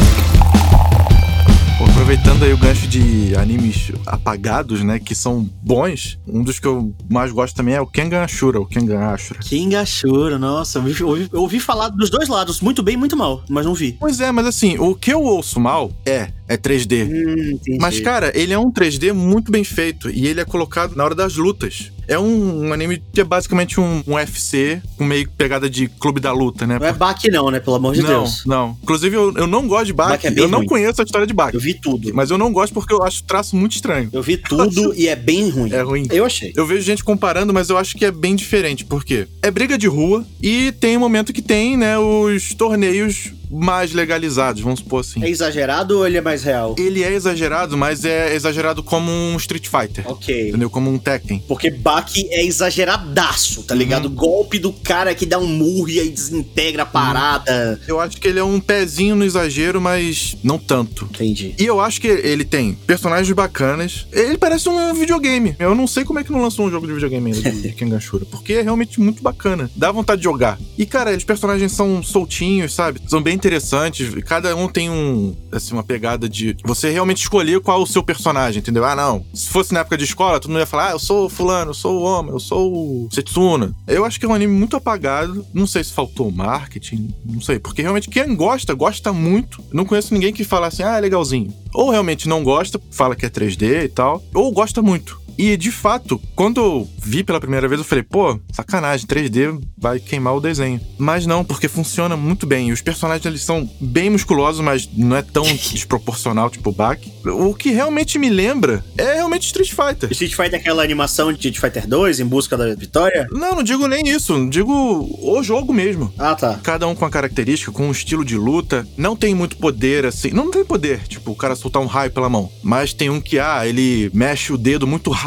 Aproveitando 2.14 2.44
aí 2.44 2.54
o 2.54 2.58
gancho 2.60 2.88
de 2.88 3.36
animes 3.36 3.92
apagados, 4.06 4.84
né, 4.84 5.00
que 5.00 5.16
são 5.16 5.50
bons, 5.64 6.20
um 6.28 6.44
dos 6.44 6.60
que 6.60 6.68
eu 6.68 6.94
mais 7.10 7.32
gosto 7.32 7.56
também 7.56 7.74
é 7.74 7.82
o 7.82 7.88
Kengan 7.88 8.22
Ashura, 8.22 8.60
o 8.62 8.68
Kengan 8.68 9.00
Ashura. 9.08 9.40
King 9.40 9.76
Ashura, 9.76 10.38
nossa, 10.38 10.78
eu 10.78 11.08
ouvi, 11.08 11.28
eu 11.34 11.42
ouvi- 11.42 11.60
falar 11.60 11.90
dos 11.90 12.12
dois 12.12 12.30
lados, 12.30 12.62
muito 12.62 12.84
bem 12.84 12.94
e 12.94 12.98
muito 12.98 13.18
mal, 13.18 13.44
mas 13.50 13.66
não 13.66 13.74
vi. 13.74 13.98
Pois 14.00 14.22
é, 14.22 14.32
mas 14.32 14.46
assim, 14.46 14.78
o 14.78 14.94
que 14.94 15.12
eu 15.12 15.24
ouço 15.24 15.60
mal 15.60 15.92
é, 16.06 16.30
é 16.48 16.56
3D. 16.56 17.10
Hum. 17.10 17.78
Mas, 17.82 18.00
cara, 18.00 18.32
ele 18.36 18.54
é 18.54 18.60
um 18.60 18.72
3D 18.72 19.12
muito 19.12 19.52
bem 19.52 19.64
feito 19.64 20.08
e 20.08 20.28
ele 20.28 20.40
é 20.40 20.46
colocado 20.46 20.96
na 20.96 21.04
hora 21.04 21.16
das 21.16 21.36
lutas. 21.36 21.92
É 22.08 22.18
um, 22.20 22.68
um 22.68 22.74
anime 22.74 23.02
que 23.12 23.22
é 23.22 23.24
basicamente 23.24 23.80
um, 23.80 24.04
um 24.08 24.16
UFC 24.16 24.82
com 24.98 25.04
meio 25.04 25.30
pegada 25.32 25.70
de 25.70 25.88
clube 25.88 26.20
da 26.20 26.32
luta, 26.32 26.68
né? 26.68 26.78
Não 26.80 26.88
é 26.88 26.94
Baki 26.94 27.30
não, 27.30 27.50
né? 27.50 27.60
Pelo 27.60 27.76
amor 27.76 27.94
de 27.94 28.02
não, 28.02 28.10
Deus. 28.10 28.44
não. 28.46 28.78
Inclusive, 28.82 29.16
eu, 29.16 29.34
eu 29.36 29.48
não 29.48 29.68
gosto 29.68 29.86
de. 29.88 29.94
Baki 29.94 30.28
é 30.28 30.34
eu 30.38 30.48
não 30.48 30.60
ruim. 30.60 30.68
conheço 30.68 31.02
a 31.02 31.04
história 31.06 31.28
de 31.28 31.34
Baki. 31.34 31.56
Eu 31.56 31.62
vi 31.62 31.74
tudo. 31.74 32.14
Mas 32.14 32.30
eu 32.30 32.38
não 32.38 32.52
gosto 32.52 32.74
porque 32.74 32.94
eu 32.94 33.04
acho 33.04 33.22
o 33.22 33.26
traço 33.26 33.56
muito 33.56 33.74
estranho. 33.74 34.10
Eu 34.12 34.22
vi 34.22 34.38
tudo 34.38 34.94
e 34.96 35.08
é 35.08 35.16
bem 35.16 35.50
ruim. 35.50 35.72
É 35.72 35.82
ruim. 35.82 36.08
Eu 36.12 36.26
achei. 36.26 36.54
Eu 36.56 36.66
vejo 36.66 36.82
gente 36.82 37.04
comparando, 37.04 37.54
mas 37.54 37.70
eu 37.70 37.78
acho 37.78 37.98
que 37.98 38.06
é 38.06 38.12
bem 38.12 38.36
diferente, 38.36 38.86
porque 38.86 39.28
é 39.42 39.52
briga 39.52 39.78
de 39.78 39.88
rua 39.88 40.26
e 40.42 40.72
tem 40.74 40.98
um 40.98 41.00
momento 41.00 41.34
que 41.34 41.42
tem, 41.42 41.78
né, 41.78 41.98
os 41.98 42.54
torneios 42.54 43.32
mais 43.54 43.94
legalizados, 43.94 44.62
vamos 44.62 44.80
supor 44.80 45.02
assim. 45.02 45.24
É 45.24 45.30
exagerado 45.30 45.98
ou 45.98 46.08
ele 46.08 46.18
é 46.18 46.22
mais 46.22 46.44
real? 46.44 46.76
Ele 46.78 47.04
é 47.04 47.14
exagerado, 47.14 47.78
mas 47.78 48.04
é 48.04 48.36
exagerado 48.36 48.82
como 48.82 49.12
um 49.12 49.38
Street 49.38 49.68
Fighter. 49.68 50.10
Ok. 50.10 50.50
Entendeu? 50.50 50.70
Como 50.70 50.90
um 50.90 50.98
Tekken. 50.98 51.44
Porque 51.48 51.70
Baki 51.70 52.28
é 52.32 52.46
exageradaço, 52.46 53.64
tá 53.64 53.76
ligado? 53.76 54.06
Uhum. 54.06 54.16
Golpe 54.16 54.60
do 54.60 54.74
cara 54.74 55.14
que 55.14 55.26
dá 55.26 55.38
um 55.38 55.48
murro 55.48 55.90
e 55.90 56.00
aí 56.00 56.10
desintegra 56.10 56.84
a 56.84 56.86
parada. 56.86 57.80
Eu 57.88 58.00
acho 58.00 58.18
que 58.18 58.28
ele 58.28 58.40
é 58.40 58.44
um 58.44 58.60
pezinho 58.60 59.16
no 59.16 59.26
exagero, 59.26 59.80
mas 59.80 60.36
não 60.44 60.58
tanto. 60.58 61.06
Entendi. 61.06 61.54
E 61.60 61.66
eu 61.66 61.80
acho 61.80 62.02
que 62.02 62.08
ele 62.08 62.46
tem 62.46 62.74
personagens 62.74 63.32
bacanas. 63.32 64.08
Ele 64.12 64.38
parece 64.38 64.68
um 64.70 64.94
videogame. 64.94 65.56
Eu 65.60 65.76
não 65.76 65.88
sei 65.88 66.04
como 66.04 66.20
é 66.20 66.24
que 66.24 66.32
não 66.32 66.42
lançou 66.42 66.66
um 66.66 66.72
jogo 66.72 66.88
de 66.88 66.94
videogame 66.94 67.34
ainda 67.34 67.52
de 67.52 67.70
Kengashura, 67.74 68.26
porque 68.26 68.54
é 68.54 68.62
realmente 68.62 69.00
muito 69.00 69.22
bacana. 69.22 69.70
Dá 69.76 69.92
vontade 69.92 70.20
de 70.20 70.24
jogar. 70.26 70.60
E, 70.78 70.86
cara, 70.86 71.16
os 71.16 71.24
personagens 71.24 71.72
são 71.72 72.02
soltinhos, 72.02 72.74
sabe? 72.74 73.02
São 73.08 73.22
bem 73.22 73.38
interessantes. 73.44 74.14
Cada 74.24 74.56
um 74.56 74.70
tem 74.70 74.90
um, 74.90 75.36
assim, 75.52 75.74
uma 75.74 75.84
pegada 75.84 76.30
de 76.30 76.56
você 76.64 76.90
realmente 76.90 77.18
escolher 77.18 77.60
qual 77.60 77.80
é 77.80 77.84
o 77.84 77.86
seu 77.86 78.02
personagem, 78.02 78.60
entendeu? 78.60 78.86
Ah, 78.86 78.96
não. 78.96 79.26
Se 79.34 79.50
fosse 79.50 79.74
na 79.74 79.82
época 79.82 79.98
de 79.98 80.06
escola, 80.06 80.40
todo 80.40 80.50
mundo 80.50 80.62
ia 80.62 80.66
falar, 80.66 80.90
ah, 80.90 80.92
eu 80.92 81.00
sou 81.00 81.30
fulano, 81.30 81.72
eu 81.72 81.74
sou 81.74 82.00
o 82.00 82.04
homem, 82.04 82.32
eu 82.32 82.40
sou 82.40 82.74
o 82.74 83.10
Setsuna. 83.12 83.74
Eu 83.86 84.06
acho 84.06 84.20
que 84.20 84.26
é 84.26 84.30
um 84.30 84.34
anime 84.34 84.54
muito 84.54 84.78
apagado. 84.78 85.46
Não 85.54 85.68
sei 85.68 85.84
se 85.84 85.92
faltou 85.92 86.32
marketing, 86.32 87.14
não 87.26 87.42
sei. 87.42 87.60
Porque 87.60 87.82
realmente 87.82 88.10
quem 88.10 88.34
gosta, 88.36 88.74
gosta 88.74 89.12
muito. 89.12 89.62
Não 89.74 89.86
conheço 89.86 90.14
ninguém 90.14 90.32
que 90.32 90.44
fala 90.44 90.68
assim, 90.68 90.84
ah, 90.84 90.98
é 90.98 91.02
legalzinho. 91.02 91.54
Ou 91.74 91.90
realmente 91.90 92.30
não 92.30 92.44
gosta, 92.44 92.80
fala 92.92 93.16
que 93.16 93.26
é 93.26 93.30
3D 93.30 93.86
e 93.86 93.90
tal, 93.90 94.24
ou 94.34 94.52
gosta 94.52 94.82
muito. 94.82 95.23
E 95.38 95.58
de 95.58 95.72
fato, 95.72 96.22
quando 96.36 96.62
eu 96.62 96.90
vi 96.98 97.24
pela 97.24 97.40
primeira 97.40 97.68
vez, 97.68 97.80
eu 97.80 97.86
falei, 97.86 98.04
pô, 98.04 98.40
sacanagem, 98.52 99.06
3D 99.08 99.62
vai 99.78 100.00
queimar 100.00 100.36
o 100.36 100.40
desenho. 100.40 100.80
Mas 100.98 101.26
não, 101.26 101.44
porque 101.44 101.68
funciona 101.68 102.16
muito 102.16 102.46
bem. 102.46 102.70
E 102.70 102.72
os 102.72 102.82
personagens 102.82 103.26
eles 103.26 103.42
são 103.42 103.70
bem 103.80 104.10
musculosos, 104.10 104.62
mas 104.62 104.90
não 104.96 105.16
é 105.16 105.22
tão 105.22 105.44
desproporcional, 105.74 106.50
tipo 106.50 106.70
o 106.70 106.74
Baki. 106.74 107.12
O 107.26 107.54
que 107.54 107.72
realmente 107.72 108.18
me 108.18 108.30
lembra 108.30 108.84
é 108.98 109.16
realmente 109.16 109.48
Street 109.48 109.70
Fighter. 109.70 110.12
Street 110.12 110.34
Fighter 110.34 110.56
é 110.56 110.58
aquela 110.58 110.84
animação 110.84 111.32
de 111.32 111.40
Street 111.40 111.60
Fighter 111.60 111.88
2 111.88 112.20
em 112.20 112.26
busca 112.26 112.56
da 112.56 112.74
vitória? 112.76 113.28
Não, 113.32 113.56
não 113.56 113.64
digo 113.64 113.88
nem 113.88 114.08
isso, 114.08 114.50
digo 114.50 114.74
o 115.22 115.44
jogo 115.44 115.74
mesmo. 115.74 116.14
Ah, 116.18 116.36
tá. 116.36 116.60
Cada 116.64 116.88
um 116.88 116.96
com 116.96 117.06
a 117.06 117.10
característica, 117.10 117.72
com 117.72 117.88
um 117.88 117.92
estilo 117.92 118.24
de 118.24 118.38
luta. 118.38 118.88
Não 118.96 119.16
tem 119.16 119.36
muito 119.36 119.58
poder, 119.58 120.06
assim. 120.06 120.30
Não 120.30 120.50
tem 120.50 120.64
poder, 120.64 121.08
tipo, 121.08 121.32
o 121.32 121.36
cara 121.36 121.56
soltar 121.56 121.82
um 121.82 121.88
raio 121.88 122.12
pela 122.12 122.30
mão. 122.30 122.52
Mas 122.62 122.94
tem 122.94 123.10
um 123.10 123.20
que, 123.20 123.40
ah, 123.40 123.68
ele 123.68 124.10
mexe 124.14 124.54
o 124.54 124.58
dedo 124.58 124.88
muito 124.88 125.10
rápido 125.10 125.23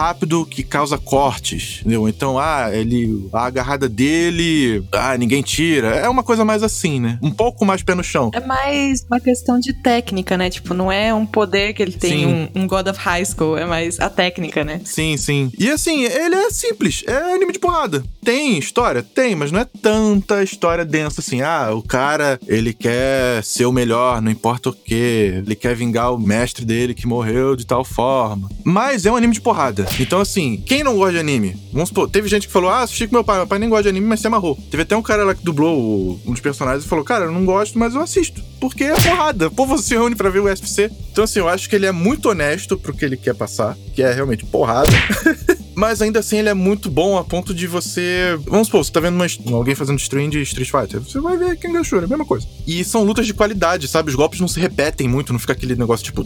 que 0.50 0.62
causa 0.62 0.98
cortes, 0.98 1.78
entendeu? 1.80 2.08
Então, 2.08 2.38
ah, 2.38 2.70
ele. 2.72 3.28
A 3.32 3.46
agarrada 3.46 3.88
dele. 3.88 4.84
Ah, 4.92 5.16
ninguém 5.16 5.42
tira. 5.42 5.88
É 5.88 6.08
uma 6.08 6.22
coisa 6.22 6.44
mais 6.44 6.62
assim, 6.62 7.00
né? 7.00 7.18
Um 7.22 7.30
pouco 7.30 7.64
mais 7.64 7.82
pé 7.82 7.94
no 7.94 8.04
chão. 8.04 8.30
É 8.34 8.40
mais 8.40 9.04
uma 9.08 9.20
questão 9.20 9.58
de 9.58 9.72
técnica, 9.72 10.36
né? 10.36 10.50
Tipo, 10.50 10.74
não 10.74 10.90
é 10.90 11.12
um 11.14 11.24
poder 11.24 11.72
que 11.74 11.82
ele 11.82 11.92
tem, 11.92 12.26
um, 12.26 12.48
um 12.54 12.66
God 12.66 12.88
of 12.88 12.98
High 12.98 13.24
School, 13.24 13.56
é 13.56 13.64
mais 13.64 13.98
a 14.00 14.08
técnica, 14.08 14.64
né? 14.64 14.80
Sim, 14.84 15.16
sim. 15.16 15.50
E 15.58 15.70
assim, 15.70 16.04
ele 16.04 16.34
é 16.34 16.50
simples, 16.50 17.02
é 17.06 17.34
anime 17.34 17.52
de 17.52 17.58
porrada. 17.58 18.04
Tem 18.24 18.58
história? 18.58 19.02
Tem, 19.02 19.34
mas 19.34 19.52
não 19.52 19.60
é 19.60 19.64
tanta 19.64 20.42
história 20.42 20.84
densa 20.84 21.20
assim. 21.20 21.42
Ah, 21.42 21.70
o 21.72 21.82
cara, 21.82 22.38
ele 22.46 22.72
quer 22.72 23.42
ser 23.44 23.66
o 23.66 23.72
melhor, 23.72 24.20
não 24.20 24.30
importa 24.30 24.70
o 24.70 24.72
quê. 24.72 25.42
Ele 25.44 25.54
quer 25.54 25.74
vingar 25.74 26.12
o 26.12 26.18
mestre 26.18 26.64
dele 26.64 26.94
que 26.94 27.06
morreu 27.06 27.54
de 27.56 27.64
tal 27.64 27.84
forma. 27.84 28.48
Mas 28.64 29.06
é 29.06 29.12
um 29.12 29.16
anime 29.16 29.32
de 29.32 29.40
porrada. 29.40 29.85
Então, 29.98 30.20
assim, 30.20 30.62
quem 30.66 30.84
não 30.84 30.96
gosta 30.96 31.12
de 31.14 31.18
anime? 31.18 31.56
Vamos 31.72 31.88
supor, 31.88 32.08
teve 32.10 32.28
gente 32.28 32.46
que 32.46 32.52
falou, 32.52 32.68
ah, 32.70 32.80
assisti 32.82 33.06
com 33.06 33.14
meu 33.16 33.24
pai, 33.24 33.38
meu 33.38 33.46
pai 33.46 33.58
nem 33.58 33.68
gosta 33.68 33.84
de 33.84 33.88
anime, 33.90 34.06
mas 34.06 34.20
se 34.20 34.26
amarrou. 34.26 34.58
Teve 34.70 34.82
até 34.82 34.96
um 34.96 35.02
cara 35.02 35.24
lá 35.24 35.34
que 35.34 35.42
dublou 35.44 36.20
um 36.26 36.32
dos 36.32 36.40
personagens 36.40 36.84
e 36.84 36.88
falou, 36.88 37.04
cara, 37.04 37.24
eu 37.26 37.32
não 37.32 37.44
gosto, 37.46 37.78
mas 37.78 37.94
eu 37.94 38.00
assisto. 38.02 38.42
Porque 38.60 38.84
é 38.84 38.94
porrada. 38.94 39.48
O 39.48 39.50
povo 39.50 39.78
se 39.78 39.94
reúne 39.94 40.14
pra 40.14 40.28
ver 40.30 40.40
o 40.40 40.44
UFC. 40.44 40.90
Então, 41.12 41.24
assim, 41.24 41.38
eu 41.38 41.48
acho 41.48 41.68
que 41.68 41.76
ele 41.76 41.86
é 41.86 41.92
muito 41.92 42.28
honesto 42.28 42.76
pro 42.76 42.92
que 42.94 43.04
ele 43.04 43.16
quer 43.16 43.34
passar, 43.34 43.76
que 43.94 44.02
é 44.02 44.12
realmente 44.12 44.44
porrada. 44.44 44.90
Mas 45.74 46.00
ainda 46.00 46.20
assim 46.20 46.38
ele 46.38 46.48
é 46.48 46.54
muito 46.54 46.88
bom 46.90 47.18
a 47.18 47.24
ponto 47.24 47.52
de 47.54 47.66
você. 47.66 48.38
Vamos 48.46 48.68
supor, 48.68 48.82
você 48.82 48.90
tá 48.90 48.98
vendo 49.00 49.14
uma- 49.14 49.26
alguém 49.56 49.74
fazendo 49.74 49.98
stream 49.98 50.30
de 50.30 50.40
Street 50.40 50.70
Fighter. 50.70 51.00
Você 51.00 51.20
vai 51.20 51.36
ver 51.36 51.58
quem 51.58 51.76
Ashura, 51.76 52.04
é 52.04 52.06
a 52.06 52.08
mesma 52.08 52.24
coisa. 52.24 52.46
E 52.66 52.82
são 52.82 53.04
lutas 53.04 53.26
de 53.26 53.34
qualidade, 53.34 53.86
sabe? 53.86 54.08
Os 54.08 54.14
golpes 54.14 54.40
não 54.40 54.48
se 54.48 54.58
repetem 54.58 55.06
muito, 55.06 55.32
não 55.34 55.38
fica 55.40 55.52
aquele 55.52 55.76
negócio 55.76 56.04
tipo. 56.04 56.24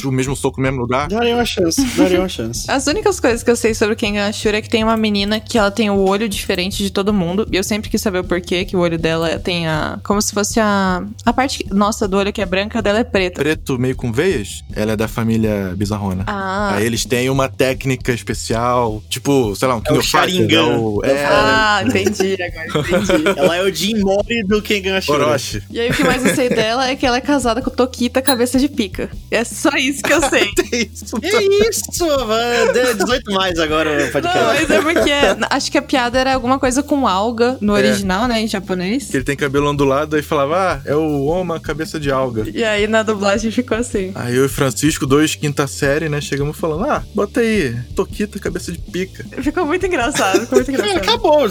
Bate 0.00 0.06
o 0.06 0.12
mesmo 0.12 0.34
soco 0.36 0.58
no 0.60 0.62
mesmo 0.66 0.80
lugar. 0.80 1.08
Daria 1.08 1.34
uma 1.34 1.44
chance, 1.44 1.82
daria 1.96 2.18
uma 2.20 2.28
chance. 2.28 2.70
As 2.70 2.86
únicas 2.86 3.20
coisas 3.20 3.42
que 3.42 3.50
eu 3.50 3.56
sei 3.56 3.74
sobre 3.74 3.94
Kengan 3.96 4.26
Ashura 4.28 4.58
é 4.58 4.62
que 4.62 4.68
tem 4.68 4.82
uma 4.82 4.96
menina 4.96 5.40
que 5.40 5.58
ela 5.58 5.70
tem 5.70 5.90
o 5.90 5.98
olho 6.08 6.28
diferente 6.28 6.82
de 6.82 6.90
todo 6.90 7.12
mundo. 7.12 7.46
E 7.50 7.56
eu 7.56 7.64
sempre 7.64 7.90
quis 7.90 8.00
saber 8.00 8.20
o 8.20 8.24
porquê 8.24 8.64
que 8.64 8.76
o 8.76 8.80
olho 8.80 8.98
dela 8.98 9.38
tem 9.38 9.66
a. 9.66 9.98
Como 10.02 10.20
se 10.20 10.32
fosse 10.32 10.58
a. 10.60 11.02
A 11.24 11.32
parte 11.32 11.66
nossa 11.70 12.06
do 12.08 12.16
olho 12.16 12.32
que 12.32 12.40
é 12.40 12.46
branca 12.46 12.80
dela 12.82 13.00
é 13.00 13.04
preta. 13.04 13.40
Preto 13.40 13.78
meio 13.78 13.96
com 13.96 14.12
veias, 14.12 14.62
ela 14.74 14.92
é 14.92 14.96
da 14.96 15.08
família 15.08 15.74
bizarrona. 15.76 16.24
Ah. 16.26 16.74
Aí 16.76 16.86
eles 16.86 17.04
têm 17.04 17.28
uma 17.30 17.48
técnica 17.48 18.12
especial, 18.12 19.02
tipo, 19.08 19.54
sei 19.56 19.68
lá, 19.68 19.76
um 19.76 19.80
King 19.80 19.98
o 19.98 20.02
Fighters, 20.02 20.32
Sharingan. 20.32 20.60
é 20.72 20.76
o- 20.76 21.00
É, 21.04 21.24
Ah, 21.26 21.82
entendi 21.86 22.36
agora, 22.42 22.68
entendi. 22.68 23.38
Ela 23.38 23.56
é 23.56 23.62
o 23.62 23.74
Jim 23.74 23.98
Mori 24.00 24.42
do 24.44 24.60
Kengan 24.62 24.96
Ashura. 24.96 25.26
Orochi. 25.26 25.62
E 25.70 25.80
aí 25.80 25.90
o 25.90 25.94
que 25.94 26.04
mais 26.04 26.24
eu 26.24 26.34
sei 26.34 26.48
dela 26.48 26.88
é 26.88 26.96
que 26.96 27.06
ela 27.06 27.16
é 27.16 27.20
casada 27.20 27.60
com 27.62 27.70
o 27.70 27.72
Tokita 27.72 28.20
cabeça 28.22 28.58
de 28.58 28.68
pica. 28.68 29.10
É 29.30 29.44
só 29.44 29.70
isso 29.76 29.89
que 30.02 30.12
eu 30.12 30.20
sei. 30.28 30.50
Isso. 30.92 31.16
Que 31.20 31.28
isso, 31.70 32.06
mano? 32.26 32.72
Deu 32.72 32.94
18 32.94 33.32
mais 33.32 33.58
agora 33.58 33.90
o 33.90 33.96
Não, 34.04 34.10
podcast. 34.10 34.38
mas 34.46 34.70
é 34.70 34.80
porque. 34.80 35.10
Acho 35.50 35.70
que 35.70 35.78
a 35.78 35.82
piada 35.82 36.18
era 36.18 36.34
alguma 36.34 36.58
coisa 36.58 36.82
com 36.82 37.06
alga 37.06 37.56
no 37.60 37.76
É. 37.76 37.80
original, 37.80 38.26
né? 38.28 38.40
Em 38.40 38.46
japonês. 38.48 39.04
Que 39.10 39.16
ele 39.16 39.24
tem 39.24 39.36
cabelo 39.36 39.68
ondulado 39.70 40.16
e 40.18 40.22
falava, 40.22 40.74
ah, 40.74 40.80
é 40.84 40.94
o 40.94 41.24
Oma 41.26 41.58
cabeça 41.60 41.98
de 41.98 42.10
alga. 42.10 42.44
E 42.52 42.62
aí 42.64 42.86
na 42.86 43.02
dublagem 43.02 43.50
ficou 43.50 43.76
assim. 43.76 44.12
Aí 44.14 44.36
eu 44.36 44.44
e 44.46 44.48
Francisco, 44.48 45.06
dois 45.06 45.34
quinta 45.34 45.66
série, 45.66 46.08
né, 46.08 46.20
chegamos 46.20 46.56
falando, 46.56 46.84
ah, 46.84 47.02
bota 47.14 47.40
aí, 47.40 47.74
Toquita, 47.96 48.38
cabeça 48.38 48.70
de 48.72 48.78
pica. 48.78 49.24
Ficou 49.42 49.66
muito 49.66 49.84
engraçado, 49.86 50.40
ficou 50.42 50.58
muito 50.58 50.70
É, 50.70 50.74
engraçado. 50.74 50.98
acabou. 51.02 51.46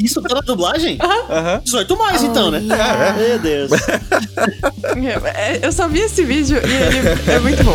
Isso 0.00 0.20
tá 0.22 0.34
na 0.34 0.40
dublagem? 0.40 0.98
Aham. 1.00 1.60
18 1.64 1.96
mais, 1.98 2.22
então, 2.22 2.50
né? 2.50 2.60
Meu 2.60 3.38
Deus. 3.38 3.70
É, 5.34 5.66
Eu 5.66 5.72
só 5.72 5.88
vi 5.88 6.00
esse 6.00 6.24
vídeo 6.24 6.58
e 6.58 6.72
ele 6.72 7.32
é 7.32 7.38
muito 7.40 7.62
bom. 7.64 7.71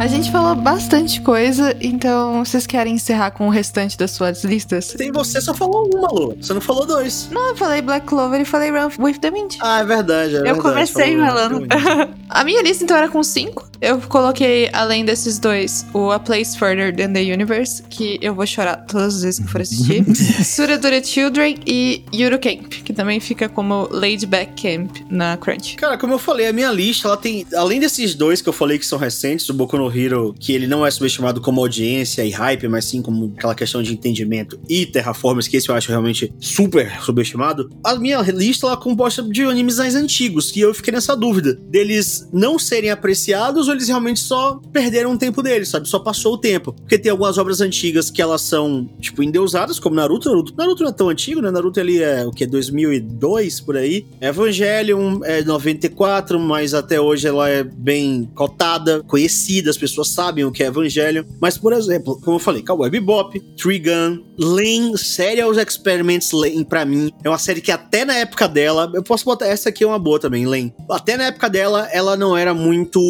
A 0.00 0.06
gente 0.06 0.32
falou 0.32 0.54
bastante 0.54 1.20
coisa, 1.20 1.76
então 1.78 2.42
vocês 2.42 2.66
querem 2.66 2.94
encerrar 2.94 3.32
com 3.32 3.46
o 3.46 3.50
restante 3.50 3.98
das 3.98 4.12
suas 4.12 4.42
listas? 4.44 4.94
Tem 4.94 5.12
você 5.12 5.42
só 5.42 5.52
falou 5.52 5.90
uma, 5.94 6.08
Lu. 6.10 6.34
Você 6.40 6.54
não 6.54 6.60
falou 6.62 6.86
dois. 6.86 7.28
Não, 7.30 7.48
eu 7.48 7.56
falei 7.56 7.82
Black 7.82 8.06
Clover 8.06 8.40
e 8.40 8.44
falei 8.46 8.70
Run 8.70 8.88
with 8.98 9.18
the 9.18 9.30
Wind. 9.30 9.56
Ah, 9.60 9.80
é 9.80 9.84
verdade. 9.84 10.36
É 10.36 10.38
eu 10.38 10.42
verdade, 10.42 10.62
comecei 10.62 11.16
falou 11.18 11.26
falando. 11.26 11.58
muito. 11.58 11.76
A 12.30 12.44
minha 12.44 12.62
lista 12.62 12.82
então 12.82 12.96
era 12.96 13.10
com 13.10 13.22
cinco. 13.22 13.69
Eu 13.80 13.98
coloquei, 13.98 14.68
além 14.74 15.06
desses 15.06 15.38
dois, 15.38 15.86
o 15.94 16.10
A 16.10 16.18
Place 16.18 16.58
Further 16.58 16.94
Than 16.94 17.14
the 17.14 17.22
Universe, 17.22 17.82
que 17.88 18.18
eu 18.20 18.34
vou 18.34 18.46
chorar 18.46 18.76
todas 18.76 19.16
as 19.16 19.22
vezes 19.22 19.40
que 19.40 19.46
for 19.50 19.62
assistir. 19.62 20.04
Suradura 20.44 21.02
Children 21.02 21.56
e 21.66 22.04
Yuru 22.14 22.38
Camp, 22.38 22.68
que 22.84 22.92
também 22.92 23.18
fica 23.20 23.48
como 23.48 23.88
Laid 23.90 24.26
Back 24.26 24.62
Camp 24.62 24.98
na 25.08 25.38
Crunch. 25.38 25.76
Cara, 25.76 25.96
como 25.96 26.12
eu 26.12 26.18
falei, 26.18 26.48
a 26.48 26.52
minha 26.52 26.70
lista, 26.70 27.08
ela 27.08 27.16
tem. 27.16 27.46
Além 27.54 27.80
desses 27.80 28.14
dois 28.14 28.42
que 28.42 28.50
eu 28.50 28.52
falei 28.52 28.78
que 28.78 28.84
são 28.84 28.98
recentes, 28.98 29.48
o 29.48 29.54
Boku 29.54 29.78
no 29.78 29.90
Hero, 29.90 30.34
que 30.38 30.52
ele 30.52 30.66
não 30.66 30.84
é 30.84 30.90
subestimado 30.90 31.40
como 31.40 31.62
audiência 31.62 32.22
e 32.22 32.30
hype, 32.30 32.68
mas 32.68 32.84
sim 32.84 33.00
como 33.00 33.32
aquela 33.34 33.54
questão 33.54 33.82
de 33.82 33.94
entendimento, 33.94 34.60
e 34.68 34.84
Terraformers, 34.84 35.48
que 35.48 35.56
esse 35.56 35.70
eu 35.70 35.74
acho 35.74 35.88
realmente 35.88 36.30
super 36.38 37.00
subestimado. 37.02 37.70
A 37.82 37.94
minha 37.94 38.20
lista, 38.20 38.66
ela 38.66 38.74
é 38.74 38.78
composta 38.78 39.22
de 39.22 39.42
animes 39.42 39.78
mais 39.78 39.94
antigos, 39.94 40.50
que 40.50 40.60
eu 40.60 40.74
fiquei 40.74 40.92
nessa 40.92 41.16
dúvida 41.16 41.54
deles 41.54 42.28
não 42.30 42.58
serem 42.58 42.90
apreciados 42.90 43.69
eles 43.72 43.88
realmente 43.88 44.20
só 44.20 44.60
perderam 44.72 45.12
o 45.12 45.18
tempo 45.18 45.42
deles, 45.42 45.68
sabe? 45.68 45.88
Só 45.88 45.98
passou 45.98 46.34
o 46.34 46.38
tempo. 46.38 46.72
Porque 46.72 46.98
tem 46.98 47.10
algumas 47.10 47.38
obras 47.38 47.60
antigas 47.60 48.10
que 48.10 48.20
elas 48.22 48.42
são, 48.42 48.88
tipo, 49.00 49.22
endeusadas, 49.22 49.78
como 49.78 49.96
Naruto. 49.96 50.28
Naruto, 50.28 50.54
Naruto 50.56 50.82
não 50.82 50.90
é 50.90 50.94
tão 50.94 51.08
antigo, 51.08 51.40
né? 51.40 51.50
Naruto 51.50 51.80
ele 51.80 52.02
é 52.02 52.24
o 52.26 52.30
que? 52.30 52.46
2002 52.46 53.60
por 53.60 53.76
aí. 53.76 54.06
Evangelion 54.20 55.20
é 55.24 55.42
94, 55.42 56.38
mas 56.38 56.74
até 56.74 57.00
hoje 57.00 57.26
ela 57.26 57.48
é 57.48 57.62
bem 57.62 58.30
cotada, 58.34 59.02
conhecida, 59.06 59.70
as 59.70 59.76
pessoas 59.76 60.08
sabem 60.08 60.44
o 60.44 60.52
que 60.52 60.62
é 60.62 60.66
Evangelion. 60.66 61.24
Mas, 61.40 61.56
por 61.56 61.72
exemplo, 61.72 62.20
como 62.20 62.36
eu 62.36 62.40
falei, 62.40 62.62
Cowboy 62.62 62.90
Bebop, 62.90 63.38
Trigun, 63.56 64.22
Lane, 64.38 64.96
Serial 64.96 65.52
Experiments 65.52 66.32
Lane, 66.32 66.64
pra 66.64 66.84
mim, 66.84 67.10
é 67.22 67.28
uma 67.28 67.38
série 67.38 67.60
que 67.60 67.72
até 67.72 68.04
na 68.04 68.14
época 68.14 68.48
dela, 68.48 68.90
eu 68.94 69.02
posso 69.02 69.24
botar 69.24 69.46
essa 69.46 69.68
aqui 69.68 69.84
é 69.84 69.86
uma 69.86 69.98
boa 69.98 70.18
também, 70.18 70.46
Lane. 70.46 70.72
Até 70.90 71.16
na 71.16 71.24
época 71.24 71.48
dela, 71.48 71.88
ela 71.92 72.16
não 72.16 72.36
era 72.36 72.54
muito 72.54 73.00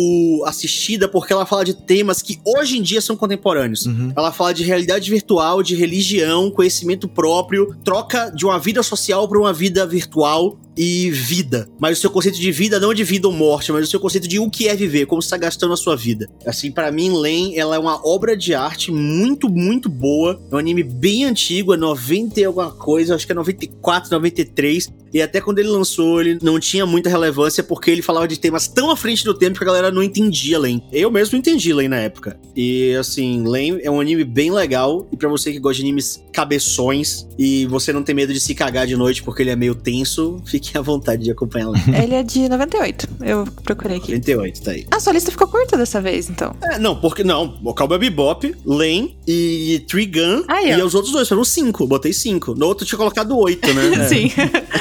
assistida 0.51 1.09
porque 1.09 1.33
ela 1.33 1.47
fala 1.47 1.65
de 1.65 1.75
temas 1.75 2.23
que 2.23 2.41
hoje 2.45 2.79
em 2.79 2.83
dia 2.83 3.01
são 3.01 3.17
contemporâneos. 3.17 3.87
Uhum. 3.87 4.13
Ela 4.17 4.31
fala 4.33 4.53
de 4.53 4.63
realidade 4.63 5.11
virtual, 5.11 5.63
de 5.63 5.75
religião, 5.75 6.51
conhecimento 6.51 7.09
próprio, 7.09 7.75
troca 7.85 8.31
de 8.31 8.45
uma 8.45 8.59
vida 8.59 8.83
social 8.83 9.27
para 9.29 9.39
uma 9.39 9.53
vida 9.53 9.87
virtual 9.87 10.59
e 10.77 11.11
vida. 11.11 11.69
Mas 11.79 11.99
o 11.99 12.01
seu 12.01 12.11
conceito 12.11 12.39
de 12.39 12.53
vida 12.53 12.81
não 12.81 12.95
de 12.95 13.05
vida 13.05 13.29
ou 13.29 13.35
morte, 13.35 13.73
mas 13.73 13.87
o 13.87 13.91
seu 13.91 14.01
conceito 14.01 14.29
de 14.29 14.39
o 14.39 14.51
que 14.51 14.69
é 14.69 14.75
viver, 14.75 15.07
como 15.07 15.21
você 15.21 15.27
está 15.27 15.37
gastando 15.37 15.73
a 15.73 15.77
sua 15.77 15.97
vida. 15.97 16.29
Assim, 16.47 16.71
para 16.71 16.91
mim, 16.91 17.13
Len, 17.13 17.59
ela 17.59 17.77
é 17.77 17.79
uma 17.79 18.01
obra 18.07 18.37
de 18.37 18.55
arte 18.55 18.91
muito, 18.91 19.49
muito 19.49 19.89
boa. 19.89 20.41
É 20.51 20.55
um 20.55 20.59
anime 20.59 20.83
bem 20.83 21.25
antigo, 21.25 21.75
é 21.75 21.77
90 21.77 22.41
e 22.41 22.45
alguma 22.45 22.71
coisa, 22.71 23.15
acho 23.15 23.27
que 23.27 23.33
é 23.33 23.35
94, 23.35 24.11
93. 24.11 24.89
E 25.13 25.21
até 25.21 25.41
quando 25.41 25.59
ele 25.59 25.69
lançou, 25.69 26.21
ele 26.21 26.39
não 26.41 26.61
tinha 26.61 26.87
muita 26.87 27.11
relevância 27.11 27.63
porque 27.65 27.91
ele 27.91 28.03
falava 28.03 28.29
de 28.29 28.39
temas 28.39 28.69
tão 28.69 28.91
à 28.91 28.97
frente 28.97 29.25
do 29.25 29.35
tempo 29.35 29.59
que 29.59 29.65
a 29.65 29.67
galera 29.67 29.91
não 29.91 30.03
entendia 30.03 30.59
Len. 30.59 30.83
Eu 30.93 31.11
mesmo 31.11 31.33
não 31.33 31.41
entendi 31.41 31.73
Len 31.73 31.89
na 31.89 31.97
época. 31.97 32.39
E 32.55 32.95
assim, 32.95 33.47
Len 33.47 33.81
é 33.83 33.91
um 33.91 34.01
anime 34.01 34.25
bem 34.25 34.53
legal. 34.53 35.09
E 35.13 35.17
pra 35.17 35.29
você 35.29 35.53
que 35.53 35.59
gosta 35.59 35.77
de 35.77 35.83
animes 35.83 36.23
cabeções 36.33 37.27
e 37.39 37.67
você 37.67 37.93
não 37.93 38.03
tem 38.03 38.15
medo 38.15 38.33
de 38.33 38.41
se 38.41 38.55
cagar 38.55 38.87
de 38.87 38.97
noite 38.97 39.23
porque 39.23 39.43
ele 39.43 39.51
é 39.51 39.57
meio 39.57 39.75
tenso, 39.75 40.41
fique 40.67 40.77
à 40.79 40.81
vontade 40.81 41.25
de 41.25 41.31
acompanhar 41.31 41.69
Len. 41.69 41.83
Ele 42.03 42.15
é 42.15 42.23
de 42.23 42.49
98. 42.49 43.09
Eu 43.23 43.47
procurei 43.65 43.97
aqui. 43.97 44.07
38, 44.09 44.63
tá 44.63 44.71
aí. 44.73 44.87
A 44.91 45.01
sua 45.01 45.13
lista 45.13 45.31
ficou 45.31 45.49
curta 45.49 45.77
dessa 45.77 46.01
vez, 46.01 46.29
então. 46.29 46.55
É, 46.63 46.79
não, 46.79 46.97
porque 46.97 47.25
não. 47.25 47.59
O 47.65 47.75
Cowboy 47.75 47.99
Bebop, 47.99 48.55
Len 48.65 49.17
e 49.27 49.83
Trigun. 49.89 50.45
Aí, 50.49 50.73
e 50.73 50.83
os 50.83 50.95
outros 50.95 51.13
dois 51.13 51.29
foram 51.29 51.45
cinco. 51.45 51.87
Botei 51.87 52.13
cinco. 52.13 52.55
No 52.55 52.67
outro 52.67 52.85
eu 52.85 52.89
tinha 52.89 52.99
colocado 52.99 53.37
oito, 53.39 53.73
né? 53.73 53.95
É. 53.95 54.07
Sim. 54.09 54.31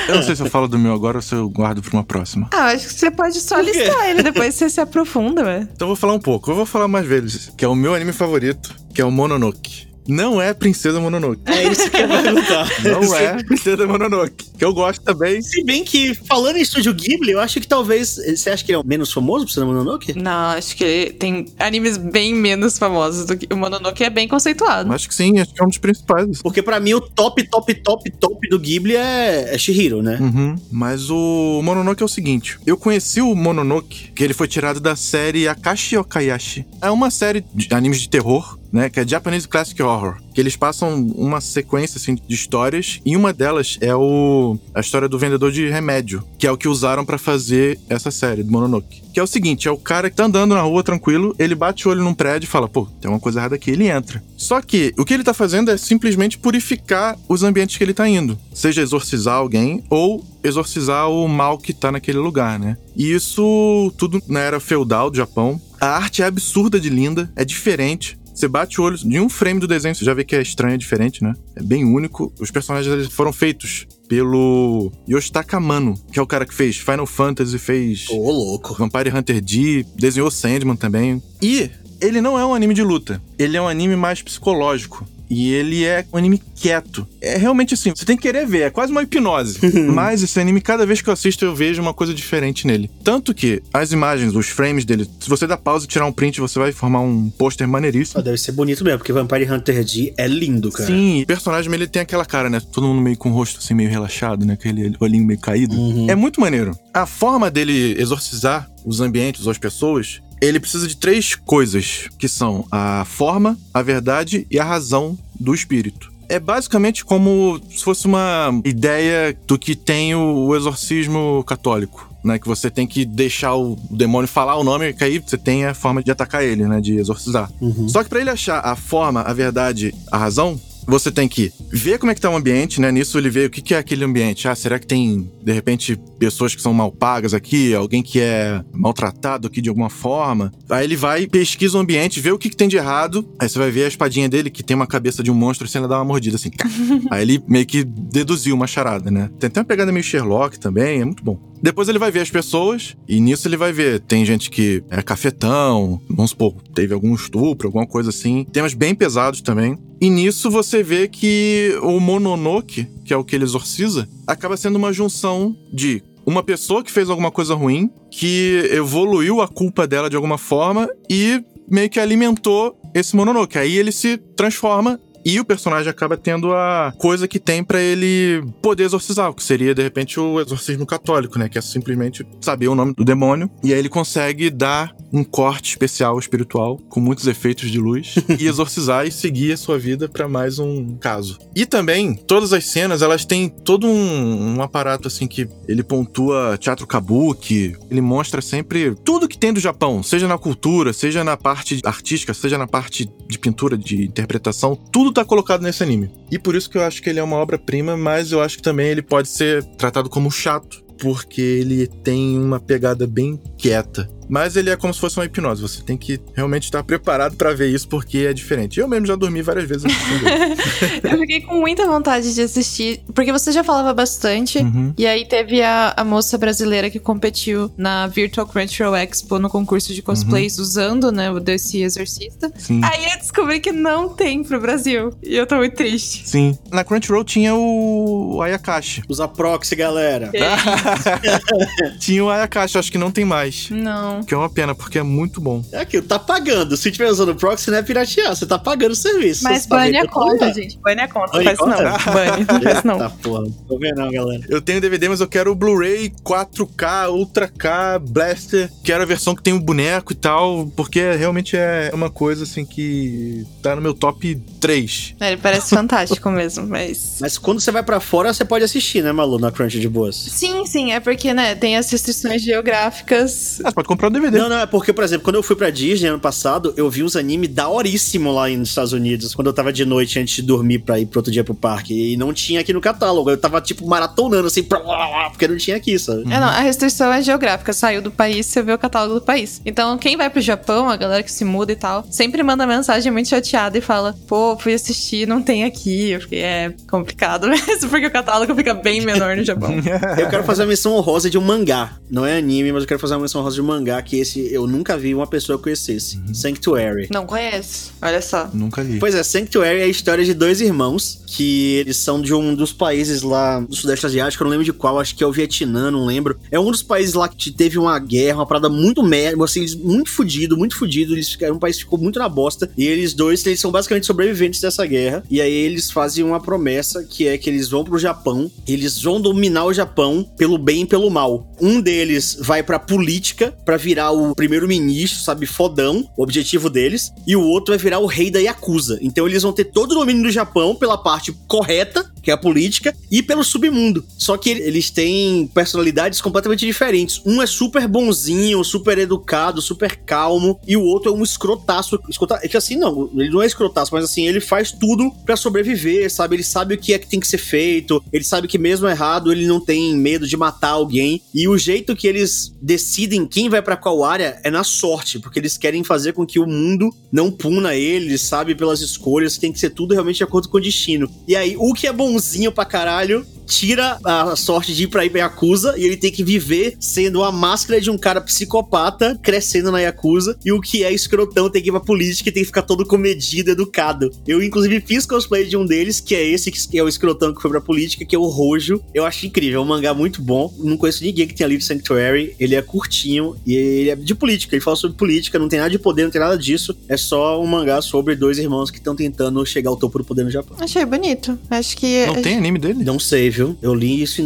Eu 0.08 0.16
não 0.16 0.24
sei 0.24 0.36
se 0.36 0.42
eu 0.42 0.48
falo 0.50 0.68
do 0.68 0.78
meu 0.78 0.94
agora 0.94 1.18
ou 1.18 1.22
se 1.22 1.34
eu 1.36 1.50
guardo 1.50 1.82
pra 1.82 1.92
uma 1.94 2.04
próxima. 2.04 2.50
ah, 2.54 2.68
acho 2.68 2.88
que 2.88 2.94
você 2.94 3.12
pode 3.12 3.40
só 3.40 3.60
listar 3.60 4.10
ele, 4.10 4.24
depois 4.24 4.56
você 4.56 4.70
se 4.70 4.82
aprofunda, 4.82 5.44
velho. 5.44 5.64
Então 5.72 5.86
eu 5.86 5.90
vou 5.90 5.96
falar 5.96 6.14
um 6.14 6.20
pouco. 6.20 6.52
Eu 6.52 6.56
vou 6.56 6.66
falar 6.66 6.88
mais 6.88 7.06
vezes, 7.06 7.52
que 7.56 7.64
é 7.64 7.68
o 7.68 7.76
meu 7.76 7.94
anime 7.94 8.12
favorito, 8.14 8.74
que 8.94 9.02
é 9.02 9.06
o 9.06 9.12
Mononoke. 9.12 9.89
Não 10.08 10.42
é 10.42 10.54
Princesa 10.54 11.00
Mononoke. 11.00 11.42
É 11.46 11.68
isso 11.68 11.90
que 11.90 11.98
eu 11.98 12.08
vou 12.08 12.22
perguntar. 12.22 12.68
Não 12.84 13.16
é 13.16 13.44
Princesa 13.44 13.86
Mononoke. 13.86 14.46
Que 14.58 14.66
eu 14.66 14.74
gosto 14.74 15.02
também. 15.04 15.42
Se 15.42 15.64
bem 15.64 15.84
que, 15.84 16.14
falando 16.14 16.58
em 16.58 16.62
Estúdio 16.62 16.94
Ghibli, 16.94 17.32
eu 17.32 17.40
acho 17.40 17.60
que 17.60 17.68
talvez. 17.68 18.16
Você 18.16 18.50
acha 18.50 18.64
que 18.64 18.72
ele 18.72 18.78
é 18.78 18.80
o 18.80 18.86
menos 18.86 19.12
famoso 19.12 19.46
pro 19.46 19.54
Cinema 19.54 19.74
Mononoke? 19.74 20.14
Não, 20.20 20.50
acho 20.50 20.76
que 20.76 21.16
tem 21.20 21.46
animes 21.60 21.98
bem 21.98 22.34
menos 22.34 22.78
famosos 22.78 23.26
do 23.26 23.38
que 23.38 23.52
o 23.54 23.58
Mononoke 23.58 24.04
é 24.04 24.10
bem 24.10 24.28
conceituado. 24.28 24.92
Acho 24.92 25.08
que 25.08 25.16
sim, 25.16 25.40
acho 25.40 25.54
que 25.54 25.62
é 25.62 25.64
um 25.64 25.70
dos 25.70 25.78
principais. 25.78 26.42
Porque 26.42 26.62
pra 26.62 26.80
mim 26.80 26.94
o 26.94 27.02
top, 27.02 27.48
top, 27.48 27.74
top, 27.76 28.12
top 28.12 28.50
do 28.50 28.60
Ghibli 28.60 28.96
é, 28.96 29.54
é 29.54 29.58
Shihiro, 29.58 30.02
né? 30.02 30.18
Uhum. 30.20 30.56
Mas 30.72 31.10
o 31.10 31.62
Mononoke 31.64 32.02
é 32.02 32.06
o 32.06 32.10
seguinte: 32.10 32.58
eu 32.66 32.78
conheci 32.78 33.22
o 33.22 33.36
Mononoke, 33.36 34.12
que 34.14 34.24
ele 34.24 34.34
foi 34.34 34.48
tirado 34.48 34.80
da 34.80 34.96
série 34.96 35.48
Akashi 35.48 35.98
Okayashi. 35.98 36.66
É 36.82 36.90
uma 36.92 37.10
série 37.10 37.44
de 37.54 37.74
animes 37.74 38.02
de 38.02 38.10
terror, 38.10 38.59
né? 38.72 38.90
Que 38.90 39.00
é 39.00 39.08
Japanese 39.08 39.48
Classic 39.48 39.82
Horror. 39.82 40.18
Que 40.34 40.42
eles 40.42 40.56
passam 40.56 40.96
uma 41.16 41.42
sequência 41.42 41.98
assim, 41.98 42.16
de 42.16 42.34
histórias, 42.34 43.02
e 43.06 43.16
uma 43.16 43.34
delas 43.34 43.78
é 43.82 43.96
o 43.96 44.58
a 44.74 44.80
história 44.80 45.10
do 45.10 45.20
vendedor 45.20 45.52
de 45.52 45.68
remédio, 45.70 46.24
que 46.38 46.48
é 46.48 46.52
o 46.52 46.58
que 46.58 46.68
usaram 46.68 47.06
pra 47.06 47.18
fazer 47.18 47.80
essa 47.90 48.12
série 48.12 48.44
do 48.44 48.52
Mononoke. 48.52 49.02
Que 49.14 49.20
é 49.20 49.24
o 49.24 49.28
seguinte: 49.28 49.68
é 49.68 49.72
o 49.72 49.78
cara 49.78 50.10
que 50.10 50.16
tá 50.16 50.26
andando 50.26 50.56
na 50.56 50.62
rua 50.62 50.84
tranquilo, 50.84 51.36
ele 51.38 51.56
bate 51.56 51.88
o 51.88 51.92
olho 51.92 52.04
num 52.04 52.14
prédio 52.14 52.48
e 52.48 52.50
fala, 52.50 52.68
pô, 52.68 52.88
tem 53.02 53.10
uma 53.10 53.20
coisa 53.20 53.40
errada 53.40 53.56
aqui, 53.56 53.72
ele 53.72 53.88
entra. 53.88 54.24
Só 54.38 54.62
que 54.62 54.94
o 54.98 55.04
que 55.04 55.14
ele 55.14 55.24
tá 55.24 55.34
fazendo 55.34 55.72
é 55.72 55.78
simplesmente 55.78 56.38
purificar 56.38 57.18
os 57.28 57.44
ambientes 57.44 57.78
que 57.78 57.84
ele 57.84 57.94
tá 57.94 58.08
indo. 58.08 58.38
Seja 58.54 58.82
exorcizar 58.82 59.36
alguém 59.36 59.84
ou 59.90 60.24
exorcizar 60.44 61.10
o 61.10 61.28
mal 61.28 61.58
que 61.58 61.74
tá 61.74 61.92
naquele 61.92 62.18
lugar, 62.18 62.60
né? 62.60 62.78
E 62.96 63.14
isso 63.14 63.94
tudo 63.98 64.22
na 64.28 64.40
era 64.40 64.60
feudal 64.60 65.10
do 65.10 65.18
Japão. 65.18 65.60
A 65.80 65.88
arte 65.88 66.22
é 66.22 66.26
absurda 66.26 66.80
de 66.80 66.90
linda, 66.90 67.32
é 67.36 67.46
diferente. 67.46 68.19
Você 68.40 68.48
bate 68.48 68.80
o 68.80 68.86
olho 68.86 68.96
de 68.98 69.20
um 69.20 69.28
frame 69.28 69.60
do 69.60 69.68
desenho, 69.68 69.94
você 69.94 70.06
já 70.06 70.14
vê 70.14 70.24
que 70.24 70.34
é 70.34 70.42
estranho, 70.42 70.76
é 70.76 70.78
diferente, 70.78 71.22
né? 71.22 71.36
É 71.58 71.62
bem 71.62 71.84
único. 71.84 72.32
Os 72.40 72.50
personagens 72.50 73.08
foram 73.08 73.34
feitos 73.34 73.86
pelo 74.08 74.94
Yoshitaka 75.10 75.58
Amano, 75.58 75.94
que 76.10 76.18
é 76.18 76.22
o 76.22 76.26
cara 76.26 76.46
que 76.46 76.54
fez 76.54 76.78
Final 76.78 77.06
Fantasy, 77.06 77.60
fez 77.60 78.08
Ô, 78.10 78.32
louco. 78.32 78.76
Vampire 78.76 79.14
Hunter 79.14 79.42
D, 79.42 79.86
desenhou 79.94 80.32
Sandman 80.32 80.78
também. 80.78 81.22
E 81.42 81.70
ele 82.00 82.22
não 82.22 82.40
é 82.40 82.46
um 82.46 82.54
anime 82.54 82.74
de 82.74 82.82
luta, 82.82 83.22
ele 83.38 83.58
é 83.58 83.62
um 83.62 83.68
anime 83.68 83.98
mais 83.98 84.22
psicológico. 84.22 85.06
E 85.30 85.54
ele 85.54 85.86
é 85.86 86.06
um 86.12 86.18
anime 86.18 86.42
quieto. 86.56 87.08
É 87.22 87.38
realmente 87.38 87.74
assim, 87.74 87.92
você 87.96 88.06
tem 88.06 88.16
que 88.16 88.24
querer 88.24 88.46
ver, 88.48 88.64
é 88.64 88.70
quase 88.70 88.92
uma 88.92 89.04
hipnose. 89.04 89.60
Mas 89.94 90.24
esse 90.24 90.40
anime, 90.40 90.60
cada 90.60 90.86
vez 90.86 91.02
que 91.02 91.10
eu 91.10 91.14
assisto, 91.14 91.46
eu 91.46 91.56
vejo 91.56 91.82
uma 91.82 91.94
coisa 91.94 92.14
diferente 92.14 92.66
nele. 92.66 92.90
Tanto 93.04 93.34
que 93.34 93.62
as 93.74 93.92
imagens, 93.92 94.36
os 94.36 94.48
frames 94.48 94.86
dele, 94.86 95.08
se 95.20 95.30
você 95.30 95.46
dar 95.46 95.58
pausa 95.58 95.86
e 95.86 95.88
tirar 95.88 96.06
um 96.06 96.12
print, 96.12 96.40
você 96.40 96.58
vai 96.58 96.72
formar 96.72 97.02
um 97.02 97.30
pôster 97.30 97.68
maneiríssimo. 97.68 98.20
Ah, 98.20 98.24
deve 98.24 98.38
ser 98.38 98.52
bonito 98.54 98.84
mesmo, 98.84 98.98
porque 99.00 99.14
Vampire 99.14 99.50
Hunter 99.50 99.84
D 99.84 100.14
é 100.18 100.28
lindo, 100.28 100.72
cara. 100.72 100.88
Sim, 100.88 101.22
o 101.22 101.28
personagem 101.28 101.72
ele 101.74 101.88
tem 101.88 102.02
aquela 102.02 102.26
cara, 102.26 102.50
né? 102.50 102.60
Todo 102.60 102.88
mundo 102.88 103.02
meio 103.02 103.18
com 103.18 103.30
o 103.30 103.34
rosto 103.34 103.60
assim, 103.60 103.74
meio 103.74 103.90
relaxado, 103.90 104.46
né? 104.46 104.54
Aquele 104.54 104.94
olhinho 105.00 105.26
meio 105.26 105.40
caído. 105.40 105.76
Uhum. 105.76 106.10
É 106.10 106.16
muito 106.16 106.42
maneiro. 106.42 106.78
A 106.94 107.06
forma 107.06 107.52
dele 107.52 107.96
exorcizar 108.00 108.70
os 108.86 109.00
ambientes 109.02 109.46
ou 109.46 109.52
as 109.52 109.58
pessoas 109.58 110.22
ele 110.42 110.60
precisa 110.60 110.88
de 110.88 110.96
três 110.96 111.36
coisas, 111.36 112.08
que 112.18 112.28
são 112.28 112.66
a 112.72 113.06
forma, 113.06 113.58
a 113.74 113.82
verdade 113.82 114.48
e 114.50 114.60
a 114.60 114.64
razão 114.64 115.18
do 115.40 115.54
espírito. 115.54 116.12
É 116.28 116.40
basicamente 116.40 117.04
como 117.04 117.60
se 117.72 117.84
fosse 117.84 118.06
uma 118.06 118.52
ideia 118.64 119.36
do 119.48 119.58
que 119.58 119.76
tem 119.76 120.14
o 120.14 120.56
exorcismo 120.56 121.44
católico. 121.46 122.08
Né, 122.22 122.38
que 122.38 122.50
você 122.50 122.70
tem 122.70 122.86
que 122.86 123.06
deixar 123.06 123.56
o 123.56 123.78
demônio 123.90 124.28
falar 124.28 124.58
o 124.58 124.64
nome, 124.64 124.92
que 124.92 125.06
aí 125.06 125.20
você 125.20 125.38
tem 125.38 125.64
a 125.64 125.74
forma 125.74 126.04
de 126.04 126.12
atacar 126.12 126.44
ele, 126.44 126.68
né? 126.68 126.82
De 126.82 126.98
exorcizar. 126.98 127.50
Uhum. 127.62 127.88
Só 127.88 128.04
que 128.04 128.10
para 128.10 128.20
ele 128.20 128.30
achar 128.30 128.60
a 128.60 128.76
forma, 128.76 129.22
a 129.22 129.32
verdade, 129.32 129.96
a 130.12 130.18
razão, 130.18 130.60
você 130.86 131.12
tem 131.12 131.28
que 131.28 131.52
ver 131.72 132.00
como 132.00 132.12
é 132.12 132.16
que 132.16 132.22
tá 132.22 132.30
o 132.30 132.36
ambiente, 132.36 132.82
né? 132.82 132.92
Nisso 132.92 133.18
ele 133.18 133.30
vê 133.30 133.46
o 133.46 133.50
que, 133.50 133.62
que 133.62 133.74
é 133.74 133.78
aquele 133.78 134.04
ambiente. 134.04 134.48
Ah, 134.48 134.56
será 134.56 134.80
que 134.80 134.88
tem, 134.88 135.30
de 135.44 135.52
repente, 135.52 136.00
pessoas 136.18 136.56
que 136.56 136.62
são 136.62 136.74
mal 136.74 136.92
pagas 136.92 137.34
aqui? 137.34 137.74
Alguém 137.74 138.02
que 138.02 138.20
é 138.20 138.64
maltratado 138.74 139.48
aqui 139.48 139.62
de 139.62 139.70
alguma 139.70 139.90
forma? 139.90 140.52
Aí 140.70 140.84
ele 140.84 140.96
vai, 140.96 141.28
pesquisa 141.28 141.78
o 141.78 141.82
ambiente, 141.82 142.20
vê 142.20 142.32
o 142.32 142.38
que, 142.38 142.50
que 142.50 142.56
tem 142.56 142.68
de 142.68 142.78
errado. 142.78 143.28
Aí 143.40 143.48
você 143.48 143.60
vai 143.60 143.72
ver 143.72 143.86
a 143.86 143.88
espadinha 143.88 144.28
dele, 144.28 144.50
que 144.50 144.64
tem 144.64 144.76
uma 144.76 144.88
cabeça 144.88 145.22
de 145.22 145.32
um 145.32 145.36
monstro, 145.36 145.68
e 145.68 145.70
você 145.70 145.78
ainda 145.78 145.88
dá 145.88 145.98
uma 145.98 146.06
mordida 146.06 146.36
assim. 146.36 146.52
Aí 147.12 147.22
ele 147.22 147.44
meio 147.48 147.66
que 147.66 147.84
deduziu 147.84 148.56
uma 148.56 148.68
charada, 148.68 149.12
né? 149.12 149.30
Tem 149.40 149.48
até 149.48 149.60
uma 149.60 149.66
pegada 149.66 149.92
meio 149.92 150.04
Sherlock 150.04 150.60
também, 150.60 151.02
é 151.02 151.06
muito 151.06 151.24
bom. 151.24 151.49
Depois 151.62 151.90
ele 151.90 152.00
vai 152.00 152.12
ver 152.12 152.22
as 152.22 152.30
pessoas, 152.30 152.96
e 153.08 153.20
nisso 153.20 153.48
ele 153.48 153.58
vai 153.58 153.74
ver. 153.74 154.00
Tem 154.00 154.26
gente 154.26 154.50
que 154.50 154.84
é 154.90 155.02
cafetão, 155.02 156.02
vamos 156.10 156.32
supor, 156.32 156.56
teve 156.74 156.94
algum 156.94 157.14
estupro, 157.14 157.68
alguma 157.68 157.86
coisa 157.86 158.10
assim. 158.10 158.46
Temas 158.46 158.74
bem 158.74 158.96
pesados 158.96 159.42
também. 159.42 159.78
E 160.02 160.10
nisso 160.10 160.50
você 160.50 160.82
vê 160.82 161.08
que 161.08 161.78
o 161.82 162.00
Mononoke, 162.00 162.88
que 163.04 163.14
é 163.14 163.18
o 163.18 163.24
que 163.24 163.36
ele 163.36 163.44
exorciza, 163.44 164.08
acaba 164.26 164.56
sendo 164.56 164.78
uma 164.78 164.94
junção 164.94 165.56
de 165.74 166.02
uma 166.26 166.44
pessoa 166.44 166.84
que 166.84 166.92
fez 166.92 167.10
alguma 167.10 167.32
coisa 167.32 167.56
ruim, 167.56 167.90
que 168.12 168.70
evoluiu 168.72 169.42
a 169.42 169.48
culpa 169.48 169.88
dela 169.88 170.10
de 170.10 170.16
alguma 170.16 170.38
forma 170.38 170.88
e 171.10 171.44
meio 171.70 171.90
que 171.90 172.00
alimentou 172.00 172.80
esse 172.94 173.16
Mononoke. 173.16 173.58
Aí 173.58 173.78
ele 173.78 173.92
se 173.92 174.18
transforma 174.18 175.00
e 175.26 175.40
o 175.40 175.46
personagem 175.46 175.90
acaba 175.90 176.18
tendo 176.18 176.54
a 176.54 176.94
coisa 176.98 177.28
que 177.28 177.40
tem 177.40 177.64
pra 177.64 177.82
ele 177.82 178.44
poder 178.62 178.84
exorcizar, 178.84 179.30
o 179.30 179.34
que 179.34 179.44
seria 179.44 179.76
de 179.76 179.82
repente 179.82 180.20
o 180.20 180.40
exorcismo 180.40 180.86
católico, 180.86 181.38
né? 181.38 181.50
Que 181.50 181.58
é 181.58 181.62
simplesmente 181.62 182.26
saber 182.42 182.68
o 182.68 182.76
nome 182.76 182.94
do 182.94 183.04
demônio. 183.04 183.50
E 183.64 183.74
aí 183.74 183.80
ele 183.80 183.90
consegue 183.90 184.50
dar 184.50 184.96
um 185.12 185.24
corte 185.24 185.72
especial 185.72 186.18
espiritual 186.20 186.78
com 186.90 187.00
muitos 187.00 187.28
efeitos 187.28 187.70
de 187.70 187.80
luz 187.80 188.16
e 188.40 188.48
exorcizar 188.48 189.06
e 189.06 189.12
seguir 189.12 189.54
a 189.54 189.58
sua 189.58 189.78
vida 189.78 190.08
pra 190.08 190.28
mais 190.28 190.60
um 190.60 190.96
caso. 190.98 191.38
E 191.56 191.66
também, 191.66 192.14
todas 192.14 192.54
as 192.54 192.66
cenas, 192.66 193.02
elas 193.02 193.26
têm 193.26 193.50
todo 193.50 193.88
um, 193.88 194.58
um 194.58 194.62
aparato 194.62 195.08
assim 195.08 195.28
que 195.28 195.48
ele 195.68 195.84
pontua 195.84 196.58
teatro 196.60 196.86
kabuki, 196.86 197.76
ele 197.90 198.02
mostra 198.02 198.42
sempre 198.42 198.96
tudo 199.04 199.28
que 199.28 199.38
tem 199.38 199.52
do 199.52 199.60
Japão, 199.60 200.04
seja 200.04 200.28
na 200.28 200.38
cultura, 200.38 200.94
seja 200.94 201.24
na 201.24 201.36
parte 201.36 201.80
artística, 201.84 202.34
seja 202.34 202.58
na 202.58 202.68
parte 202.68 203.10
de 203.28 203.40
pintura, 203.40 203.78
de 203.78 204.04
interpretação, 204.04 204.76
tudo 204.76 205.09
tá 205.12 205.26
colocado 205.26 205.62
nesse 205.62 205.84
anime. 205.84 206.12
E 206.32 206.40
por 206.40 206.56
isso 206.56 206.70
que 206.70 206.78
eu 206.78 206.84
acho 206.84 207.02
que 207.02 207.10
ele 207.10 207.20
é 207.20 207.24
uma 207.24 207.38
obra-prima, 207.38 207.98
mas 207.98 208.32
eu 208.32 208.42
acho 208.42 208.58
que 208.58 208.64
também 208.64 208.88
ele 208.88 209.02
pode 209.02 209.28
ser 209.28 209.64
tratado 209.78 210.10
como 210.10 210.32
chato, 210.32 210.84
porque 210.98 211.42
ele 211.42 211.88
tem 211.88 212.38
uma 212.38 212.60
pegada 212.60 213.08
bem 213.08 213.40
quieta. 213.58 214.10
Mas 214.30 214.56
ele 214.56 214.70
é 214.70 214.78
como 214.78 214.94
se 214.94 215.00
fosse 215.00 215.18
uma 215.18 215.26
hipnose. 215.26 215.62
Você 215.62 215.82
tem 215.82 215.98
que 215.98 216.20
realmente 216.36 216.66
estar 216.66 216.84
preparado 216.84 217.36
pra 217.36 217.54
ver 217.54 217.68
isso, 217.70 217.88
porque 217.88 218.20
é 218.20 218.34
diferente. 218.34 218.80
Eu 218.80 218.88
mesmo 218.88 219.08
já 219.08 219.16
dormi 219.16 219.42
várias 219.42 219.68
vezes. 219.68 219.92
Eu 221.04 221.18
fiquei 221.18 221.42
com 221.42 221.56
muita 221.56 221.86
vontade 221.88 222.34
de 222.34 222.42
assistir, 222.42 223.02
porque 223.14 223.32
você 223.32 223.52
já 223.52 223.64
falava 223.64 223.94
bastante. 223.94 224.60
Uhum. 224.60 224.94
E 224.98 225.08
aí 225.08 225.26
teve 225.28 225.62
a, 225.64 225.94
a 225.98 226.04
moça 226.04 226.38
brasileira 226.38 226.90
que 226.90 227.00
competiu 227.00 227.72
na 227.76 228.06
Virtual 228.08 228.46
Crunchyroll 228.46 228.96
Expo 228.96 229.40
no 229.40 229.50
concurso 229.50 229.94
de 229.94 230.02
cosplays 230.02 230.60
usando, 230.60 231.12
né, 231.12 231.32
o 231.32 231.40
desse 231.40 231.82
exorcista. 231.82 232.52
Sim. 232.56 232.82
Aí 232.84 233.12
eu 233.12 233.18
descobri 233.18 233.60
que 233.60 233.72
não 233.72 234.10
tem 234.10 234.44
pro 234.44 234.60
Brasil. 234.60 235.12
E 235.24 235.36
eu 235.36 235.48
tô 235.48 235.56
muito 235.56 235.76
triste. 235.76 236.28
Sim. 236.30 236.58
Na 236.72 236.84
Crunchyroll 236.84 237.24
tinha 237.24 237.56
o 237.56 238.40
Ayakashi. 238.42 239.02
Usa 239.10 239.28
proxy, 239.28 239.76
galera. 239.76 240.32
tinha 242.00 242.24
o 242.24 242.30
Ayakashi, 242.30 242.78
acho 242.78 242.92
que 242.92 242.98
não 242.98 243.12
tem 243.12 243.26
mais. 243.26 243.70
Não. 243.72 244.19
Que 244.24 244.34
é 244.34 244.38
uma 244.38 244.50
pena, 244.50 244.74
porque 244.76 245.00
é 245.00 245.04
muito 245.04 245.40
bom. 245.42 245.64
É 245.72 245.80
aquilo, 245.80 246.06
tá 246.06 246.20
pagando. 246.20 246.76
Se 246.78 246.92
tiver 246.92 247.10
usando 247.10 247.36
proxy, 247.36 247.70
não 247.72 247.78
é 247.78 247.84
piratear. 247.84 248.36
Você 248.36 248.46
tá 248.46 248.58
pagando 248.58 248.92
o 248.92 248.96
serviço. 248.96 249.44
Mas 249.44 249.66
tá 249.66 249.76
bane 249.78 249.92
vendo 249.92 250.06
a 250.06 250.10
conta, 250.12 250.38
pra 250.38 250.52
gente. 250.54 250.80
Bane 250.80 251.02
a 251.02 251.08
conta. 251.08 251.32
Bane 251.32 251.44
Não 251.46 251.56
faz 251.56 251.58
conta? 251.60 251.84
não. 251.84 252.14
Bane, 252.14 252.46
não 252.50 252.62
faz 252.62 252.84
não. 252.84 252.96
Eita 252.96 253.10
porra, 253.22 253.42
não 253.42 253.52
tô 253.52 253.80
vendo 253.80 253.96
não, 253.98 254.12
galera. 254.12 254.42
Eu 254.50 254.62
tenho 254.62 254.82
DVD, 254.82 255.10
mas 255.10 255.20
eu 255.22 255.28
quero 255.28 255.52
o 255.52 255.56
Blu-ray 255.56 256.12
4K, 256.24 257.10
Ultra 257.12 257.48
K, 257.48 258.00
Blaster. 258.00 258.72
Quero 258.84 259.04
a 259.04 259.06
versão 259.06 259.36
que 259.36 259.44
tem 259.44 259.54
o 259.54 259.60
boneco 259.60 260.12
e 260.14 260.16
tal, 260.16 260.68
porque 260.76 261.14
realmente 261.14 261.56
é 261.58 261.92
uma 261.94 262.10
coisa 262.10 262.44
assim 262.44 262.66
que 262.66 263.46
tá 263.62 263.76
no 263.76 263.82
meu 263.82 263.94
top 263.94 264.36
3. 264.60 265.16
É, 265.20 265.28
Ele 265.32 265.42
parece 265.42 265.70
fantástico 265.76 266.30
mesmo, 266.32 266.68
mas... 266.68 267.18
Mas 267.22 267.38
quando 267.38 267.60
você 267.60 267.72
vai 267.72 267.84
pra 267.84 268.00
fora, 268.00 268.34
você 268.34 268.46
pode 268.46 268.64
assistir, 268.64 269.04
né, 269.04 269.12
Malu, 269.12 269.40
na 269.40 269.52
Crunch 269.52 269.80
de 269.80 269.90
boas. 269.90 270.16
Sim, 270.16 270.66
sim, 270.66 270.92
é 270.94 271.00
porque, 271.00 271.34
né, 271.34 271.56
tem 271.56 271.78
as 271.78 271.90
restrições 271.90 272.42
geográficas. 272.42 273.60
Ah, 273.64 273.70
você 273.70 273.76
pode 273.76 273.88
comprar 273.88 274.09
um 274.10 274.12
DVD. 274.12 274.38
Não, 274.38 274.50
não, 274.50 274.60
é 274.60 274.66
porque, 274.66 274.92
por 274.92 275.04
exemplo, 275.04 275.24
quando 275.24 275.36
eu 275.36 275.44
fui 275.44 275.56
pra 275.56 275.70
Disney 275.70 276.10
ano 276.10 276.20
passado, 276.20 276.74
eu 276.76 276.90
vi 276.90 277.04
uns 277.04 277.16
animes 277.16 277.50
daoríssimos 277.50 278.34
lá 278.34 278.50
nos 278.50 278.70
Estados 278.70 278.94
Unidos, 278.94 279.34
quando 279.34 279.48
eu 279.48 279.54
tava 279.54 279.72
de 279.72 279.86
noite 279.86 280.20
antes 280.20 280.36
de 280.36 280.42
dormir 280.42 280.80
pra 280.80 281.00
ir 281.00 281.06
pro 281.06 281.20
outro 281.20 281.32
dia 281.32 281.44
pro 281.44 281.54
parque. 281.54 282.14
E 282.14 282.18
não 282.18 282.34
tinha 282.34 282.60
aqui 282.60 282.74
no 282.74 282.82
catálogo. 282.82 283.30
Eu 283.30 283.38
tava, 283.38 283.62
tipo, 283.62 283.88
maratonando 283.88 284.48
assim, 284.48 284.64
porque 284.64 285.48
não 285.48 285.58
tinha 285.58 285.78
aqui, 285.78 285.98
sabe? 285.98 286.24
É, 286.24 286.40
não, 286.40 286.48
a 286.48 286.60
restrição 286.60 287.12
é 287.12 287.22
geográfica. 287.22 287.72
Saiu 287.72 288.02
do 288.02 288.12
país, 288.12 288.46
você 288.46 288.62
vê 288.62 288.74
o 288.74 288.78
catálogo 288.78 289.16
do 289.16 289.22
país. 289.22 289.62
Então, 289.66 289.98
quem 289.98 290.18
vai 290.18 290.30
pro 290.30 290.42
Japão, 290.42 290.90
a 290.90 290.98
galera 290.98 291.24
que 291.24 291.32
se 291.32 291.46
muda 291.46 291.72
e 291.72 291.76
tal, 291.76 292.06
sempre 292.10 292.42
manda 292.44 292.66
mensagem 292.66 293.12
muito 293.12 293.30
chateada 293.30 293.78
e 293.78 293.82
fala: 293.82 294.16
pô, 294.28 294.58
fui 294.58 294.74
assistir, 294.74 295.28
não 295.28 295.42
tem 295.42 295.64
aqui. 295.64 296.18
Porque 296.20 296.38
é 296.38 296.74
complicado 296.90 297.48
mesmo, 297.50 297.90
porque 297.90 298.08
o 298.08 298.12
catálogo 298.12 298.56
fica 298.56 298.74
bem 298.74 299.02
menor 299.02 299.36
no 299.36 299.44
Japão. 299.44 299.70
Eu 300.18 300.30
quero 300.30 300.44
fazer 300.44 300.64
uma 300.64 300.70
menção 300.70 300.94
honrosa 300.94 301.30
de 301.30 301.38
um 301.38 301.42
mangá. 301.42 301.94
Não 302.10 302.26
é 302.26 302.38
anime, 302.38 302.72
mas 302.72 302.84
eu 302.84 302.88
quero 302.88 303.00
fazer 303.00 303.14
uma 303.14 303.22
menção 303.22 303.42
honrosa 303.42 303.56
de 303.56 303.62
um 303.62 303.66
mangá 303.66 303.99
que 304.02 304.18
esse 304.18 304.54
eu 304.54 304.68
nunca 304.68 304.98
vi 304.98 305.14
uma 305.14 305.28
pessoa 305.28 305.58
conhecesse. 305.58 306.20
Sanctuary. 306.34 307.08
não 307.12 307.26
conhece? 307.26 307.92
Olha 308.02 308.22
só. 308.22 308.50
Nunca 308.54 308.82
li. 308.82 309.00
Pois 309.00 309.16
é, 309.16 309.24
Sanctuary 309.24 309.80
é 309.80 309.84
a 309.84 309.88
história 309.88 310.24
de 310.24 310.34
dois 310.34 310.62
irmãos 310.62 311.22
que 311.26 311.76
eles 311.76 311.98
são 311.98 312.22
de 312.22 312.34
um 312.34 312.56
dos 312.56 312.74
países 312.74 313.22
lá 313.22 313.60
do 313.60 313.76
Sudeste 313.76 314.06
Asiático, 314.06 314.44
eu 314.44 314.46
não 314.46 314.52
lembro 314.52 314.66
de 314.66 314.74
qual, 314.74 315.00
acho 315.00 315.16
que 315.16 315.24
é 315.24 315.28
o 315.28 315.32
Vietnã, 315.32 315.92
não 315.92 316.06
lembro. 316.06 316.40
É 316.50 316.60
um 316.60 316.72
dos 316.72 316.82
países 316.82 317.14
lá 317.14 317.28
que 317.28 317.52
teve 317.52 317.78
uma 317.78 317.98
guerra, 318.00 318.38
uma 318.38 318.46
parada 318.46 318.70
muito 318.70 319.04
merda, 319.04 319.44
assim, 319.44 319.66
muito 319.78 320.10
fudido, 320.10 320.58
muito 320.58 320.76
fudido. 320.76 321.14
Eles 321.14 321.30
ficaram, 321.30 321.56
um 321.56 321.60
país 321.60 321.78
que 321.78 321.84
ficou 321.84 322.00
muito 322.00 322.20
na 322.20 322.28
bosta. 322.28 322.70
E 322.78 322.86
eles 322.86 323.14
dois, 323.14 323.46
eles 323.46 323.60
são 323.60 323.72
basicamente 323.72 324.06
sobreviventes 324.06 324.60
dessa 324.60 324.86
guerra. 324.86 325.24
E 325.30 325.42
aí 325.42 325.54
eles 325.54 325.92
fazem 325.92 326.24
uma 326.24 326.40
promessa 326.40 327.04
que 327.04 327.28
é 327.28 327.38
que 327.38 327.50
eles 327.50 327.70
vão 327.70 327.84
pro 327.84 328.00
Japão, 328.00 328.50
eles 328.68 329.02
vão 329.02 329.22
dominar 329.22 329.66
o 329.66 329.74
Japão 329.74 330.28
pelo 330.38 330.58
bem 330.58 330.84
e 330.84 330.86
pelo 330.86 331.10
mal. 331.10 331.52
Um 331.62 331.80
deles 331.80 332.38
vai 332.40 332.64
pra 332.64 332.80
política 332.80 333.54
pra 333.64 333.78
virar 333.90 334.12
o 334.12 334.36
primeiro-ministro, 334.36 335.20
sabe, 335.20 335.48
fodão, 335.48 336.08
o 336.16 336.22
objetivo 336.22 336.70
deles, 336.70 337.12
e 337.26 337.36
o 337.36 337.42
outro 337.42 337.72
vai 337.72 337.84
virar 337.84 337.98
o 337.98 338.06
rei 338.06 338.30
da 338.30 338.38
Yakuza. 338.38 339.00
Então 339.02 339.28
eles 339.28 339.42
vão 339.42 339.52
ter 339.52 339.66
todo 339.66 339.94
o 339.94 339.96
domínio 339.96 340.22
do 340.22 340.32
Japão 340.32 340.76
pela 340.76 340.96
parte 340.96 341.34
correta, 341.48 342.12
que 342.22 342.32
é 342.32 342.34
a 342.34 342.38
política, 342.38 342.96
e 343.10 343.22
pelo 343.22 343.44
submundo. 343.44 344.04
Só 344.18 344.38
que 344.38 344.50
eles 344.50 344.90
têm 344.90 345.48
personalidades 345.54 346.22
completamente 346.22 346.66
diferentes. 346.66 347.22
Um 347.26 347.42
é 347.42 347.48
super 347.48 347.88
bonzinho, 347.88 348.64
super 348.64 348.98
educado, 348.98 349.62
super 349.62 349.98
calmo, 349.98 350.60
e 350.68 350.76
o 350.76 350.84
outro 350.84 351.12
é 351.12 351.14
um 351.14 351.24
escrotaço. 351.24 352.00
Escrota... 352.10 352.40
É 352.42 352.48
que 352.48 352.58
assim, 352.58 352.76
não, 352.76 353.10
ele 353.16 353.30
não 353.30 353.42
é 353.42 353.46
escrotaço, 353.46 353.94
mas 353.94 354.04
assim, 354.04 354.28
ele 354.28 354.40
faz 354.40 354.72
tudo 354.72 355.12
pra 355.26 355.36
sobreviver, 355.36 356.12
sabe? 356.12 356.36
Ele 356.36 356.44
sabe 356.44 356.76
o 356.76 356.78
que 356.78 356.94
é 356.94 357.00
que 357.00 357.08
tem 357.08 357.20
que 357.20 357.28
ser 357.28 357.38
feito, 357.38 358.04
ele 358.12 358.24
sabe 358.24 358.48
que 358.48 358.58
mesmo 358.58 358.88
errado, 358.88 359.32
ele 359.32 359.46
não 359.46 359.60
tem 359.60 359.96
medo 359.96 360.28
de 360.28 360.38
matar 360.38 360.70
alguém. 360.70 361.22
E 361.34 361.48
o 361.48 361.58
jeito 361.58 361.96
que 361.96 362.08
eles 362.08 362.54
decidem 362.62 363.26
quem 363.26 363.50
vai 363.50 363.62
pra 363.62 363.78
qual 363.78 364.04
área 364.04 364.40
é 364.44 364.52
na 364.52 364.64
sorte, 364.64 365.20
porque 365.20 365.40
eles 365.40 365.58
querem 365.58 365.84
fazer 365.84 366.14
com 366.14 366.26
que 366.26 366.40
o 366.40 366.48
mundo 366.48 366.90
não 367.12 367.32
puna 367.32 367.76
eles, 367.76 368.22
sabe? 368.22 368.56
Pelas 368.56 368.82
escolhas, 368.82 369.38
tem 369.38 369.52
que 369.52 369.60
ser 369.60 369.72
tudo 369.72 369.94
realmente 369.94 370.18
de 370.18 370.24
acordo 370.24 370.50
com 370.50 370.58
o 370.58 370.62
destino. 370.62 371.10
E 371.28 371.36
aí, 371.36 371.56
o 371.58 371.74
que 371.74 371.88
é 371.88 371.94
bonzinho 372.10 372.52
pra 372.52 372.66
caralho 372.66 373.26
tira 373.50 374.00
a 374.04 374.36
sorte 374.36 374.74
de 374.74 374.84
ir 374.84 374.88
pra 374.88 375.04
Yakuza 375.04 375.74
e 375.76 375.84
ele 375.84 375.98
tem 375.98 376.12
que 376.12 376.24
viver 376.24 376.78
sendo 376.80 377.24
a 377.24 377.32
máscara 377.32 377.82
de 377.82 377.90
um 377.90 377.98
cara 377.98 378.22
psicopata 378.22 379.20
crescendo 379.22 379.72
na 379.72 379.80
Yakuza 379.80 380.38
e 380.46 380.52
o 380.52 380.62
que 380.62 380.84
é 380.84 380.94
escrotão 380.94 381.50
tem 381.50 381.62
que 381.62 381.70
ir 381.70 381.72
pra 381.72 381.80
política 381.80 382.30
e 382.30 382.32
tem 382.32 382.44
que 382.44 382.48
ficar 382.48 382.62
todo 382.62 382.86
comedido, 382.86 383.50
educado. 383.50 384.12
Eu, 384.28 384.44
inclusive, 384.44 384.80
fiz 384.82 385.06
cosplay 385.06 385.46
de 385.46 385.58
um 385.58 385.66
deles, 385.66 386.00
que 386.00 386.14
é 386.14 386.24
esse 386.24 386.52
que 386.52 386.78
é 386.78 386.84
o 386.84 386.88
escrotão 386.88 387.34
que 387.34 387.42
foi 387.42 387.50
pra 387.50 387.60
política, 387.60 388.06
que 388.06 388.16
é 388.16 388.20
o 388.20 388.28
Rojo. 388.28 388.82
Eu 388.94 389.06
acho 389.06 389.26
incrível, 389.26 389.62
é 389.62 389.64
um 389.64 389.68
mangá 389.68 389.94
muito 389.94 390.22
bom. 390.22 390.54
Não 390.60 390.78
conheço 390.78 391.04
ninguém 391.04 391.28
que 391.28 391.34
tenha 391.34 391.50
lido 391.50 391.64
Sanctuary. 391.64 392.36
Ele 392.40 392.56
é 392.56 392.62
curtinho 392.62 393.36
e 393.48 393.56
ele 393.56 393.90
é 393.90 393.96
de 393.96 394.14
política. 394.14 394.56
Ele 394.56 394.62
fala 394.62 394.76
sobre 394.76 394.96
política, 394.96 395.40
não 395.40 395.50
tem 395.50 395.60
nada 395.60 395.72
de 395.72 395.80
poder, 395.80 396.04
não 396.04 396.12
tem 396.12 396.22
nada 396.22 396.38
disso. 396.38 396.78
É 396.88 396.96
só 396.96 397.42
um 397.42 397.48
mangá 397.48 397.82
sobre 397.82 398.16
dois 398.16 398.38
irmãos 398.38 398.70
que 398.70 398.78
estão 398.78 398.96
tentando 398.96 399.44
chegar 399.46 399.72
ao 399.72 399.78
topo 399.78 399.98
do 399.98 400.04
poder 400.04 400.24
no 400.24 400.30
Japão. 400.30 400.56
Achei 400.60 400.86
bonito. 400.86 401.38
Acho 401.50 401.76
que. 401.76 401.99
Não 402.08 402.22
tem 402.22 402.38
anime 402.38 402.60
dele? 402.60 402.84
Não 402.84 403.00
sei, 403.00 403.30
viu? 403.30 403.58
Eu 403.62 403.74
li 403.74 404.02
isso 404.02 404.22
em 404.22 404.26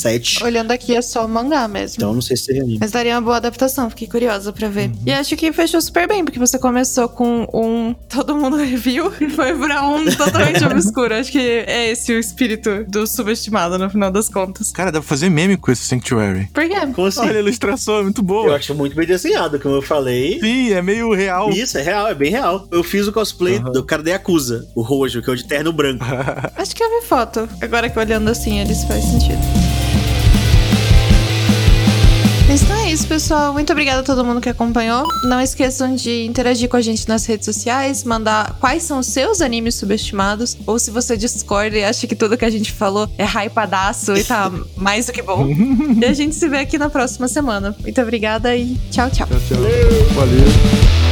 2007. 0.00 0.42
Olhando 0.44 0.70
aqui 0.70 0.96
é 0.96 1.02
só 1.02 1.24
o 1.24 1.28
mangá 1.28 1.68
mesmo. 1.68 1.96
Então 1.98 2.14
não 2.14 2.22
sei 2.22 2.36
se 2.36 2.46
teve 2.46 2.60
anime. 2.60 2.78
Mas 2.80 2.90
daria 2.90 3.14
uma 3.14 3.20
boa 3.20 3.36
adaptação, 3.36 3.88
fiquei 3.90 4.08
curiosa 4.08 4.52
pra 4.52 4.68
ver. 4.68 4.90
E 5.04 5.12
acho 5.12 5.36
que 5.36 5.52
fechou 5.52 5.80
super 5.80 6.08
bem, 6.08 6.24
porque 6.24 6.38
você 6.38 6.58
começou 6.58 7.08
com 7.08 7.46
um 7.52 7.94
todo 8.08 8.34
mundo 8.34 8.56
review 8.62 9.12
e 9.20 9.28
foi 9.28 9.56
pra 9.56 9.86
um 9.86 10.04
totalmente 10.16 10.64
obscuro. 10.64 11.14
Acho 11.14 11.30
que 11.30 11.38
é 11.38 11.90
esse 11.90 12.12
o 12.12 12.18
espírito 12.18 12.84
do 12.88 13.06
subestimado 13.06 13.78
no 13.78 13.90
final 13.90 14.10
das 14.10 14.28
contas. 14.28 14.72
Cara, 14.72 14.90
dá 14.90 15.00
pra 15.00 15.08
fazer 15.08 15.28
meme 15.28 15.56
com 15.56 15.70
esse 15.70 15.84
Sanctuary. 15.84 16.48
Por 16.52 16.66
quê? 16.66 16.80
Como 16.94 17.06
assim? 17.06 17.20
Olha 17.20 17.36
a 17.36 17.40
ilustração, 17.40 17.98
é 17.98 18.02
muito 18.02 18.20
Eu 18.20 18.24
boa. 18.24 18.56
acho 18.56 18.74
muito 18.74 18.96
bem 18.96 19.06
desenhado, 19.06 19.58
como 19.60 19.74
eu 19.76 19.82
falei. 19.82 20.40
Sim, 20.40 20.72
é 20.72 20.82
meio 20.82 21.12
real. 21.14 21.50
Isso, 21.50 21.78
é 21.78 21.82
real, 21.82 22.08
é 22.08 22.14
bem 22.14 22.30
real. 22.30 22.66
Eu 22.70 22.82
fiz 22.82 23.06
o 23.06 23.12
cosplay 23.12 23.58
Aham. 23.58 23.72
do 23.72 23.84
cara 23.84 24.02
da 24.02 24.10
Yakuza, 24.12 24.66
o 24.74 24.82
Rojo, 24.82 25.22
que 25.22 25.30
é 25.30 25.32
o 25.32 25.36
de 25.36 25.44
terno 25.44 25.72
branco. 25.72 26.04
Acho 26.56 26.74
que 26.74 26.82
eu 26.82 27.00
vi 27.00 27.06
foto. 27.06 27.48
Agora 27.60 27.88
que 27.90 27.98
olhando 27.98 28.28
assim, 28.30 28.60
eles 28.60 28.84
faz 28.84 29.04
sentido. 29.04 29.38
Então 32.52 32.76
é 32.76 32.90
isso, 32.90 33.06
pessoal. 33.06 33.52
Muito 33.52 33.70
obrigada 33.70 34.00
a 34.00 34.02
todo 34.02 34.24
mundo 34.24 34.40
que 34.40 34.48
acompanhou. 34.48 35.06
Não 35.22 35.40
esqueçam 35.40 35.94
de 35.94 36.24
interagir 36.24 36.68
com 36.68 36.76
a 36.76 36.80
gente 36.80 37.08
nas 37.08 37.24
redes 37.24 37.44
sociais, 37.44 38.02
mandar 38.02 38.56
quais 38.58 38.82
são 38.82 38.98
os 38.98 39.06
seus 39.06 39.40
animes 39.40 39.76
subestimados, 39.76 40.56
ou 40.66 40.76
se 40.76 40.90
você 40.90 41.16
discorda 41.16 41.78
e 41.78 41.84
acha 41.84 42.08
que 42.08 42.16
tudo 42.16 42.36
que 42.36 42.44
a 42.44 42.50
gente 42.50 42.72
falou 42.72 43.08
é 43.16 43.24
hypadaço 43.24 44.16
e 44.16 44.24
tá 44.24 44.50
mais 44.76 45.06
do 45.06 45.12
que 45.12 45.22
bom. 45.22 45.46
e 46.00 46.04
a 46.04 46.12
gente 46.12 46.34
se 46.34 46.48
vê 46.48 46.58
aqui 46.58 46.76
na 46.76 46.90
próxima 46.90 47.28
semana. 47.28 47.76
Muito 47.80 48.00
obrigada 48.00 48.56
e 48.56 48.76
tchau, 48.90 49.08
tchau. 49.10 49.28
Tchau, 49.28 49.38
tchau. 49.48 49.58
Valeu. 50.14 51.09